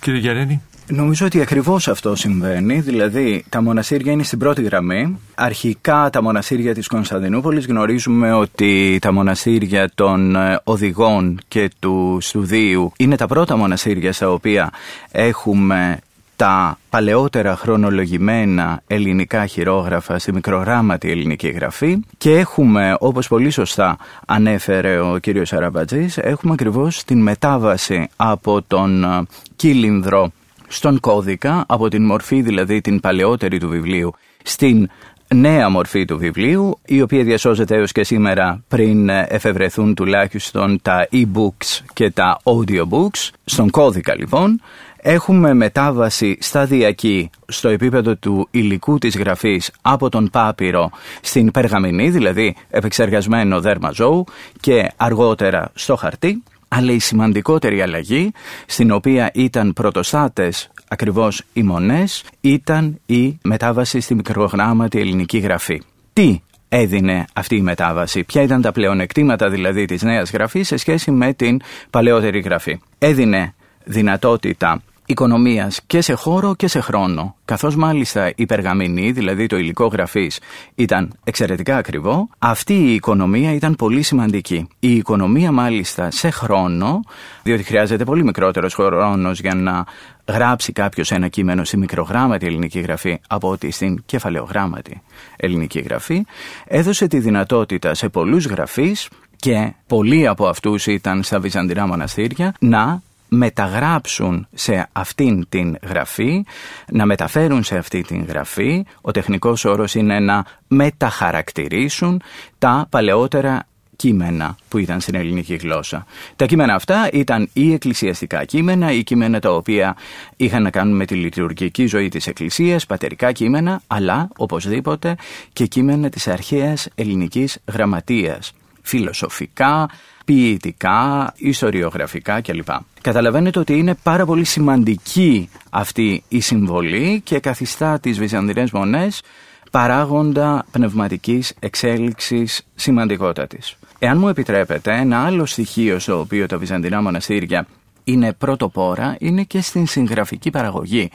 Κύριε 0.00 0.20
Γιαρένη. 0.20 0.62
Νομίζω 0.94 1.26
ότι 1.26 1.40
ακριβώς 1.40 1.88
αυτό 1.88 2.14
συμβαίνει. 2.14 2.80
Δηλαδή, 2.80 3.44
τα 3.48 3.62
μοναστήρια 3.62 4.12
είναι 4.12 4.22
στην 4.22 4.38
πρώτη 4.38 4.62
γραμμή. 4.62 5.18
Αρχικά, 5.34 6.10
τα 6.10 6.22
μοναστήρια 6.22 6.74
της 6.74 6.86
Κωνσταντινούπολης 6.86 7.66
γνωρίζουμε 7.66 8.32
ότι 8.32 8.98
τα 9.00 9.12
μοναστήρια 9.12 9.90
των 9.94 10.36
ε, 10.36 10.60
οδηγών 10.64 11.40
και 11.48 11.70
του 11.78 12.18
Στουδίου 12.20 12.92
είναι 12.96 13.16
τα 13.16 13.26
πρώτα 13.26 13.56
μοναστήρια 13.56 14.12
στα 14.12 14.30
οποία 14.30 14.70
έχουμε 15.10 15.98
τα 16.36 16.78
παλαιότερα 16.90 17.56
χρονολογημένα 17.56 18.82
ελληνικά 18.86 19.46
χειρόγραφα 19.46 20.18
στη 20.18 20.32
μικρογράμματη 20.32 21.10
ελληνική 21.10 21.48
γραφή 21.48 21.98
και 22.18 22.38
έχουμε, 22.38 22.96
όπως 22.98 23.28
πολύ 23.28 23.50
σωστά 23.50 23.96
ανέφερε 24.26 25.00
ο 25.00 25.18
κύριος 25.18 25.52
Αραμπατζής, 25.52 26.18
έχουμε 26.18 26.52
ακριβώς 26.52 27.04
την 27.04 27.22
μετάβαση 27.22 28.08
από 28.16 28.62
τον 28.62 29.04
ε, 29.04 29.22
κύλινδρο 29.56 30.30
στον 30.72 31.00
κώδικα, 31.00 31.64
από 31.68 31.88
την 31.88 32.04
μορφή 32.04 32.42
δηλαδή 32.42 32.80
την 32.80 33.00
παλαιότερη 33.00 33.58
του 33.58 33.68
βιβλίου 33.68 34.12
στην 34.42 34.88
νέα 35.34 35.68
μορφή 35.68 36.04
του 36.04 36.18
βιβλίου, 36.18 36.78
η 36.84 37.02
οποία 37.02 37.22
διασώζεται 37.24 37.74
έως 37.74 37.92
και 37.92 38.04
σήμερα 38.04 38.62
πριν 38.68 39.08
εφευρεθούν 39.08 39.94
τουλάχιστον 39.94 40.78
τα 40.82 41.08
e-books 41.12 41.80
και 41.92 42.10
τα 42.10 42.40
audiobooks. 42.42 43.30
Στον 43.44 43.70
κώδικα 43.70 44.14
λοιπόν 44.16 44.60
έχουμε 44.96 45.54
μετάβαση 45.54 46.36
σταδιακή 46.40 47.30
στο 47.46 47.68
επίπεδο 47.68 48.16
του 48.16 48.48
υλικού 48.50 48.98
της 48.98 49.16
γραφής 49.16 49.70
από 49.82 50.08
τον 50.08 50.30
πάπυρο 50.30 50.90
στην 51.20 51.50
περγαμηνή, 51.50 52.10
δηλαδή 52.10 52.56
επεξεργασμένο 52.70 53.60
δέρμα 53.60 53.90
ζώου 53.90 54.24
και 54.60 54.90
αργότερα 54.96 55.70
στο 55.74 55.96
χαρτί 55.96 56.42
αλλά 56.74 56.92
η 56.92 56.98
σημαντικότερη 56.98 57.82
αλλαγή 57.82 58.32
στην 58.66 58.90
οποία 58.90 59.30
ήταν 59.34 59.72
πρωτοστάτες 59.72 60.70
ακριβώς 60.88 61.42
οι 61.52 61.62
μονές 61.62 62.24
ήταν 62.40 63.00
η 63.06 63.38
μετάβαση 63.42 64.00
στη 64.00 64.14
μικρογράμματη 64.14 64.98
ελληνική 64.98 65.38
γραφή. 65.38 65.82
Τι 66.12 66.40
έδινε 66.68 67.24
αυτή 67.32 67.56
η 67.56 67.60
μετάβαση, 67.60 68.24
ποια 68.24 68.42
ήταν 68.42 68.60
τα 68.60 68.72
πλεονεκτήματα 68.72 69.50
δηλαδή 69.50 69.84
της 69.84 70.02
νέας 70.02 70.30
γραφής 70.30 70.66
σε 70.66 70.76
σχέση 70.76 71.10
με 71.10 71.32
την 71.32 71.60
παλαιότερη 71.90 72.40
γραφή; 72.40 72.80
Έδινε 72.98 73.54
δυνατότητα 73.84 74.82
οικονομίας 75.06 75.80
και 75.86 76.00
σε 76.00 76.12
χώρο 76.12 76.54
και 76.54 76.68
σε 76.68 76.80
χρόνο. 76.80 77.36
Καθώς 77.44 77.76
μάλιστα 77.76 78.32
η 78.36 78.46
περγαμηνή, 78.46 79.12
δηλαδή 79.12 79.46
το 79.46 79.56
υλικό 79.56 79.86
γραφής, 79.86 80.40
ήταν 80.74 81.12
εξαιρετικά 81.24 81.76
ακριβό, 81.76 82.28
αυτή 82.38 82.74
η 82.74 82.94
οικονομία 82.94 83.52
ήταν 83.52 83.76
πολύ 83.76 84.02
σημαντική. 84.02 84.68
Η 84.78 84.96
οικονομία 84.96 85.52
μάλιστα 85.52 86.10
σε 86.10 86.30
χρόνο, 86.30 87.00
διότι 87.42 87.62
χρειάζεται 87.62 88.04
πολύ 88.04 88.24
μικρότερος 88.24 88.74
χρόνος 88.74 89.40
για 89.40 89.54
να 89.54 89.84
γράψει 90.28 90.72
κάποιος 90.72 91.10
ένα 91.10 91.28
κείμενο 91.28 91.64
στη 91.64 91.76
μικρογράμματη 91.76 92.46
ελληνική 92.46 92.80
γραφή 92.80 93.20
από 93.28 93.48
ότι 93.48 93.70
στην 93.70 94.02
κεφαλαιογράμματη 94.06 95.02
ελληνική 95.36 95.80
γραφή, 95.80 96.24
έδωσε 96.64 97.06
τη 97.06 97.18
δυνατότητα 97.18 97.94
σε 97.94 98.08
πολλούς 98.08 98.46
γραφείς 98.46 99.08
και 99.36 99.72
πολλοί 99.86 100.26
από 100.26 100.46
αυτούς 100.46 100.86
ήταν 100.86 101.22
στα 101.22 101.40
Βυζαντινά 101.40 101.86
μοναστήρια 101.86 102.54
να 102.58 103.02
μεταγράψουν 103.34 104.46
σε 104.54 104.88
αυτήν 104.92 105.48
την 105.48 105.76
γραφή, 105.82 106.44
να 106.90 107.06
μεταφέρουν 107.06 107.64
σε 107.64 107.76
αυτή 107.76 108.02
την 108.02 108.24
γραφή, 108.24 108.84
ο 109.00 109.10
τεχνικός 109.10 109.64
όρος 109.64 109.94
είναι 109.94 110.20
να 110.20 110.44
μεταχαρακτηρίσουν 110.68 112.22
τα 112.58 112.86
παλαιότερα 112.90 113.66
κείμενα 113.96 114.56
που 114.68 114.78
ήταν 114.78 115.00
στην 115.00 115.14
ελληνική 115.14 115.54
γλώσσα. 115.54 116.06
Τα 116.36 116.46
κείμενα 116.46 116.74
αυτά 116.74 117.08
ήταν 117.12 117.48
ή 117.52 117.72
εκκλησιαστικά 117.72 118.44
κείμενα 118.44 118.92
ή 118.92 119.02
κείμενα 119.02 119.40
τα 119.40 119.54
οποία 119.54 119.96
είχαν 120.36 120.62
να 120.62 120.70
κάνουν 120.70 120.96
με 120.96 121.04
τη 121.04 121.14
λειτουργική 121.14 121.86
ζωή 121.86 122.08
της 122.08 122.26
εκκλησίας, 122.26 122.86
πατερικά 122.86 123.32
κείμενα, 123.32 123.82
αλλά 123.86 124.28
οπωσδήποτε 124.36 125.16
και 125.52 125.66
κείμενα 125.66 126.08
της 126.08 126.28
αρχαίας 126.28 126.88
ελληνικής 126.94 127.58
γραμματείας 127.72 128.52
φιλοσοφικά, 128.82 129.88
ποιητικά, 130.24 131.32
ιστοριογραφικά 131.36 132.40
κλπ. 132.40 132.68
Καταλαβαίνετε 133.00 133.58
ότι 133.58 133.78
είναι 133.78 133.94
πάρα 134.02 134.24
πολύ 134.24 134.44
σημαντική 134.44 135.48
αυτή 135.70 136.22
η 136.28 136.40
συμβολή 136.40 137.20
και 137.24 137.38
καθιστά 137.38 138.00
τις 138.00 138.18
Βυζαντινές 138.18 138.70
Μονές 138.70 139.22
παράγοντα 139.70 140.64
πνευματικής 140.70 141.54
εξέλιξης 141.60 142.62
σημαντικότατης. 142.74 143.76
Εάν 143.98 144.18
μου 144.18 144.28
επιτρέπετε, 144.28 144.96
ένα 144.96 145.24
άλλο 145.24 145.46
στοιχείο 145.46 145.98
στο 145.98 146.20
οποίο 146.20 146.46
τα 146.46 146.58
Βυζαντινά 146.58 147.02
μοναστήρια 147.02 147.66
είναι 148.04 148.32
πρωτοπόρα 148.32 149.16
είναι 149.18 149.42
και 149.42 149.60
στην 149.60 149.86
συγγραφική 149.86 150.50
παραγωγή 150.50 151.10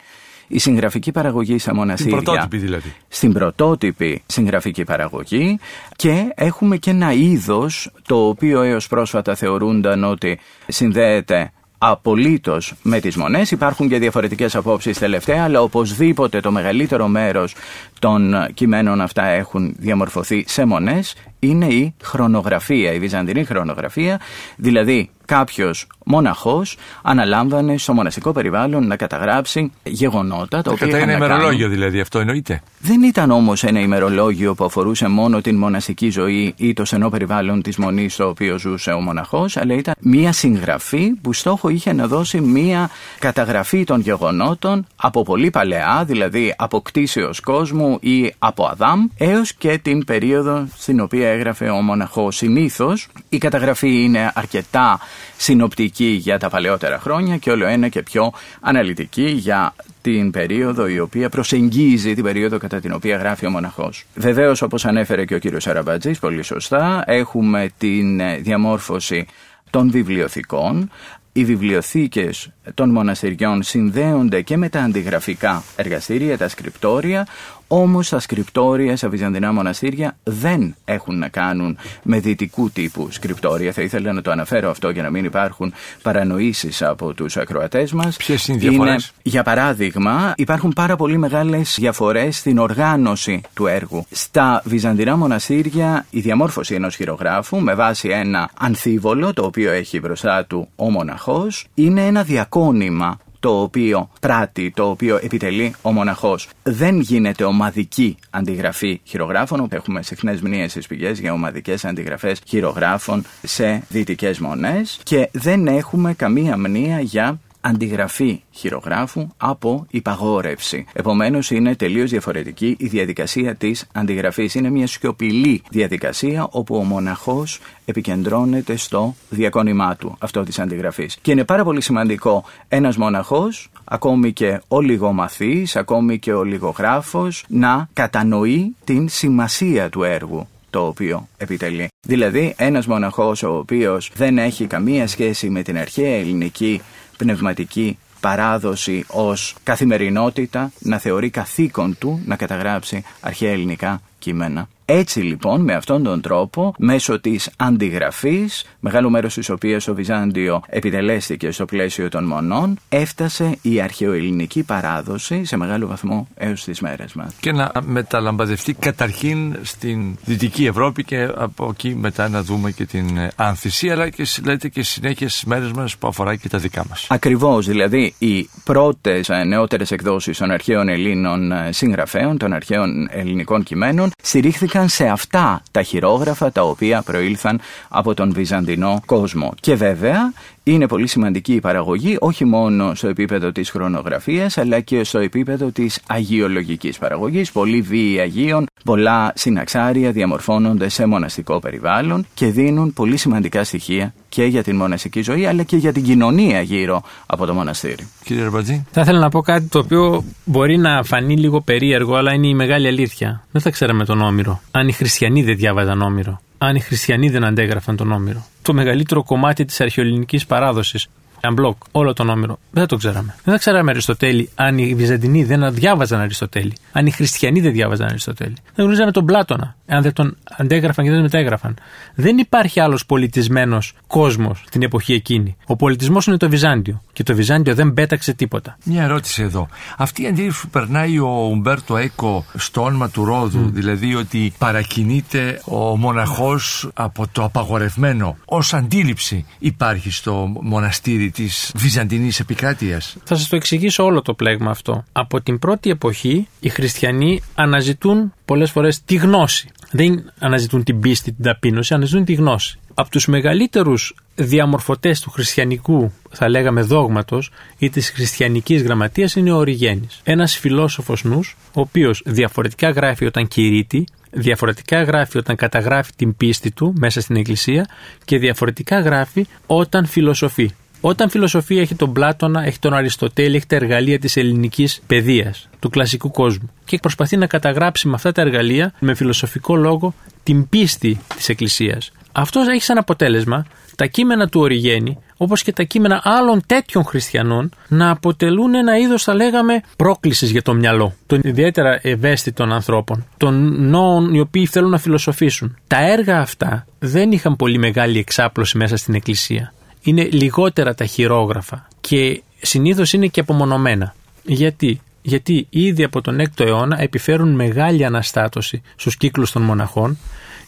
η 0.48 0.60
συγγραφική 0.60 1.12
παραγωγή 1.12 1.58
στα 1.58 1.74
μοναστήρια. 1.74 2.16
Στην 2.16 2.26
πρωτότυπη 2.26 2.58
δηλαδή. 2.58 2.94
Στην 3.08 3.34
πρωτότυπη 3.34 4.22
συγγραφική 4.26 4.84
παραγωγή 4.84 5.60
και 5.96 6.32
έχουμε 6.36 6.78
και 6.78 6.90
ένα 6.90 7.14
είδος 7.14 7.92
το 8.08 8.28
οποίο 8.28 8.62
έως 8.62 8.88
πρόσφατα 8.88 9.36
θεωρούνταν 9.36 10.04
ότι 10.04 10.40
συνδέεται 10.68 11.52
απολύτως 11.78 12.74
με 12.82 13.00
τις 13.00 13.16
μονές. 13.16 13.52
Υπάρχουν 13.52 13.90
και 13.90 14.00
διαφορετικές 14.00 14.56
απόψεις 14.56 14.98
τελευταία, 14.98 15.44
αλλά 15.44 15.62
οπωσδήποτε 15.62 16.40
το 16.40 16.52
μεγαλύτερο 16.52 17.08
μέρος 17.08 17.56
των 18.00 18.34
κειμένων 18.54 19.02
αυτά 19.02 19.26
έχουν 19.26 19.76
διαμορφωθεί 19.78 20.44
σε 20.48 20.66
μονές. 20.66 21.16
Είναι 21.40 21.66
η 21.66 21.94
χρονογραφία, 22.04 22.94
η 22.94 23.00
βυζαντινή 23.00 23.44
χρονογραφία, 23.44 24.20
δηλαδή 24.56 25.10
κάποιος 25.28 25.88
μοναχός 26.06 26.78
αναλάμβανε 27.02 27.78
στο 27.78 27.94
μοναστικό 27.94 28.32
περιβάλλον 28.32 28.88
να 28.88 28.96
καταγράψει 28.96 29.72
γεγονότα. 29.84 30.62
Τα 30.62 30.74
Κατά 30.78 30.98
ένα 30.98 31.14
ημερολόγιο 31.14 31.70
δηλαδή, 31.70 32.00
αυτό 32.00 32.20
εννοείται. 32.20 32.62
Δεν 32.80 33.04
ήταν 33.04 33.32
όμως 33.32 33.64
ένα 33.64 33.80
ημερολόγιο 33.80 34.56
που 34.56 34.64
αφορούσε 34.66 35.08
μόνο 35.08 35.42
την 35.42 35.56
μοναστική 35.58 36.10
ζωή 36.10 36.54
ή 36.58 36.74
το 36.74 36.86
στενό 36.86 37.10
περιβάλλον 37.10 37.62
της 37.62 37.78
μονής 37.78 38.14
στο 38.14 38.28
οποίο 38.28 38.60
ζούσε 38.60 38.92
ο 38.92 39.00
μοναχός, 39.00 39.58
αλλά 39.58 39.74
ήταν 39.74 39.94
μία 40.00 40.32
συγγραφή 40.32 41.12
που 41.22 41.34
στόχο 41.34 41.70
είχε 41.70 41.94
να 41.94 42.08
δώσει 42.08 42.42
μία 42.42 42.90
καταγραφή 43.20 43.84
των 43.84 44.00
γεγονότων 44.00 44.86
από 44.96 45.24
πολύ 45.24 45.50
παλαιά, 45.50 46.04
δηλαδή 46.08 46.54
από 46.58 46.82
κτίσεως 46.82 47.40
κόσμου 47.40 47.98
ή 48.02 48.34
από 48.40 48.66
Αδάμ, 48.66 49.08
έως 49.18 49.54
και 49.54 49.78
την 49.78 50.06
περίοδο 50.06 50.68
στην 50.78 51.00
οποία 51.00 51.27
έγραφε 51.28 51.70
ο 51.70 51.82
μοναχός. 51.82 52.36
Συνήθως 52.36 53.08
η 53.30 53.38
καταγραφή 53.38 54.04
είναι 54.04 54.32
αρκετά 54.36 55.00
συνοπτική 55.38 56.06
για 56.06 56.40
τα 56.40 56.50
παλαιότερα 56.50 57.00
χρόνια 57.00 57.38
και 57.38 57.52
όλο 57.52 57.66
ένα 57.66 57.88
και 57.88 58.04
πιο 58.04 58.32
αναλυτική 58.62 59.30
για 59.30 59.74
την 60.02 60.32
περίοδο 60.32 60.88
η 60.88 61.00
οποία 61.00 61.30
προσεγγίζει 61.30 62.14
την 62.14 62.24
περίοδο 62.24 62.58
κατά 62.58 62.80
την 62.80 62.94
οποία 62.94 63.18
γράφει 63.18 63.46
ο 63.46 63.50
μοναχός. 63.50 64.06
Βεβαίως 64.16 64.62
όπως 64.62 64.86
ανέφερε 64.86 65.26
και 65.26 65.36
ο 65.36 65.40
κύριος 65.40 65.68
Αραμπατζής 65.68 66.20
πολύ 66.20 66.44
σωστά 66.44 67.04
έχουμε 67.06 67.70
την 67.78 68.22
διαμόρφωση 68.44 69.26
των 69.70 69.92
βιβλιοθηκών 69.92 70.90
οι 71.38 71.46
βιβλιοθήκες 71.46 72.50
των 72.74 72.90
μοναστηριών 72.90 73.64
συνδέονται 73.64 74.42
και 74.42 74.58
με 74.58 74.70
τα 74.70 74.80
αντιγραφικά 74.80 75.64
εργαστήρια, 75.76 76.38
τα 76.38 76.48
σκριπτόρια, 76.48 77.28
όμως 77.68 78.10
τα 78.10 78.20
σκριπτόρια 78.20 78.98
στα 78.98 79.10
βυζαντινά 79.10 79.54
μοναστήρια 79.54 80.18
δεν 80.24 80.76
έχουν 80.86 81.18
να 81.18 81.28
κάνουν 81.28 81.78
με 82.04 82.20
δυτικού 82.20 82.70
τύπου 82.70 83.08
σκριπτόρια. 83.12 83.72
Θα 83.72 83.82
ήθελα 83.82 84.14
να 84.14 84.22
το 84.22 84.32
αναφέρω 84.32 84.70
αυτό 84.70 84.90
για 84.90 85.04
να 85.04 85.10
μην 85.10 85.26
υπάρχουν 85.26 85.74
παρανοήσεις 86.02 86.82
από 86.82 87.14
τους 87.14 87.38
ακροατές 87.38 87.92
μας. 87.92 88.18
Ποιες 88.18 88.48
είναι 88.48 88.58
οι 88.58 88.60
διαφορές; 88.60 89.14
για 89.22 89.44
παράδειγμα, 89.44 90.34
υπάρχουν 90.36 90.74
πάρα 90.74 90.96
πολύ 90.96 91.18
μεγάλες 91.18 91.76
διαφορές 91.80 92.38
στην 92.38 92.58
οργάνωση 92.58 93.42
του 93.54 93.68
έργου. 93.68 94.06
Στα 94.10 94.62
βυζαντινά 94.66 95.16
μοναστήρια 95.16 96.06
η 96.10 96.20
διαμόρφωση 96.20 96.76
ενός 96.76 96.96
χειρογράφου 96.96 97.60
με 97.60 97.74
βάση 97.74 98.10
ένα 98.10 98.50
ανθίβολο 98.58 99.34
το 99.34 99.46
οποίο 99.46 99.72
έχει 99.72 100.00
μπροστά 100.00 100.46
του 100.46 100.68
ο 100.76 100.90
μοναχός 100.90 101.68
είναι 101.74 102.06
ένα 102.06 102.24
διακόνημα 102.24 103.18
το 103.40 103.62
οποίο 103.62 104.10
πράττει, 104.22 104.72
το 104.76 104.90
οποίο 104.90 105.20
επιτελεί 105.22 105.76
ο 105.82 105.92
μοναχός. 105.92 106.50
Δεν 106.64 107.00
γίνεται 107.00 107.44
ομαδική 107.44 108.18
αντιγραφή 108.30 109.02
χειρογράφων. 109.04 109.68
Έχουμε 109.72 110.04
συχνές 110.04 110.42
μνήες 110.42 110.72
στις 110.72 110.88
πηγές 110.88 111.20
για 111.20 111.34
ομαδικές 111.34 111.86
αντιγραφές 111.86 112.40
χειρογράφων 112.46 113.26
σε 113.44 113.84
δυτικές 113.90 114.40
μονές 114.40 115.00
και 115.04 115.30
δεν 115.32 115.68
έχουμε 115.68 116.14
καμία 116.14 116.58
μνήμα 116.58 117.00
για 117.00 117.40
αντιγραφή 117.68 118.42
χειρογράφου 118.52 119.28
από 119.38 119.86
υπαγόρευση. 119.90 120.86
Επομένως, 120.94 121.52
είναι 121.52 121.76
τελείως 121.76 122.10
διαφορετική 122.10 122.76
η 122.80 122.88
διαδικασία 122.88 123.56
της 123.56 123.88
αντιγραφής. 123.94 124.56
Είναι 124.56 124.70
μια 124.70 124.88
σιωπηλή 124.88 125.62
διαδικασία 125.70 126.48
όπου 126.52 126.76
ο 126.76 126.84
μοναχός 126.84 127.60
επικεντρώνεται 127.86 128.76
στο 128.76 129.16
διακόνημά 129.30 129.96
του 129.96 130.16
αυτό 130.20 130.44
της 130.44 130.60
αντιγραφής. 130.60 131.18
Και 131.22 131.32
είναι 131.32 131.44
πάρα 131.44 131.64
πολύ 131.64 131.82
σημαντικό 131.82 132.44
ένας 132.68 132.98
μοναχός, 132.98 133.70
ακόμη 133.84 134.34
και 134.34 134.62
ο 134.68 134.82
λιγομαθής, 134.82 135.76
ακόμη 135.76 136.20
και 136.20 136.34
ο 136.34 136.44
λιγογράφος, 136.44 137.46
να 137.48 137.90
κατανοεί 137.94 138.76
την 138.84 139.10
σημασία 139.10 139.90
του 139.90 140.04
έργου 140.04 140.48
το 140.70 140.86
οποίο 140.86 141.28
επιτελεί. 141.38 141.88
Δηλαδή 142.08 142.54
ένας 142.58 142.88
μοναχός 142.88 143.44
ο 143.44 143.58
οποίος 143.58 144.12
δεν 144.16 144.38
έχει 144.38 144.66
καμία 144.66 145.08
σχέση 145.08 145.50
με 145.50 145.62
την 145.62 145.78
αρχαία 145.78 146.16
ελληνική 146.16 146.82
πνευματική 147.18 147.98
παράδοση 148.20 149.06
ως 149.08 149.56
καθημερινότητα 149.64 150.72
να 150.80 150.98
θεωρεί 150.98 151.30
καθήκον 151.30 151.98
του 151.98 152.22
να 152.26 152.36
καταγράψει 152.36 153.04
αρχαία 153.20 153.52
ελληνικά 153.52 154.02
κείμενα. 154.20 154.68
Έτσι 154.90 155.20
λοιπόν 155.20 155.62
με 155.62 155.74
αυτόν 155.74 156.04
τον 156.04 156.22
τρόπο 156.22 156.74
μέσω 156.78 157.20
της 157.20 157.50
αντιγραφής, 157.58 158.66
μεγάλο 158.80 159.10
μέρος 159.10 159.34
της 159.34 159.50
οποίας 159.50 159.84
το 159.84 159.96
Βυζάντιο 159.96 160.62
επιτελέστηκε 160.68 161.52
στο 161.52 161.66
πλαίσιο 161.66 162.10
των 162.10 162.24
μονών, 162.24 162.80
έφτασε 162.90 163.58
η 163.62 163.82
αρχαιοελληνική 163.82 164.64
παράδοση 164.64 165.46
σε 165.46 165.58
μεγάλο 165.58 165.88
βαθμό 165.88 166.28
έως 166.36 166.64
τις 166.64 166.82
μέρες 166.82 167.14
μας. 167.14 167.34
Και 167.40 167.52
να 167.52 167.72
μεταλαμπαδευτεί 167.82 168.74
καταρχήν 168.74 169.56
στην 169.62 170.18
Δυτική 170.26 170.66
Ευρώπη 170.66 171.04
και 171.04 171.30
από 171.36 171.70
εκεί 171.72 171.96
μετά 171.96 172.30
να 172.30 172.44
δούμε 172.44 172.72
και 172.72 172.86
την 172.86 173.30
άνθηση 173.36 173.90
αλλά 173.90 174.10
και 174.10 174.26
λέτε 174.46 174.68
και 174.68 174.84
συνέχεια 174.84 175.30
στις 175.30 175.44
μέρες 175.44 175.72
μας 175.72 175.98
που 175.98 176.08
αφορά 176.08 176.36
και 176.36 176.50
τα 176.50 176.58
δικά 176.58 176.86
μας. 176.90 177.08
Ακριβώς, 177.10 177.66
δηλαδή 177.68 178.14
οι 178.18 178.50
πρώτες 178.64 179.30
ε, 179.30 179.44
νεότερες 179.44 179.92
εκδόσεις 179.92 180.38
των 180.38 180.52
αρχαίων 180.52 180.90
Ελλήνων 180.90 181.52
ε, 181.52 181.72
συγγραφέων, 181.72 182.38
των 182.38 182.54
αρχαίων 182.54 183.08
ελληνικών 183.12 183.64
κειμένων 183.64 184.12
στηρίχθηκαν 184.22 184.76
σε 184.86 185.08
αυτά 185.08 185.62
τα 185.72 185.82
χειρόγραφα 185.84 186.52
τα 186.52 186.62
οποία 186.62 187.02
προήλθαν 187.02 187.60
από 187.90 188.14
τον 188.14 188.34
Βυζαντινό 188.34 189.02
κόσμο. 189.06 189.54
Και 189.60 189.76
βέβαια 189.76 190.34
είναι 190.64 190.88
πολύ 190.88 191.08
σημαντική 191.08 191.54
η 191.54 191.60
παραγωγή 191.60 192.18
όχι 192.20 192.46
μόνο 192.46 192.96
στο 192.96 193.08
επίπεδο 193.08 193.52
της 193.52 193.70
χρονογραφίας 193.70 194.58
αλλά 194.58 194.80
και 194.80 195.04
στο 195.04 195.20
επίπεδο 195.20 195.66
της 195.72 196.00
αγιολογικής 196.08 196.98
παραγωγής. 196.98 197.52
Πολλοί 197.52 197.82
βίοι 197.82 198.20
Αγίων, 198.20 198.66
πολλά 198.84 199.32
συναξάρια 199.36 200.12
διαμορφώνονται 200.12 200.90
σε 200.90 201.06
μοναστικό 201.06 201.60
περιβάλλον 201.60 202.26
και 202.34 202.46
δίνουν 202.46 202.94
πολύ 202.94 203.18
σημαντικά 203.18 203.64
στοιχεία 203.64 204.14
και 204.38 204.44
για 204.44 204.64
την 204.64 204.76
μοναστική 204.76 205.22
ζωή 205.22 205.46
αλλά 205.46 205.64
και 205.64 205.78
για 205.78 205.94
την 205.94 206.04
κοινωνία 206.04 206.62
γύρω 206.62 207.04
από 207.26 207.46
το 207.46 207.54
μοναστήρι. 207.54 208.08
Κύριε 208.24 208.44
Ρεμπατζή. 208.44 208.86
Θα 208.92 209.02
ήθελα 209.02 209.20
να 209.20 209.30
πω 209.30 209.42
κάτι 209.42 209.66
το 209.66 209.80
οποίο 209.80 210.24
μπορεί 210.46 210.78
να 210.78 211.04
φανεί 211.04 211.38
λίγο 211.38 211.62
περίεργο 211.62 212.16
αλλά 212.16 212.34
είναι 212.34 212.48
η 212.48 212.54
μεγάλη 212.54 212.88
αλήθεια. 212.88 213.44
Δεν 213.52 213.62
θα 213.62 213.70
ξέραμε 213.70 214.06
τον 214.06 214.22
Όμηρο 214.22 214.62
αν 214.72 214.88
οι 214.88 214.92
χριστιανοί 214.92 215.44
δεν 215.44 215.56
διάβαζαν 215.56 216.02
Όμηρο 216.02 216.42
αν 216.58 216.76
οι 216.76 216.80
χριστιανοί 216.80 217.30
δεν 217.30 217.44
αντέγραφαν 217.44 217.96
τον 217.96 218.12
Όμηρο. 218.12 218.46
Το 218.62 218.74
μεγαλύτερο 218.74 219.24
κομμάτι 219.24 219.66
της 219.66 219.82
αρχαιοελληνικής 219.82 220.46
παράδοσης 220.46 221.08
μπλοκ, 221.54 221.78
όλο 221.92 222.14
τον 222.14 222.30
Όμηρο. 222.30 222.60
Δεν 222.72 222.82
θα 222.82 222.88
το 222.88 222.96
ξέραμε. 222.96 223.36
Δεν 223.44 223.54
θα 223.54 223.60
ξέραμε 223.60 223.92
Αριστοτέλη 223.92 224.50
αν 224.56 224.78
οι 224.78 224.96
Βυζαντινοί 224.96 225.44
δεν 225.44 225.74
διάβαζαν 225.74 226.20
Αριστοτέλη. 226.20 226.74
Αν 226.92 227.06
οι 227.06 227.12
Χριστιανοί 227.12 227.60
δεν 227.62 227.72
διάβαζαν 227.72 228.08
Αριστοτέλη. 228.08 228.56
Δεν 228.76 228.86
γνωρίζαμε 228.86 229.12
τον 229.12 229.26
Πλάτωνα. 229.26 229.76
Αν 229.88 230.02
δεν 230.02 230.14
τον 230.14 230.38
αντέγραφαν 230.58 231.06
και 231.06 231.12
δεν 231.12 231.20
τον 231.22 231.30
μετέγραφαν. 231.32 231.78
Δεν 232.16 232.38
υπάρχει 232.38 232.80
άλλος 232.80 233.06
πολιτισμένος 233.06 233.94
κόσμος 234.08 234.64
την 234.72 234.82
εποχή 234.82 235.14
εκείνη. 235.14 235.58
Ο 235.66 235.76
πολιτισμός 235.76 236.26
είναι 236.28 236.38
το 236.38 236.50
Βυζάντιο. 236.50 237.02
Και 237.18 237.24
το 237.24 237.36
Βυζάντιο 237.36 237.76
δεν 237.76 237.94
πέταξε 237.94 238.34
τίποτα. 238.34 238.78
Μια 238.84 239.04
ερώτηση 239.04 239.42
εδώ. 239.42 239.68
Αυτή 239.98 240.24
η 240.24 240.28
αντίληψη 240.28 240.62
που 240.62 240.68
περνάει 240.68 241.20
ο 241.20 241.48
Ουμπέρτο 241.52 241.98
Έκο 241.98 242.46
στο 242.58 242.84
όνομα 242.84 243.10
του 243.10 243.26
Ρόδου, 243.26 243.70
δηλαδή 243.70 244.16
ότι 244.16 244.54
παρακινείται 244.58 245.62
ο 245.66 245.98
μοναχός 245.98 246.90
από 246.94 247.28
το 247.32 247.44
απαγορευμένο, 247.44 248.38
ως 248.46 248.74
αντίληψη 248.74 249.46
υπάρχει 249.60 250.12
στο 250.12 250.52
μοναστήρι 250.62 251.32
της 251.32 251.72
Βυζαντινής 251.76 252.40
επικράτειας; 252.40 253.18
Θα 253.24 253.36
σας 253.36 253.48
το 253.48 253.56
εξηγήσω 253.56 254.04
όλο 254.04 254.22
το 254.22 254.34
πλέγμα 254.34 254.70
αυτό. 254.70 255.04
Από 255.12 255.42
την 255.42 255.60
πρώτη 255.60 255.90
εποχή 255.90 256.48
οι 256.60 256.70
χριστιανοί 256.70 257.42
αναζητούν 257.56 258.34
πολλές 258.46 258.72
φορές 258.72 259.04
τη 259.04 259.16
γνώση. 259.16 259.70
Δεν 259.92 260.32
αναζητούν 260.40 260.84
την 260.84 261.00
πίστη, 261.00 261.32
την 261.34 261.44
ταπείνωση, 261.44 261.94
αναζητούν 261.94 262.26
τη 262.26 262.34
γνώση. 262.34 262.80
Από 262.94 263.10
τους 263.10 263.28
μεγαλύτερους 263.28 264.16
διαμορφωτές 264.38 265.20
του 265.20 265.30
χριστιανικού, 265.30 266.12
θα 266.32 266.50
λέγαμε 266.50 266.82
δόγματος 266.82 267.52
ή 267.78 267.90
της 267.90 268.10
χριστιανικής 268.10 268.82
γραμματείας 268.82 269.36
είναι 269.36 269.52
ο 269.52 269.56
Οριγένης. 269.58 270.20
Ένας 270.24 270.58
φιλόσοφος 270.58 271.24
νους, 271.24 271.58
ο 271.74 271.82
οποίος 271.82 272.22
διαφορετικά 272.26 272.90
γράφει 272.90 273.26
όταν 273.26 273.48
κηρύττει, 273.48 274.08
διαφορετικά 274.32 275.04
γράφει 275.04 275.38
όταν 275.38 275.56
καταγράφει 275.56 276.12
την 276.16 276.36
πίστη 276.38 276.72
του 276.72 276.94
μέσα 277.00 277.22
στην 277.22 277.36
εκκλησία 277.36 277.88
και 278.26 278.38
διαφορετικά 278.38 279.00
γράφει 279.00 279.46
όταν 279.66 280.06
φιλοσοφεί. 280.06 280.72
Όταν 281.02 281.30
φιλοσοφία 281.30 281.82
έχει 281.82 281.96
τον 281.96 282.14
Πλάτωνα, 282.14 282.66
έχει 282.66 282.80
τον 282.80 282.94
Αριστοτέλη, 282.94 283.56
έχει 283.56 283.66
τα 283.66 283.76
εργαλεία 283.76 284.20
της 284.20 284.38
ελληνικής 284.38 285.02
παιδείας, 285.08 285.70
του 285.80 285.90
κλασικού 285.90 286.32
κόσμου. 286.32 286.72
Και 286.86 286.98
προσπαθεί 286.98 287.38
να 287.38 287.48
καταγράψει 287.48 288.08
με 288.08 288.14
αυτά 288.14 288.32
τα 288.32 288.42
εργαλεία, 288.42 288.94
με 289.00 289.16
φιλοσοφικό 289.16 289.76
λόγο, 289.76 290.14
την 290.44 290.70
πίστη 290.70 291.20
της 291.36 291.50
Εκκλησίας. 291.50 292.12
Αυτός 292.32 292.68
έχει 292.68 292.84
σαν 292.84 292.98
αποτέλεσμα 292.98 293.66
τα 293.98 294.06
κείμενα 294.06 294.48
του 294.48 294.60
Οριγένη, 294.60 295.18
όπως 295.38 295.64
και 295.64 295.74
τα 295.74 295.84
κείμενα 295.84 296.22
άλλων 296.24 296.62
τέτοιων 296.66 297.04
χριστιανών, 297.04 297.72
να 297.88 298.10
αποτελούν 298.10 298.76
ένα 298.76 298.98
είδος, 298.98 299.24
θα 299.24 299.34
λέγαμε, 299.34 299.82
πρόκλησης 299.96 300.52
για 300.52 300.62
το 300.62 300.74
μυαλό 300.74 301.14
των 301.26 301.42
ιδιαίτερα 301.44 302.00
ευαίσθητων 302.02 302.72
ανθρώπων, 302.72 303.26
των 303.38 303.86
νόων 303.90 304.34
οι 304.34 304.40
οποίοι 304.40 304.66
θέλουν 304.66 304.90
να 304.90 304.98
φιλοσοφήσουν. 304.98 305.78
Τα 305.88 306.12
έργα 306.12 306.40
αυτά 306.40 306.86
δεν 307.00 307.32
είχαν 307.32 307.56
πολύ 307.56 307.78
μεγάλη 307.78 308.20
εξάπλωση 308.20 308.78
μέσα 308.78 308.98
στην 308.98 309.14
Εκκλησία 309.14 309.72
είναι 310.10 310.24
λιγότερα 310.32 310.94
τα 310.96 311.06
χειρόγραφα 311.06 311.88
και 312.02 312.42
συνήθως 312.62 313.14
είναι 313.14 313.28
και 313.28 313.40
απομονωμένα. 313.40 314.16
Γιατί; 314.44 315.02
Γιατί 315.22 315.68
ήδη 315.70 316.04
από 316.04 316.22
τον 316.22 316.40
6ο 316.40 316.66
αιώνα 316.66 317.02
επιφέρουν 317.02 317.56
μεγάλη 317.56 318.06
αναστάτωση 318.06 318.82
στους 318.96 319.18
κύκλους 319.18 319.52
των 319.52 319.62
μοναχών 319.62 320.18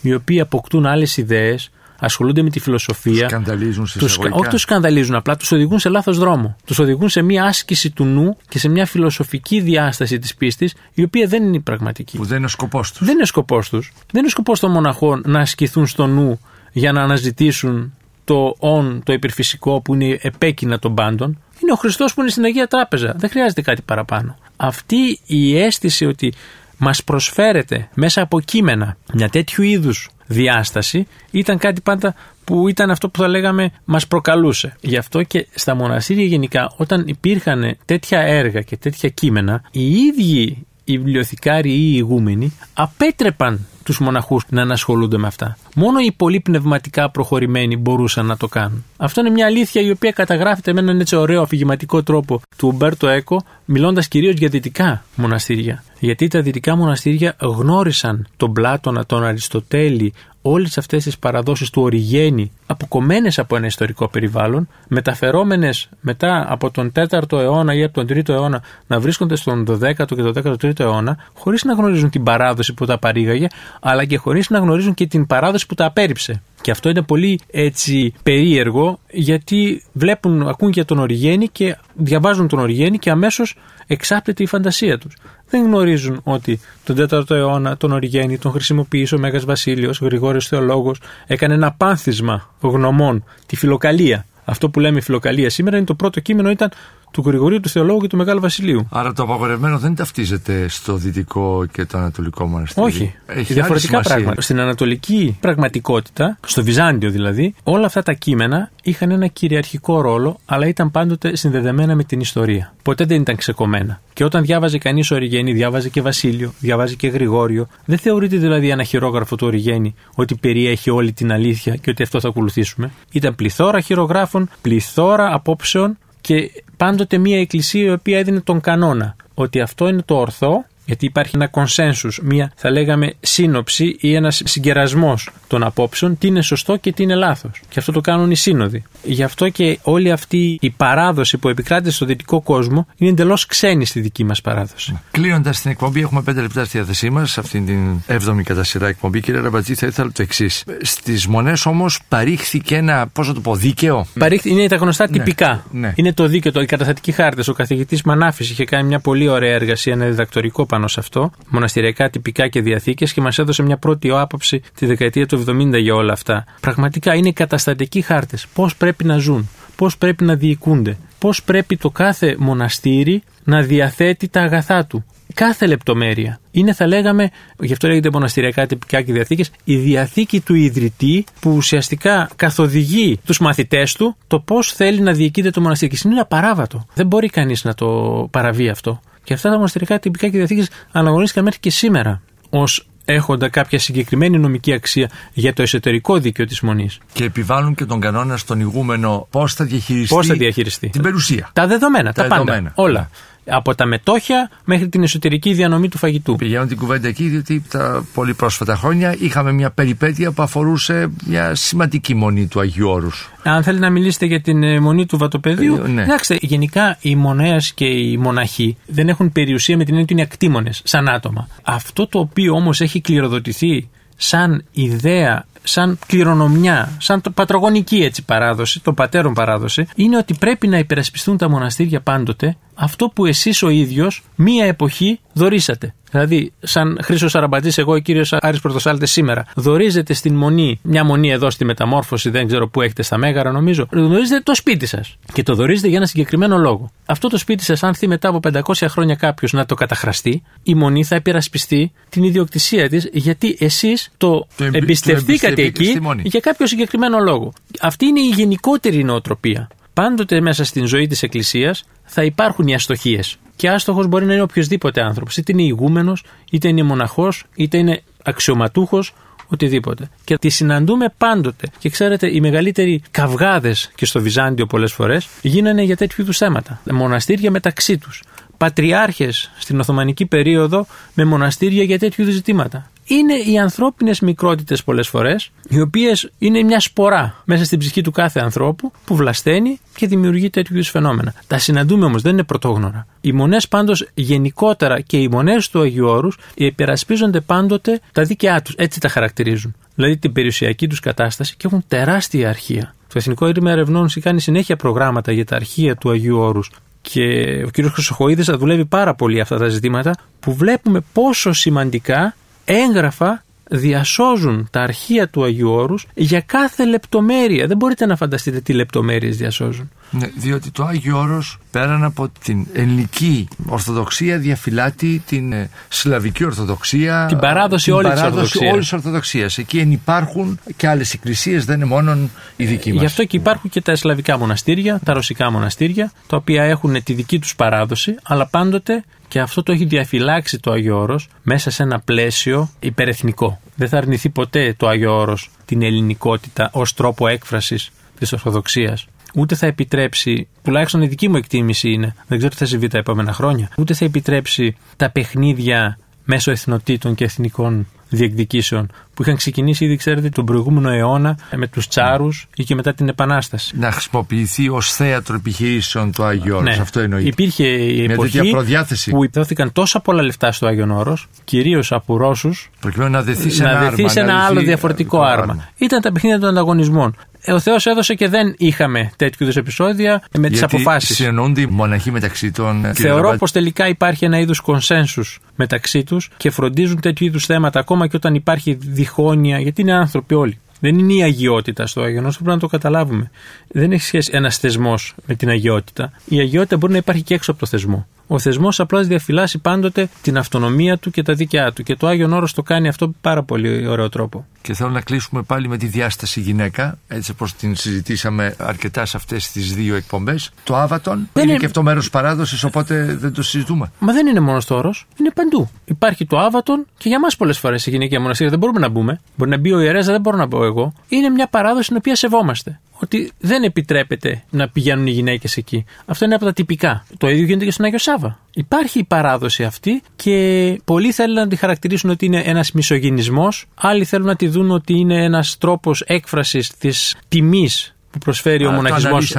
οι 0.01 0.13
οποίοι 0.13 0.39
αποκτούν 0.39 0.85
άλλες 0.85 1.17
ιδέες, 1.17 1.71
ασχολούνται 1.99 2.41
με 2.41 2.49
τη 2.49 2.59
φιλοσοφία. 2.59 3.11
Τους 3.11 3.29
σκανδαλίζουν 3.29 3.87
σε 3.87 3.99
τους, 3.99 4.17
Όχι 4.17 4.49
τους 4.49 4.61
σκανδαλίζουν, 4.61 5.15
απλά 5.15 5.37
τους 5.37 5.51
οδηγούν 5.51 5.79
σε 5.79 5.89
λάθος 5.89 6.17
δρόμο. 6.17 6.55
Τους 6.65 6.79
οδηγούν 6.79 7.09
σε 7.09 7.21
μια 7.21 7.43
άσκηση 7.43 7.89
του 7.89 8.05
νου 8.05 8.37
και 8.49 8.59
σε 8.59 8.69
μια 8.69 8.85
φιλοσοφική 8.85 9.59
διάσταση 9.59 10.19
της 10.19 10.35
πίστης 10.35 10.73
η 10.93 11.03
οποία 11.03 11.27
δεν 11.27 11.43
είναι 11.43 11.59
πραγματική. 11.59 12.17
Που 12.17 12.25
δεν 12.25 12.37
είναι 12.37 12.45
ο 12.45 12.49
σκοπός 12.49 12.91
τους. 12.91 13.05
Δεν 13.05 13.15
είναι 13.15 13.25
σκοπός 13.25 13.69
τους. 13.69 13.93
Δεν 14.11 14.21
είναι 14.21 14.29
σκοπός 14.29 14.59
των 14.59 14.71
μοναχών 14.71 15.23
να 15.25 15.39
ασκηθούν 15.39 15.87
στο 15.87 16.07
νου 16.07 16.39
για 16.71 16.91
να 16.91 17.01
αναζητήσουν 17.01 17.93
το 18.23 18.55
«ον», 18.59 19.01
το 19.05 19.13
υπερφυσικό 19.13 19.81
που 19.81 19.93
είναι 19.93 20.19
επέκεινα 20.21 20.79
των 20.79 20.95
πάντων, 20.95 21.41
είναι 21.61 21.71
ο 21.71 21.75
Χριστός 21.75 22.13
που 22.13 22.21
είναι 22.21 22.29
στην 22.29 22.43
Αγία 22.43 22.67
Τράπεζα. 22.67 23.13
Δεν 23.17 23.29
χρειάζεται 23.29 23.61
κάτι 23.61 23.81
παραπάνω. 23.81 24.37
Αυτή 24.57 25.19
η 25.25 25.59
αίσθηση 25.59 26.05
ότι 26.05 26.33
μας 26.77 27.03
προσφέρεται 27.03 27.89
μέσα 27.93 28.21
από 28.21 28.39
κείμενα 28.39 28.97
μια 29.13 29.29
τέτοιου 29.29 29.63
είδους 29.63 30.09
διάσταση 30.29 31.07
ήταν 31.31 31.57
κάτι 31.57 31.81
πάντα 31.81 32.15
που 32.43 32.67
ήταν 32.67 32.89
αυτό 32.91 33.09
που 33.09 33.19
θα 33.19 33.27
λέγαμε 33.27 33.71
μας 33.85 34.07
προκαλούσε. 34.07 34.75
Γι' 34.81 34.97
αυτό 34.97 35.23
και 35.23 35.47
στα 35.53 35.75
μοναστήρια 35.75 36.25
γενικά 36.25 36.73
όταν 36.77 37.03
υπήρχαν 37.07 37.77
τέτοια 37.85 38.19
έργα 38.19 38.61
και 38.61 38.77
τέτοια 38.77 39.09
κείμενα 39.09 39.63
οι 39.71 39.89
ίδιοι 39.89 40.67
οι 40.91 40.97
βιβλιοθηκάροι 40.97 41.69
ή 41.69 41.91
οι 41.91 41.93
ηγούμενοι 41.95 42.53
απέτρεπαν 42.73 43.67
τους 43.83 43.99
μοναχούς 43.99 44.43
να 44.49 44.61
ανασχολούνται 44.61 45.17
με 45.17 45.27
αυτά. 45.27 45.57
Μόνο 45.75 45.99
οι 45.99 46.11
πολύ 46.11 46.39
πνευματικά 46.39 47.09
προχωρημένοι 47.09 47.77
μπορούσαν 47.77 48.25
να 48.25 48.37
το 48.37 48.47
κάνουν. 48.47 48.85
Αυτό 48.97 49.21
είναι 49.21 49.29
μια 49.29 49.45
αλήθεια 49.45 49.81
η 49.81 49.89
οποία 49.89 50.11
καταγράφεται 50.11 50.73
με 50.73 50.79
έναν 50.79 50.99
έτσι 50.99 51.15
ωραίο 51.15 51.41
αφηγηματικό 51.41 52.03
τρόπο 52.03 52.41
του 52.57 52.67
Ουμπέρτο 52.67 53.07
Έκο, 53.07 53.43
μιλώντας 53.65 54.07
κυρίως 54.07 54.35
για 54.35 54.49
δυτικά 54.49 55.03
μοναστήρια. 55.15 55.83
Γιατί 55.99 56.27
τα 56.27 56.41
δυτικά 56.41 56.75
μοναστήρια 56.75 57.35
γνώρισαν 57.39 58.27
τον 58.37 58.53
Πλάτωνα, 58.53 59.05
τον 59.05 59.23
Αριστοτέλη, 59.23 60.13
όλες 60.51 60.77
αυτές 60.77 61.03
τις 61.03 61.19
παραδόσεις 61.19 61.69
του 61.69 61.81
Οριγένη 61.81 62.51
αποκομμένες 62.65 63.39
από 63.39 63.55
ένα 63.55 63.65
ιστορικό 63.65 64.07
περιβάλλον, 64.07 64.67
μεταφερόμενες 64.87 65.89
μετά 66.01 66.45
από 66.49 66.71
τον 66.71 66.91
4ο 66.95 67.31
αιώνα 67.31 67.73
ή 67.73 67.83
από 67.83 67.93
τον 67.93 68.07
3ο 68.09 68.29
αιώνα 68.29 68.61
να 68.87 68.99
βρίσκονται 68.99 69.35
στον 69.35 69.65
12ο 69.69 69.93
και 69.95 70.15
τον 70.15 70.33
13ο 70.61 70.79
αιώνα, 70.79 71.17
χωρίς 71.33 71.63
να 71.63 71.73
γνωρίζουν 71.73 72.09
την 72.09 72.23
παράδοση 72.23 72.73
που 72.73 72.85
τα 72.85 72.97
παρήγαγε, 72.97 73.47
αλλά 73.81 74.05
και 74.05 74.17
χωρίς 74.17 74.49
να 74.49 74.59
γνωρίζουν 74.59 74.93
και 74.93 75.07
την 75.07 75.27
παράδοση 75.27 75.65
που 75.65 75.75
τα 75.75 75.85
απέρριψε. 75.85 76.41
Και 76.61 76.71
αυτό 76.71 76.89
είναι 76.89 77.01
πολύ 77.01 77.39
έτσι 77.51 78.13
περίεργο 78.23 78.99
γιατί 79.11 79.83
βλέπουν, 79.93 80.47
ακούν 80.47 80.69
για 80.69 80.85
τον 80.85 80.99
Οριγένη 80.99 81.47
και 81.47 81.77
διαβάζουν 81.93 82.47
τον 82.47 82.59
Οριγένη 82.59 82.97
και 82.97 83.09
αμέσως 83.09 83.55
εξάπτεται 83.87 84.43
η 84.43 84.45
φαντασία 84.45 84.97
τους 84.97 85.15
δεν 85.49 85.63
γνωρίζουν 85.63 86.21
ότι 86.23 86.59
τον 86.83 87.07
4ο 87.09 87.31
αιώνα 87.31 87.77
τον 87.77 87.91
Οριγένη 87.91 88.37
τον 88.37 88.51
χρησιμοποίησε 88.51 89.15
ο 89.15 89.19
Μέγας 89.19 89.45
Βασίλειος, 89.45 90.01
ο 90.01 90.05
Γρηγόριος 90.05 90.47
Θεολόγος, 90.47 91.01
έκανε 91.27 91.53
ένα 91.53 91.71
πάνθισμα 91.71 92.53
γνωμών, 92.61 93.23
τη 93.45 93.55
φιλοκαλία. 93.55 94.25
Αυτό 94.45 94.69
που 94.69 94.79
λέμε 94.79 95.01
φιλοκαλία 95.01 95.49
σήμερα 95.49 95.77
είναι 95.77 95.85
το 95.85 95.95
πρώτο 95.95 96.19
κείμενο 96.19 96.49
ήταν 96.49 96.71
του 97.11 97.23
Γρηγορίου 97.25 97.59
του 97.59 97.69
Θεολόγου 97.69 97.99
και 97.99 98.07
του 98.07 98.17
Μεγάλου 98.17 98.39
Βασιλείου. 98.39 98.87
Άρα 98.91 99.13
το 99.13 99.23
απαγορευμένο 99.23 99.77
δεν 99.77 99.95
ταυτίζεται 99.95 100.67
στο 100.67 100.95
δυτικό 100.95 101.65
και 101.71 101.85
το 101.85 101.97
ανατολικό 101.97 102.45
μοναστήρι. 102.45 102.85
Όχι. 102.85 103.15
Έχει 103.25 103.53
διαφορετικά 103.53 103.99
πράγματα. 103.99 104.41
Στην 104.41 104.59
ανατολική 104.59 105.37
πραγματικότητα, 105.39 106.37
στο 106.47 106.63
Βυζάντιο 106.63 107.09
δηλαδή, 107.09 107.53
όλα 107.63 107.85
αυτά 107.85 108.03
τα 108.03 108.13
κείμενα 108.13 108.71
είχαν 108.83 109.11
ένα 109.11 109.27
κυριαρχικό 109.27 110.01
ρόλο, 110.01 110.39
αλλά 110.45 110.67
ήταν 110.67 110.91
πάντοτε 110.91 111.35
συνδεδεμένα 111.35 111.95
με 111.95 112.03
την 112.03 112.19
ιστορία. 112.19 112.73
Ποτέ 112.83 113.05
δεν 113.05 113.21
ήταν 113.21 113.35
ξεκομμένα. 113.35 114.01
Και 114.13 114.23
όταν 114.23 114.43
διάβαζε 114.43 114.77
κανείς 114.77 115.11
Οριγένη, 115.11 115.53
διάβαζε 115.53 115.89
και 115.89 116.01
Βασίλειο, 116.01 116.53
διάβαζε 116.59 116.95
και 116.95 117.07
Γρηγόριο, 117.07 117.67
δεν 117.85 117.97
θεωρείται 117.97 118.37
δηλαδή 118.37 118.69
ένα 118.69 118.83
χειρόγραφο 118.83 119.35
του 119.35 119.47
Οριγένη 119.47 119.95
ότι 120.15 120.35
περιέχει 120.35 120.89
όλη 120.89 121.11
την 121.11 121.31
αλήθεια 121.31 121.75
και 121.75 121.89
ότι 121.89 122.03
αυτό 122.03 122.19
θα 122.19 122.27
ακολουθήσουμε. 122.27 122.91
Ήταν 123.11 123.35
πληθώρα 123.35 123.79
χειρογράφων, 123.79 124.49
πληθώρα 124.61 125.33
απόψεων 125.33 125.97
και 126.21 126.51
πάντοτε 126.79 127.17
μια 127.17 127.39
εκκλησία 127.39 127.83
η 127.83 127.91
οποία 127.91 128.17
έδινε 128.17 128.39
τον 128.39 128.61
κανόνα 128.61 129.15
ότι 129.33 129.61
αυτό 129.61 129.87
είναι 129.87 130.01
το 130.01 130.15
ορθό 130.15 130.65
Γιατί 130.89 131.05
υπάρχει 131.05 131.35
ένα 131.35 131.49
consensus, 131.51 132.17
μια 132.21 132.51
θα 132.55 132.69
λέγαμε 132.71 133.13
σύνοψη 133.19 133.95
ή 133.99 134.13
ένας 134.13 134.41
συγκερασμός 134.45 135.29
των 135.47 135.63
απόψεων, 135.63 136.17
τι 136.17 136.27
είναι 136.27 136.41
σωστό 136.41 136.75
και 136.77 136.91
τι 136.91 137.03
είναι 137.03 137.15
λάθος. 137.15 137.61
Και 137.69 137.79
αυτό 137.79 137.91
το 137.91 138.01
κάνουν 138.01 138.31
οι 138.31 138.35
σύνοδοι. 138.35 138.83
Γι' 139.03 139.23
αυτό 139.23 139.49
και 139.49 139.79
όλη 139.81 140.11
αυτή 140.11 140.57
η 140.61 140.69
παράδοση 140.69 141.37
που 141.37 141.49
επικράτησε 141.49 141.95
στο 141.95 142.05
δυτικό 142.05 142.41
κόσμο 142.41 142.87
είναι 142.97 143.09
εντελώς 143.09 143.45
ξένη 143.45 143.85
στη 143.85 143.99
δική 143.99 144.23
μας 144.23 144.41
παράδοση. 144.41 144.99
Κλείνοντας 145.11 145.61
την 145.61 145.71
εκπομπή, 145.71 145.99
έχουμε 146.01 146.21
πέντε 146.21 146.41
λεπτά 146.41 146.65
στη 146.65 146.77
διάθεσή 146.77 147.09
μας, 147.09 147.37
αυτήν 147.37 147.65
την 147.65 148.01
7η 148.07 148.41
κατά 148.43 148.63
σειρά 148.63 148.87
εκπομπή. 148.87 149.21
Κύριε 149.21 149.41
Ραμπατζή, 149.41 149.75
θα 149.75 149.87
ήθελα 149.87 150.11
το 150.11 150.21
εξής. 150.21 150.63
Στις 150.81 151.27
μονές 151.27 151.65
όμως 151.65 151.99
παρήχθηκε 152.07 152.75
ένα, 152.75 153.07
πώς 153.13 153.27
να 153.27 153.33
το 153.33 153.39
πω, 153.41 153.55
δίκαιο; 153.55 154.05
Παρήχθη, 154.19 154.49
είναι 154.49 154.67
τα 154.67 154.75
γνωστά 154.75 155.07
Ναι, 155.09 155.17
τυπικά. 155.17 155.63
ναι. 155.71 155.93
Είναι 155.95 156.13
το 156.13 156.27
δίκαιο, 156.27 156.51
το, 156.51 156.61
οι 156.61 156.65
καταστατικοί 156.65 157.11
χάρτες. 157.11 157.47
Ο 157.47 157.53
καθηγητής 157.53 158.01
Μανάφης 158.03 158.49
είχε 158.49 158.65
κάνει 158.65 158.87
μια 158.87 158.99
πολύ 158.99 159.27
ωραία 159.27 159.53
εργασία, 159.53 159.93
ένα 159.93 160.05
διδακτορικό 160.05 160.65
πάνω 160.65 160.78
σε 160.87 160.99
αυτό. 160.99 161.31
Μοναστηριακά 161.47 162.09
τυπικά 162.09 162.47
και 162.47 162.61
διαθήκες 162.61 163.13
και 163.13 163.21
μας 163.21 163.39
έδωσε 163.39 163.63
μια 163.63 163.77
πρώτη 163.77 164.09
άποψη 164.11 164.61
τη 164.75 164.85
δεκαετία 164.85 165.25
του 165.25 165.43
70 165.47 165.81
για 165.81 165.95
όλα 165.95 166.13
αυτά. 166.13 166.45
Πραγματικά 166.59 167.15
είναι 167.15 167.27
οι 167.27 167.33
καταστατικοί 167.33 168.01
χάρτες. 168.01 168.47
Πώς 168.53 168.75
πρέπει 168.75 169.03
να 169.03 169.17
ζουν, 169.17 169.49
πώς 169.75 169.97
πρέπει 169.97 170.23
να 170.23 170.35
διοικούνται, 170.35 170.97
πώς 171.19 171.43
πρέπει 171.43 171.77
το 171.77 171.89
κάθε 171.89 172.35
μοναστήρι 172.39 173.23
να 173.43 173.61
διαθέτει 173.61 174.27
τα 174.27 174.41
αγαθά 174.41 174.85
του. 174.85 175.05
Κάθε 175.33 175.65
λεπτομέρεια. 175.67 176.39
Είναι, 176.51 176.73
θα 176.73 176.87
λέγαμε, 176.87 177.29
γι' 177.59 177.73
αυτό 177.73 177.87
λέγεται 177.87 178.09
μοναστηριακά 178.11 178.65
τυπικά 178.65 179.01
και 179.01 179.13
διαθήκες, 179.13 179.51
η 179.63 179.75
διαθήκη 179.75 180.39
του 180.39 180.55
ιδρυτή 180.55 181.23
που 181.39 181.51
ουσιαστικά 181.51 182.29
καθοδηγεί 182.35 183.19
τους 183.25 183.39
μαθητές 183.39 183.93
του 183.93 184.15
το 184.27 184.39
πώς 184.39 184.71
θέλει 184.71 184.99
να 184.99 185.13
διοικείται 185.13 185.49
το 185.49 185.61
μοναστήρι. 185.61 185.97
Και 185.97 186.07
είναι 186.07 186.19
απαράβατο. 186.19 186.85
Δεν 186.93 187.07
μπορεί 187.07 187.27
κανείς 187.27 187.63
να 187.63 187.73
το 187.73 187.87
παραβεί 188.31 188.69
αυτό. 188.69 189.01
Και 189.29 189.35
αυτά 189.35 189.49
τα 189.49 189.55
μοναστηριακά 189.55 189.99
τυπικά 189.99 190.27
και 190.27 190.37
διαθήκε 190.37 190.65
αναγνωρίστηκαν 190.91 191.43
μέχρι 191.43 191.59
και 191.59 191.69
σήμερα 191.69 192.21
ως 192.49 192.87
έχοντα 193.05 193.49
κάποια 193.49 193.79
συγκεκριμένη 193.79 194.37
νομική 194.37 194.73
αξία 194.73 195.09
για 195.33 195.53
το 195.53 195.61
εσωτερικό 195.61 196.17
δίκαιο 196.19 196.45
της 196.45 196.61
μονής. 196.61 196.97
Και 197.13 197.23
επιβάλλουν 197.23 197.75
και 197.75 197.85
τον 197.85 197.99
κανόνα 197.99 198.37
στον 198.37 198.59
ηγούμενο 198.59 199.27
πώς 199.31 199.53
θα 199.53 199.65
διαχειριστεί, 199.65 200.15
Πώς 200.15 200.27
θα 200.27 200.33
διαχειριστεί. 200.33 200.89
την 200.89 201.01
περιουσία. 201.01 201.49
Τα 201.53 201.67
δεδομένα, 201.67 202.13
τα, 202.13 202.21
Τα 202.21 202.27
πάντα. 202.27 202.43
δεδομένα. 202.43 202.71
Όλα. 202.75 203.09
Από 203.51 203.75
τα 203.75 203.85
μετόχια 203.85 204.49
μέχρι 204.65 204.89
την 204.89 205.03
εσωτερική 205.03 205.53
διανομή 205.53 205.89
του 205.89 205.97
φαγητού. 205.97 206.35
Πηγαίνω 206.35 206.65
την 206.65 206.77
κουβέντα 206.77 207.07
εκεί, 207.07 207.27
διότι 207.27 207.63
τα 207.69 208.05
πολύ 208.13 208.33
πρόσφατα 208.33 208.75
χρόνια 208.75 209.15
είχαμε 209.19 209.51
μια 209.51 209.71
περιπέτεια 209.71 210.31
που 210.31 210.41
αφορούσε 210.41 211.09
μια 211.25 211.55
σημαντική 211.55 212.15
μονή 212.15 212.47
του 212.47 212.59
Αγίου 212.59 212.89
Όρους. 212.89 213.29
Αν 213.43 213.63
θέλετε 213.63 213.83
να 213.85 213.91
μιλήσετε 213.91 214.25
για 214.25 214.41
την 214.41 214.63
ε, 214.63 214.79
μονή 214.79 215.05
του 215.05 215.17
βατοπεδίου, 215.17 215.75
Ε, 215.85 215.87
ναι. 215.87 216.01
κοιτάξτε, 216.01 216.37
γενικά 216.41 216.97
οι 217.01 217.15
μονέ 217.15 217.57
και 217.75 217.85
οι 217.85 218.17
μοναχοί 218.17 218.77
δεν 218.85 219.09
έχουν 219.09 219.31
περιουσία 219.31 219.77
με 219.77 219.83
την 219.83 219.89
έννοια 219.93 220.03
ότι 220.03 220.13
είναι 220.13 220.21
ακτήμονε, 220.21 220.69
σαν 220.83 221.09
άτομα. 221.09 221.47
Αυτό 221.63 222.07
το 222.07 222.19
οποίο 222.19 222.53
όμως 222.53 222.81
έχει 222.81 223.01
κληροδοτηθεί 223.01 223.89
σαν 224.15 224.63
ιδέα, 224.71 225.45
σαν 225.63 225.99
κληρονομιά, 226.07 226.91
σαν 226.99 227.21
το 227.21 227.29
πατρογονική 227.29 227.97
έτσι 228.03 228.25
παράδοση, 228.25 228.79
των 228.79 228.93
πατέρων 228.93 229.33
παράδοση, 229.33 229.87
είναι 229.95 230.17
ότι 230.17 230.33
πρέπει 230.39 230.67
να 230.67 230.77
υπερασπιστούν 230.77 231.37
τα 231.37 231.49
μοναστήρια 231.49 232.01
πάντοτε 232.01 232.57
αυτό 232.81 233.11
που 233.15 233.25
εσείς 233.25 233.63
ο 233.63 233.69
ίδιος 233.69 234.23
μία 234.35 234.65
εποχή 234.65 235.19
δωρήσατε. 235.33 235.93
Δηλαδή, 236.11 236.51
σαν 236.59 236.99
Χρήσο 237.03 237.27
Αραμπατζή, 237.33 237.71
εγώ, 237.75 237.93
ο 237.93 237.97
κύριος 237.97 238.33
Άρης 238.33 238.59
Πρωτοσάλτε 238.59 239.05
σήμερα, 239.05 239.45
δωρίζετε 239.55 240.13
στην 240.13 240.35
μονή, 240.35 240.79
μια 240.83 241.03
μονή 241.03 241.31
εδώ 241.31 241.49
στη 241.49 241.65
μεταμόρφωση, 241.65 242.29
δεν 242.29 242.47
ξέρω 242.47 242.67
πού 242.69 242.81
έχετε 242.81 243.01
στα 243.03 243.17
Μέγαρα, 243.17 243.51
νομίζω, 243.51 243.87
δωρίζετε 243.91 244.41
το 244.43 244.55
σπίτι 244.55 244.85
σας. 244.85 245.15
Και 245.33 245.43
το 245.43 245.55
δωρίζετε 245.55 245.87
για 245.87 245.97
ένα 245.97 246.05
συγκεκριμένο 246.05 246.57
λόγο. 246.57 246.91
Αυτό 247.05 247.27
το 247.27 247.37
σπίτι 247.37 247.63
σας, 247.63 247.83
αν 247.83 247.89
έρθει 247.89 248.07
μετά 248.07 248.29
από 248.29 248.39
500 248.39 248.85
χρόνια 248.89 249.15
κάποιος 249.15 249.53
να 249.53 249.65
το 249.65 249.75
καταχραστεί, 249.75 250.43
η 250.63 250.75
μονή 250.75 251.03
θα 251.03 251.15
υπερασπιστεί 251.15 251.91
την 252.09 252.23
ιδιοκτησία 252.23 252.89
της, 252.89 253.09
γιατί 253.13 253.55
εσείς 253.59 254.09
το, 254.17 254.47
Το 254.57 254.63
εμπι- 254.63 254.75
εμπιστευτήκατε 254.75 255.25
το 255.55 255.61
εμπιστευτήκατε 255.61 255.61
εκεί 255.83 255.85
στη 255.91 256.01
μονή. 256.01 256.21
για 256.25 256.39
κάποιο 256.39 256.67
συγκεκριμένο 256.67 257.19
λόγο. 257.19 257.53
Αυτή 257.81 258.05
είναι 258.05 258.19
η 258.19 258.31
γενικότερη 258.35 259.03
νοοτροπία. 259.03 259.67
Πάντοτε 259.93 260.41
μέσα 260.41 260.63
στην 260.63 260.85
ζωή 260.85 261.07
της 261.07 261.23
Εκκλησίας 261.23 261.83
θα 262.03 262.23
υπάρχουν 262.23 262.67
οι 262.67 262.73
αστοχίες. 262.73 263.37
Και 263.55 263.69
άστοχος 263.69 264.07
μπορεί 264.07 264.25
να 264.25 264.33
είναι 264.33 264.41
οποιοδήποτε 264.41 265.01
άνθρωπος. 265.01 265.37
Είτε 265.37 265.51
είναι 265.51 265.63
ηγούμενος, 265.63 266.23
είτε 266.51 266.67
είναι 266.67 266.83
μοναχός, 266.83 267.43
είτε 267.55 267.77
είναι 267.77 268.01
αξιωματούχος, 268.23 269.13
οτιδήποτε. 269.47 270.09
Και 270.23 270.37
τη 270.37 270.49
συναντούμε 270.49 271.13
πάντοτε. 271.17 271.67
Και 271.79 271.89
ξέρετε, 271.89 272.35
οι 272.35 272.39
μεγαλύτεροι 272.39 273.01
καυγάδες 273.11 273.91
και 273.95 274.05
στο 274.05 274.21
Βυζάντιο 274.21 274.65
πολλές 274.65 274.93
φορές 274.93 275.27
γίνανε 275.41 275.83
για 275.83 275.97
τέτοιου 275.97 276.21
είδους 276.21 276.37
θέματα. 276.37 276.81
Μοναστήρια 276.91 277.51
μεταξύ 277.51 277.97
τους. 277.97 278.23
Πατριάρχες 278.57 279.51
στην 279.57 279.79
Οθωμανική 279.79 280.25
περίοδο 280.25 280.85
με 281.13 281.25
μοναστήρια 281.25 281.83
για 281.83 281.99
τέτοιου 281.99 282.21
είδους 282.21 282.33
ζητήματα. 282.33 282.89
Είναι 283.11 283.33
οι 283.33 283.59
ανθρώπινες 283.59 284.19
μικρότητες 284.19 284.83
πολλές 284.83 285.07
φορές, 285.07 285.51
οι 285.69 285.81
οποίες 285.81 286.29
είναι 286.37 286.63
μια 286.63 286.79
σπορά 286.79 287.41
μέσα 287.45 287.65
στην 287.65 287.79
ψυχή 287.79 288.01
του 288.01 288.11
κάθε 288.11 288.39
ανθρώπου 288.39 288.91
που 289.05 289.15
βλασταίνει 289.15 289.79
και 289.95 290.07
δημιουργεί 290.07 290.49
τέτοιου 290.49 290.73
είδους 290.73 290.89
φαινόμενα. 290.89 291.33
Τα 291.47 291.57
συναντούμε 291.57 292.05
όμως, 292.05 292.21
δεν 292.21 292.33
είναι 292.33 292.43
πρωτόγνωρα. 292.43 293.07
Οι 293.21 293.31
μονές 293.31 293.67
πάντως 293.67 294.07
γενικότερα 294.13 295.01
και 295.01 295.17
οι 295.17 295.27
μονές 295.27 295.69
του 295.69 295.81
Αγίου 295.81 296.07
Όρους 296.07 296.37
υπερασπίζονται 296.53 297.39
πάντοτε 297.39 297.99
τα 298.11 298.23
δίκαιά 298.23 298.61
τους. 298.61 298.75
Έτσι 298.77 298.99
τα 298.99 299.09
χαρακτηρίζουν. 299.09 299.75
Δηλαδή 299.95 300.17
την 300.17 300.33
περιουσιακή 300.33 300.87
τους 300.87 300.99
κατάσταση 300.99 301.55
και 301.57 301.67
έχουν 301.67 301.83
τεράστια 301.87 302.49
αρχεία. 302.49 302.95
Το 303.07 303.13
Εθνικό 303.17 303.47
Ίδρυμα 303.47 303.71
Ερευνών 303.71 304.09
κάνει 304.21 304.41
συνέχεια 304.41 304.75
προγράμματα 304.75 305.31
για 305.31 305.45
τα 305.45 305.55
αρχεία 305.55 305.95
του 305.95 306.09
Αγίου 306.09 306.37
Όρους 306.37 306.71
και 307.01 307.21
ο 307.65 307.69
κ. 307.71 307.91
Χρυσοχοίδης 307.91 308.45
θα 308.45 308.57
δουλεύει 308.57 308.85
πάρα 308.85 309.15
πολύ 309.15 309.39
αυτά 309.39 309.57
τα 309.57 309.67
ζητήματα 309.67 310.15
που 310.39 310.53
βλέπουμε 310.53 311.01
πόσο 311.13 311.53
σημαντικά 311.53 312.35
έγγραφα 312.69 313.43
διασώζουν 313.69 314.67
τα 314.71 314.81
αρχεία 314.81 315.29
του 315.29 315.43
Αγίου 315.43 315.71
Όρους 315.71 316.07
για 316.13 316.41
κάθε 316.41 316.85
λεπτομέρεια. 316.85 317.67
Δεν 317.67 317.77
μπορείτε 317.77 318.05
να 318.05 318.15
φανταστείτε 318.15 318.59
τι 318.59 318.73
λεπτομέρειες 318.73 319.37
διασώζουν. 319.37 319.89
Ναι, 320.11 320.27
διότι 320.35 320.71
το 320.71 320.83
Άγιο 320.83 321.19
Όρος 321.19 321.59
πέραν 321.71 322.03
από 322.03 322.29
την 322.43 322.67
ελληνική 322.73 323.47
Ορθοδοξία 323.65 324.37
διαφυλάτει 324.37 325.23
την 325.25 325.51
ε, 325.53 325.69
Σλαβική 325.89 326.43
Ορθοδοξία 326.45 327.25
Την 327.27 327.39
παράδοση 327.39 327.83
την 327.83 327.93
όλης 327.93 328.09
της 328.11 328.19
παράδοση 328.19 328.41
Ορθοδοξίας. 328.41 328.73
όλης 328.73 328.83
της 328.83 328.93
Ορθοδοξίας. 328.93 329.57
Εκεί 329.57 329.79
εν 329.79 329.91
υπάρχουν 329.91 330.59
και 330.77 330.87
άλλες 330.87 331.13
εκκλησίες, 331.13 331.65
δεν 331.65 331.75
είναι 331.75 331.85
μόνο 331.85 332.29
η 332.55 332.65
δική 332.65 332.89
μας. 332.91 332.99
Γι' 332.99 333.05
αυτό 333.05 333.25
και 333.25 333.37
υπάρχουν 333.37 333.69
και 333.69 333.81
τα 333.81 333.95
σλαβικά 333.95 334.37
μοναστήρια, 334.37 334.99
τα 335.03 335.13
ρωσικά 335.13 335.51
μοναστήρια, 335.51 336.11
τα 336.27 336.37
οποία 336.37 336.63
έχουν 336.63 337.03
τη 337.03 337.13
δική 337.13 337.39
τους 337.39 337.55
παράδοση, 337.55 338.15
αλλά 338.23 338.45
πάντοτε 338.45 339.03
και 339.27 339.39
αυτό 339.39 339.63
το 339.63 339.71
έχει 339.71 339.85
διαφυλάξει 339.85 340.59
το 340.59 340.71
Άγιο 340.71 340.99
Όρος 340.99 341.27
μέσα 341.43 341.69
σε 341.69 341.83
ένα 341.83 341.99
πλαίσιο 341.99 342.69
υπερεθνικό. 342.79 343.59
Δεν 343.75 343.89
θα 343.89 343.97
αρνηθεί 343.97 344.29
ποτέ 344.29 344.73
το 344.77 344.87
Άγιο 344.87 345.17
Όρος 345.17 345.49
την 345.65 345.81
ελληνικότητα 345.81 346.69
ως 346.73 346.93
τρόπο 346.93 347.27
έκφρασης 347.27 347.91
της 348.19 348.33
Ορθοδοξίας. 348.33 349.07
Ούτε 349.35 349.55
θα 349.55 349.65
επιτρέψει, 349.65 350.47
τουλάχιστον 350.63 351.01
η 351.01 351.07
δική 351.07 351.29
μου 351.29 351.35
εκτίμηση 351.35 351.89
είναι, 351.89 352.15
δεν 352.27 352.37
ξέρω 352.37 352.51
τι 352.51 352.57
θα 352.57 352.65
συμβεί 352.65 352.87
τα 352.87 352.97
επόμενα 352.97 353.33
χρόνια, 353.33 353.69
ούτε 353.77 353.93
θα 353.93 354.05
επιτρέψει 354.05 354.75
τα 354.97 355.09
παιχνίδια 355.09 355.97
μέσω 356.23 356.51
εθνοτήτων 356.51 357.15
και 357.15 357.23
εθνικών 357.23 357.87
διεκδικήσεων 358.09 358.91
που 359.13 359.21
είχαν 359.21 359.35
ξεκινήσει 359.35 359.85
ήδη, 359.85 359.95
ξέρετε, 359.95 360.29
τον 360.29 360.45
προηγούμενο 360.45 360.89
αιώνα 360.89 361.37
με 361.55 361.67
τους 361.67 361.87
τσάρους 361.87 362.47
ή 362.55 362.63
και 362.63 362.75
μετά 362.75 362.93
την 362.93 363.07
Επανάσταση. 363.07 363.77
Να 363.77 363.91
χρησιμοποιηθεί 363.91 364.69
ως 364.69 364.93
θέατρο 364.93 365.35
επιχειρήσεων 365.35 366.11
του 366.11 366.23
Άγιο 366.23 366.57
Όρος. 366.57 366.75
Ναι. 366.75 366.81
Αυτό 366.81 366.99
εννοείται. 366.99 367.27
Υπήρχε 367.27 367.67
η 367.67 368.01
Μια 368.01 368.13
εποχή 368.13 368.37
τέτοια 368.37 368.51
προδιάθεση. 368.51 369.11
που 369.11 369.29
δόθηκαν 369.31 369.71
τόσα 369.71 369.99
πολλά 369.99 370.21
λεφτά 370.21 370.51
στο 370.51 370.67
Άγιον 370.67 370.91
Όρος, 370.91 371.27
κυρίως 371.43 371.91
από 371.91 372.17
Ρώσους, 372.17 372.69
Προκειμένου 372.79 373.11
να 373.11 373.21
δεθεί 373.21 373.49
σε 373.49 373.63
να 373.63 373.69
ένα, 373.69 373.79
δεθεί 373.79 373.93
άρμα, 373.93 374.09
σε 374.09 374.19
να 374.19 374.25
ένα 374.25 374.39
δεθεί 374.39 374.51
άλλο 374.51 374.61
διαφορετικό 374.61 375.21
άρμα. 375.21 375.69
Ήταν 375.77 376.01
τα 376.01 376.11
παιχνίδια 376.11 376.39
των 376.39 376.49
ανταγωνισμών. 376.49 377.15
Ε, 377.41 377.53
Ο 377.53 377.59
Θεός 377.59 377.85
έδωσε 377.85 378.13
και 378.13 378.27
δεν 378.27 378.55
είχαμε 378.57 379.11
τέτοιου 379.15 379.43
είδους 379.43 379.55
επεισόδια 379.55 380.21
με 380.37 380.49
τις 380.49 380.59
Γιατί 380.59 380.75
αποφάσεις. 380.75 381.15
συνεννοούνται 381.15 381.61
οι 381.61 381.65
μοναχοί 381.65 382.11
μεταξύ 382.11 382.51
των. 382.51 382.85
ε, 382.85 382.91
κύριε 382.91 382.93
Θεωρώ 382.93 383.21
Ραμπάτη. 383.21 383.37
πως 383.39 383.51
τελικά 383.51 383.87
υπάρχει 383.87 384.25
ένα 384.25 384.39
είδους 384.39 384.59
κονσένσους 384.59 385.39
μεταξύ 385.55 386.03
τους 386.03 386.29
και 386.37 386.49
φροντίζουν 386.49 386.99
τέτοιου 387.01 387.25
είδους 387.25 387.45
θέματα 387.45 387.79
ακόμα 387.79 388.07
και 388.07 388.15
όταν 388.15 388.35
υπάρχει 388.35 388.73
διχόνοια, 388.73 389.59
γιατί 389.59 389.81
είναι 389.81 389.93
άνθρωποι 389.93 390.33
όλοι. 390.33 390.59
Δεν 390.79 390.99
είναι 390.99 391.13
η 391.13 391.23
αγιότητα 391.23 391.87
στο 391.87 392.01
Άγιον 392.01 392.23
Όρος, 392.23 392.35
πρέπει 392.35 392.49
να 392.49 392.57
το 392.59 392.67
καταλάβουμε. 392.67 393.31
Δεν 393.67 393.91
έχει 393.91 394.03
σχέση 394.03 394.29
ένας 394.33 394.57
θεσμός 394.57 395.15
με 395.25 395.35
την 395.35 395.49
αγιότητα. 395.49 396.11
Η 396.25 396.39
αγιότητα 396.39 396.77
μπορεί 396.77 396.91
να 396.91 396.97
υπάρχει 396.97 397.21
και 397.21 397.33
έξω 397.33 397.51
από 397.51 397.59
το 397.59 397.65
θεσμό. 397.65 398.07
Ο 398.31 398.39
θεσμός 398.39 398.79
απλώς 398.79 399.07
διαφυλάσσει 399.07 399.57
πάντοτε 399.57 400.09
την 400.21 400.37
αυτονομία 400.37 400.97
του 400.97 401.11
και 401.11 401.23
τα 401.23 401.33
δίκαιά 401.33 401.71
του. 401.71 401.83
Και 401.83 401.95
το 401.95 402.07
Άγιον 402.07 402.33
Όρος 402.33 402.53
το 402.53 402.61
κάνει 402.63 402.87
αυτό 402.87 403.07
με 403.07 403.13
πάρα 403.21 403.43
πολύ 403.43 403.87
ωραίο 403.87 404.09
τρόπο. 404.09 404.45
Και 404.61 404.73
θέλω 404.73 404.89
να 404.89 405.01
κλείσουμε 405.01 405.41
πάλι 405.41 405.67
με 405.67 405.77
τη 405.77 405.85
διάσταση 405.85 406.39
γυναίκα, 406.39 406.97
έτσι 407.07 407.31
όπως 407.31 407.53
την 407.53 407.75
συζητήσαμε 407.75 408.55
αρκετά 408.57 409.05
σε 409.05 409.17
αυτές 409.17 409.51
τις 409.51 409.73
δύο 409.73 409.95
εκπομπές. 409.95 410.51
Το 410.63 410.75
Άβατον 410.75 411.29
Δεν 411.33 411.43
είναι 411.43 411.51
είναι- 411.51 411.59
και 411.59 411.65
αυτό 411.65 411.83
μέρος 411.83 412.09
παράδοσης, 412.09 412.63
οπότε 412.63 413.15
δεν 413.19 413.33
το 413.33 413.43
συζητούμε. 413.43 413.91
Μα 413.99 414.13
δεν 414.13 414.27
είναι 414.27 414.39
μόνος 414.39 414.63
στο 414.63 414.75
όρος, 414.75 415.07
είναι 415.19 415.31
παντού. 415.35 415.69
Υπάρχει 415.85 416.25
το 416.25 416.39
Άβατον 416.39 416.85
και 416.97 417.09
για 417.09 417.19
μας 417.19 417.35
πολλές 417.35 417.57
φορές 417.59 417.81
σε 417.81 417.89
γυναικεία 417.89 418.19
μοναστήρια 418.19 418.51
δεν 418.51 418.59
μπορούμε 418.59 418.79
να 418.79 418.89
μπούμε. 418.89 419.19
Μπορεί 419.35 419.51
να 419.51 419.57
μπει 419.57 419.73
ο 419.73 419.79
ιερέας, 419.79 420.05
δεν 420.05 420.21
μπορώ 420.21 420.37
να 420.37 420.45
μπω 420.45 420.63
εγώ. 420.65 420.93
Είναι 421.09 421.29
μια 421.29 421.47
παράδοση 421.47 421.87
την 421.87 421.97
οποία 421.97 422.15
σεβόμαστε. 422.15 422.79
Ότι 423.03 423.31
δεν 423.39 423.63
επιτρέπεται 423.63 424.43
να 424.49 424.69
πηγαίνουν 424.69 425.07
οι 425.07 425.11
γυναίκες 425.11 425.57
εκεί. 425.57 425.85
Αυτό 426.05 426.25
είναι 426.25 426.35
από 426.35 426.45
τα 426.45 426.53
τυπικά. 426.53 427.05
Το 427.17 427.29
ίδιο 427.29 427.45
γίνεται 427.45 427.65
και 427.65 427.71
στον 427.71 427.85
Άγιο 427.85 427.97
Σάβα. 427.97 428.39
Υπάρχει 428.53 428.99
η 428.99 429.03
παράδοση 429.03 429.63
αυτή 429.63 430.01
και 430.15 430.81
πολλοί 430.85 431.11
θέλουν 431.11 431.35
να 431.35 431.47
τη 431.47 431.55
χαρακτηρίσουν 431.55 432.09
ότι 432.09 432.25
είναι 432.25 432.41
ένας 432.45 432.71
μισογυνισμός, 432.71 433.65
άλλοι 433.75 434.05
θέλουν 434.05 434.25
να 434.25 434.35
τη 434.35 434.47
δουν 434.47 434.71
ότι 434.71 434.93
είναι 434.93 435.23
ένας 435.23 435.57
τρόπος 435.57 436.03
έκφρασης 436.05 436.71
της 436.77 437.15
τιμής 437.27 437.93
που 438.11 438.17
προσφέρει 438.17 438.65
ο 438.65 438.71
μοναχισμός 438.71 439.35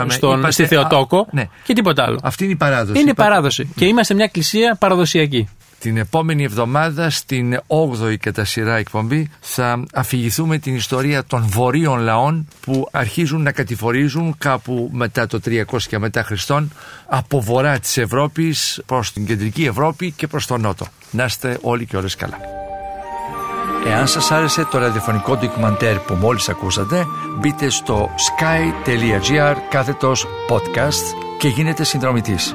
στη 0.48 0.66
Θεοτόκο 0.66 1.28
ναι. 1.30 1.48
και 1.64 1.72
τίποτα 1.72 2.04
άλλο. 2.04 2.18
Αυτή 2.22 2.44
είναι 2.44 2.52
η 2.52 2.56
παράδοση. 2.56 3.00
Είναι 3.00 3.10
η 3.10 3.14
παράδοση. 3.14 3.72
Και 3.76 3.84
είμαστε 3.84 4.14
μια 4.14 4.24
εκκλησία 4.24 4.76
παραδοσιακή. 4.80 5.48
Την 5.80 5.96
επόμενη 5.96 6.44
εβδομάδα 6.44 7.10
στην 7.10 7.60
8η 7.66 8.16
κατά 8.16 8.44
σειρά 8.44 8.76
εκπομπή 8.76 9.30
θα 9.40 9.84
αφηγηθούμε 9.92 10.58
την 10.58 10.74
ιστορία 10.74 11.24
των 11.24 11.46
βορείων 11.46 12.00
λαών 12.00 12.48
που 12.60 12.88
αρχίζουν 12.90 13.42
να 13.42 13.52
κατηφορίζουν 13.52 14.34
κάπου 14.38 14.90
μετά 14.92 15.26
το 15.26 15.40
300 15.44 15.62
και 15.88 15.98
μετά 15.98 16.22
Χριστόν 16.22 16.70
από 17.06 17.40
βορρά 17.40 17.78
της 17.78 17.96
Ευρώπης 17.96 18.82
προς 18.86 19.12
την 19.12 19.26
κεντρική 19.26 19.64
Ευρώπη 19.64 20.10
και 20.10 20.26
προς 20.26 20.46
τον 20.46 20.60
Νότο. 20.60 20.86
Να 21.10 21.24
είστε 21.24 21.58
όλοι 21.62 21.86
και 21.86 21.96
όλες 21.96 22.16
καλά. 22.16 22.38
Εάν 23.86 24.06
σας 24.06 24.30
άρεσε 24.30 24.64
το 24.64 24.78
ραδιοφωνικό 24.78 25.36
ντοκιμαντέρ 25.36 25.98
που 25.98 26.14
μόλις 26.14 26.48
ακούσατε, 26.48 27.06
μπείτε 27.38 27.68
στο 27.68 28.10
sky.gr 28.16 29.56
κάθετος 29.70 30.26
podcast 30.48 31.16
και 31.38 31.48
γίνετε 31.48 31.84
συνδρομητής. 31.84 32.54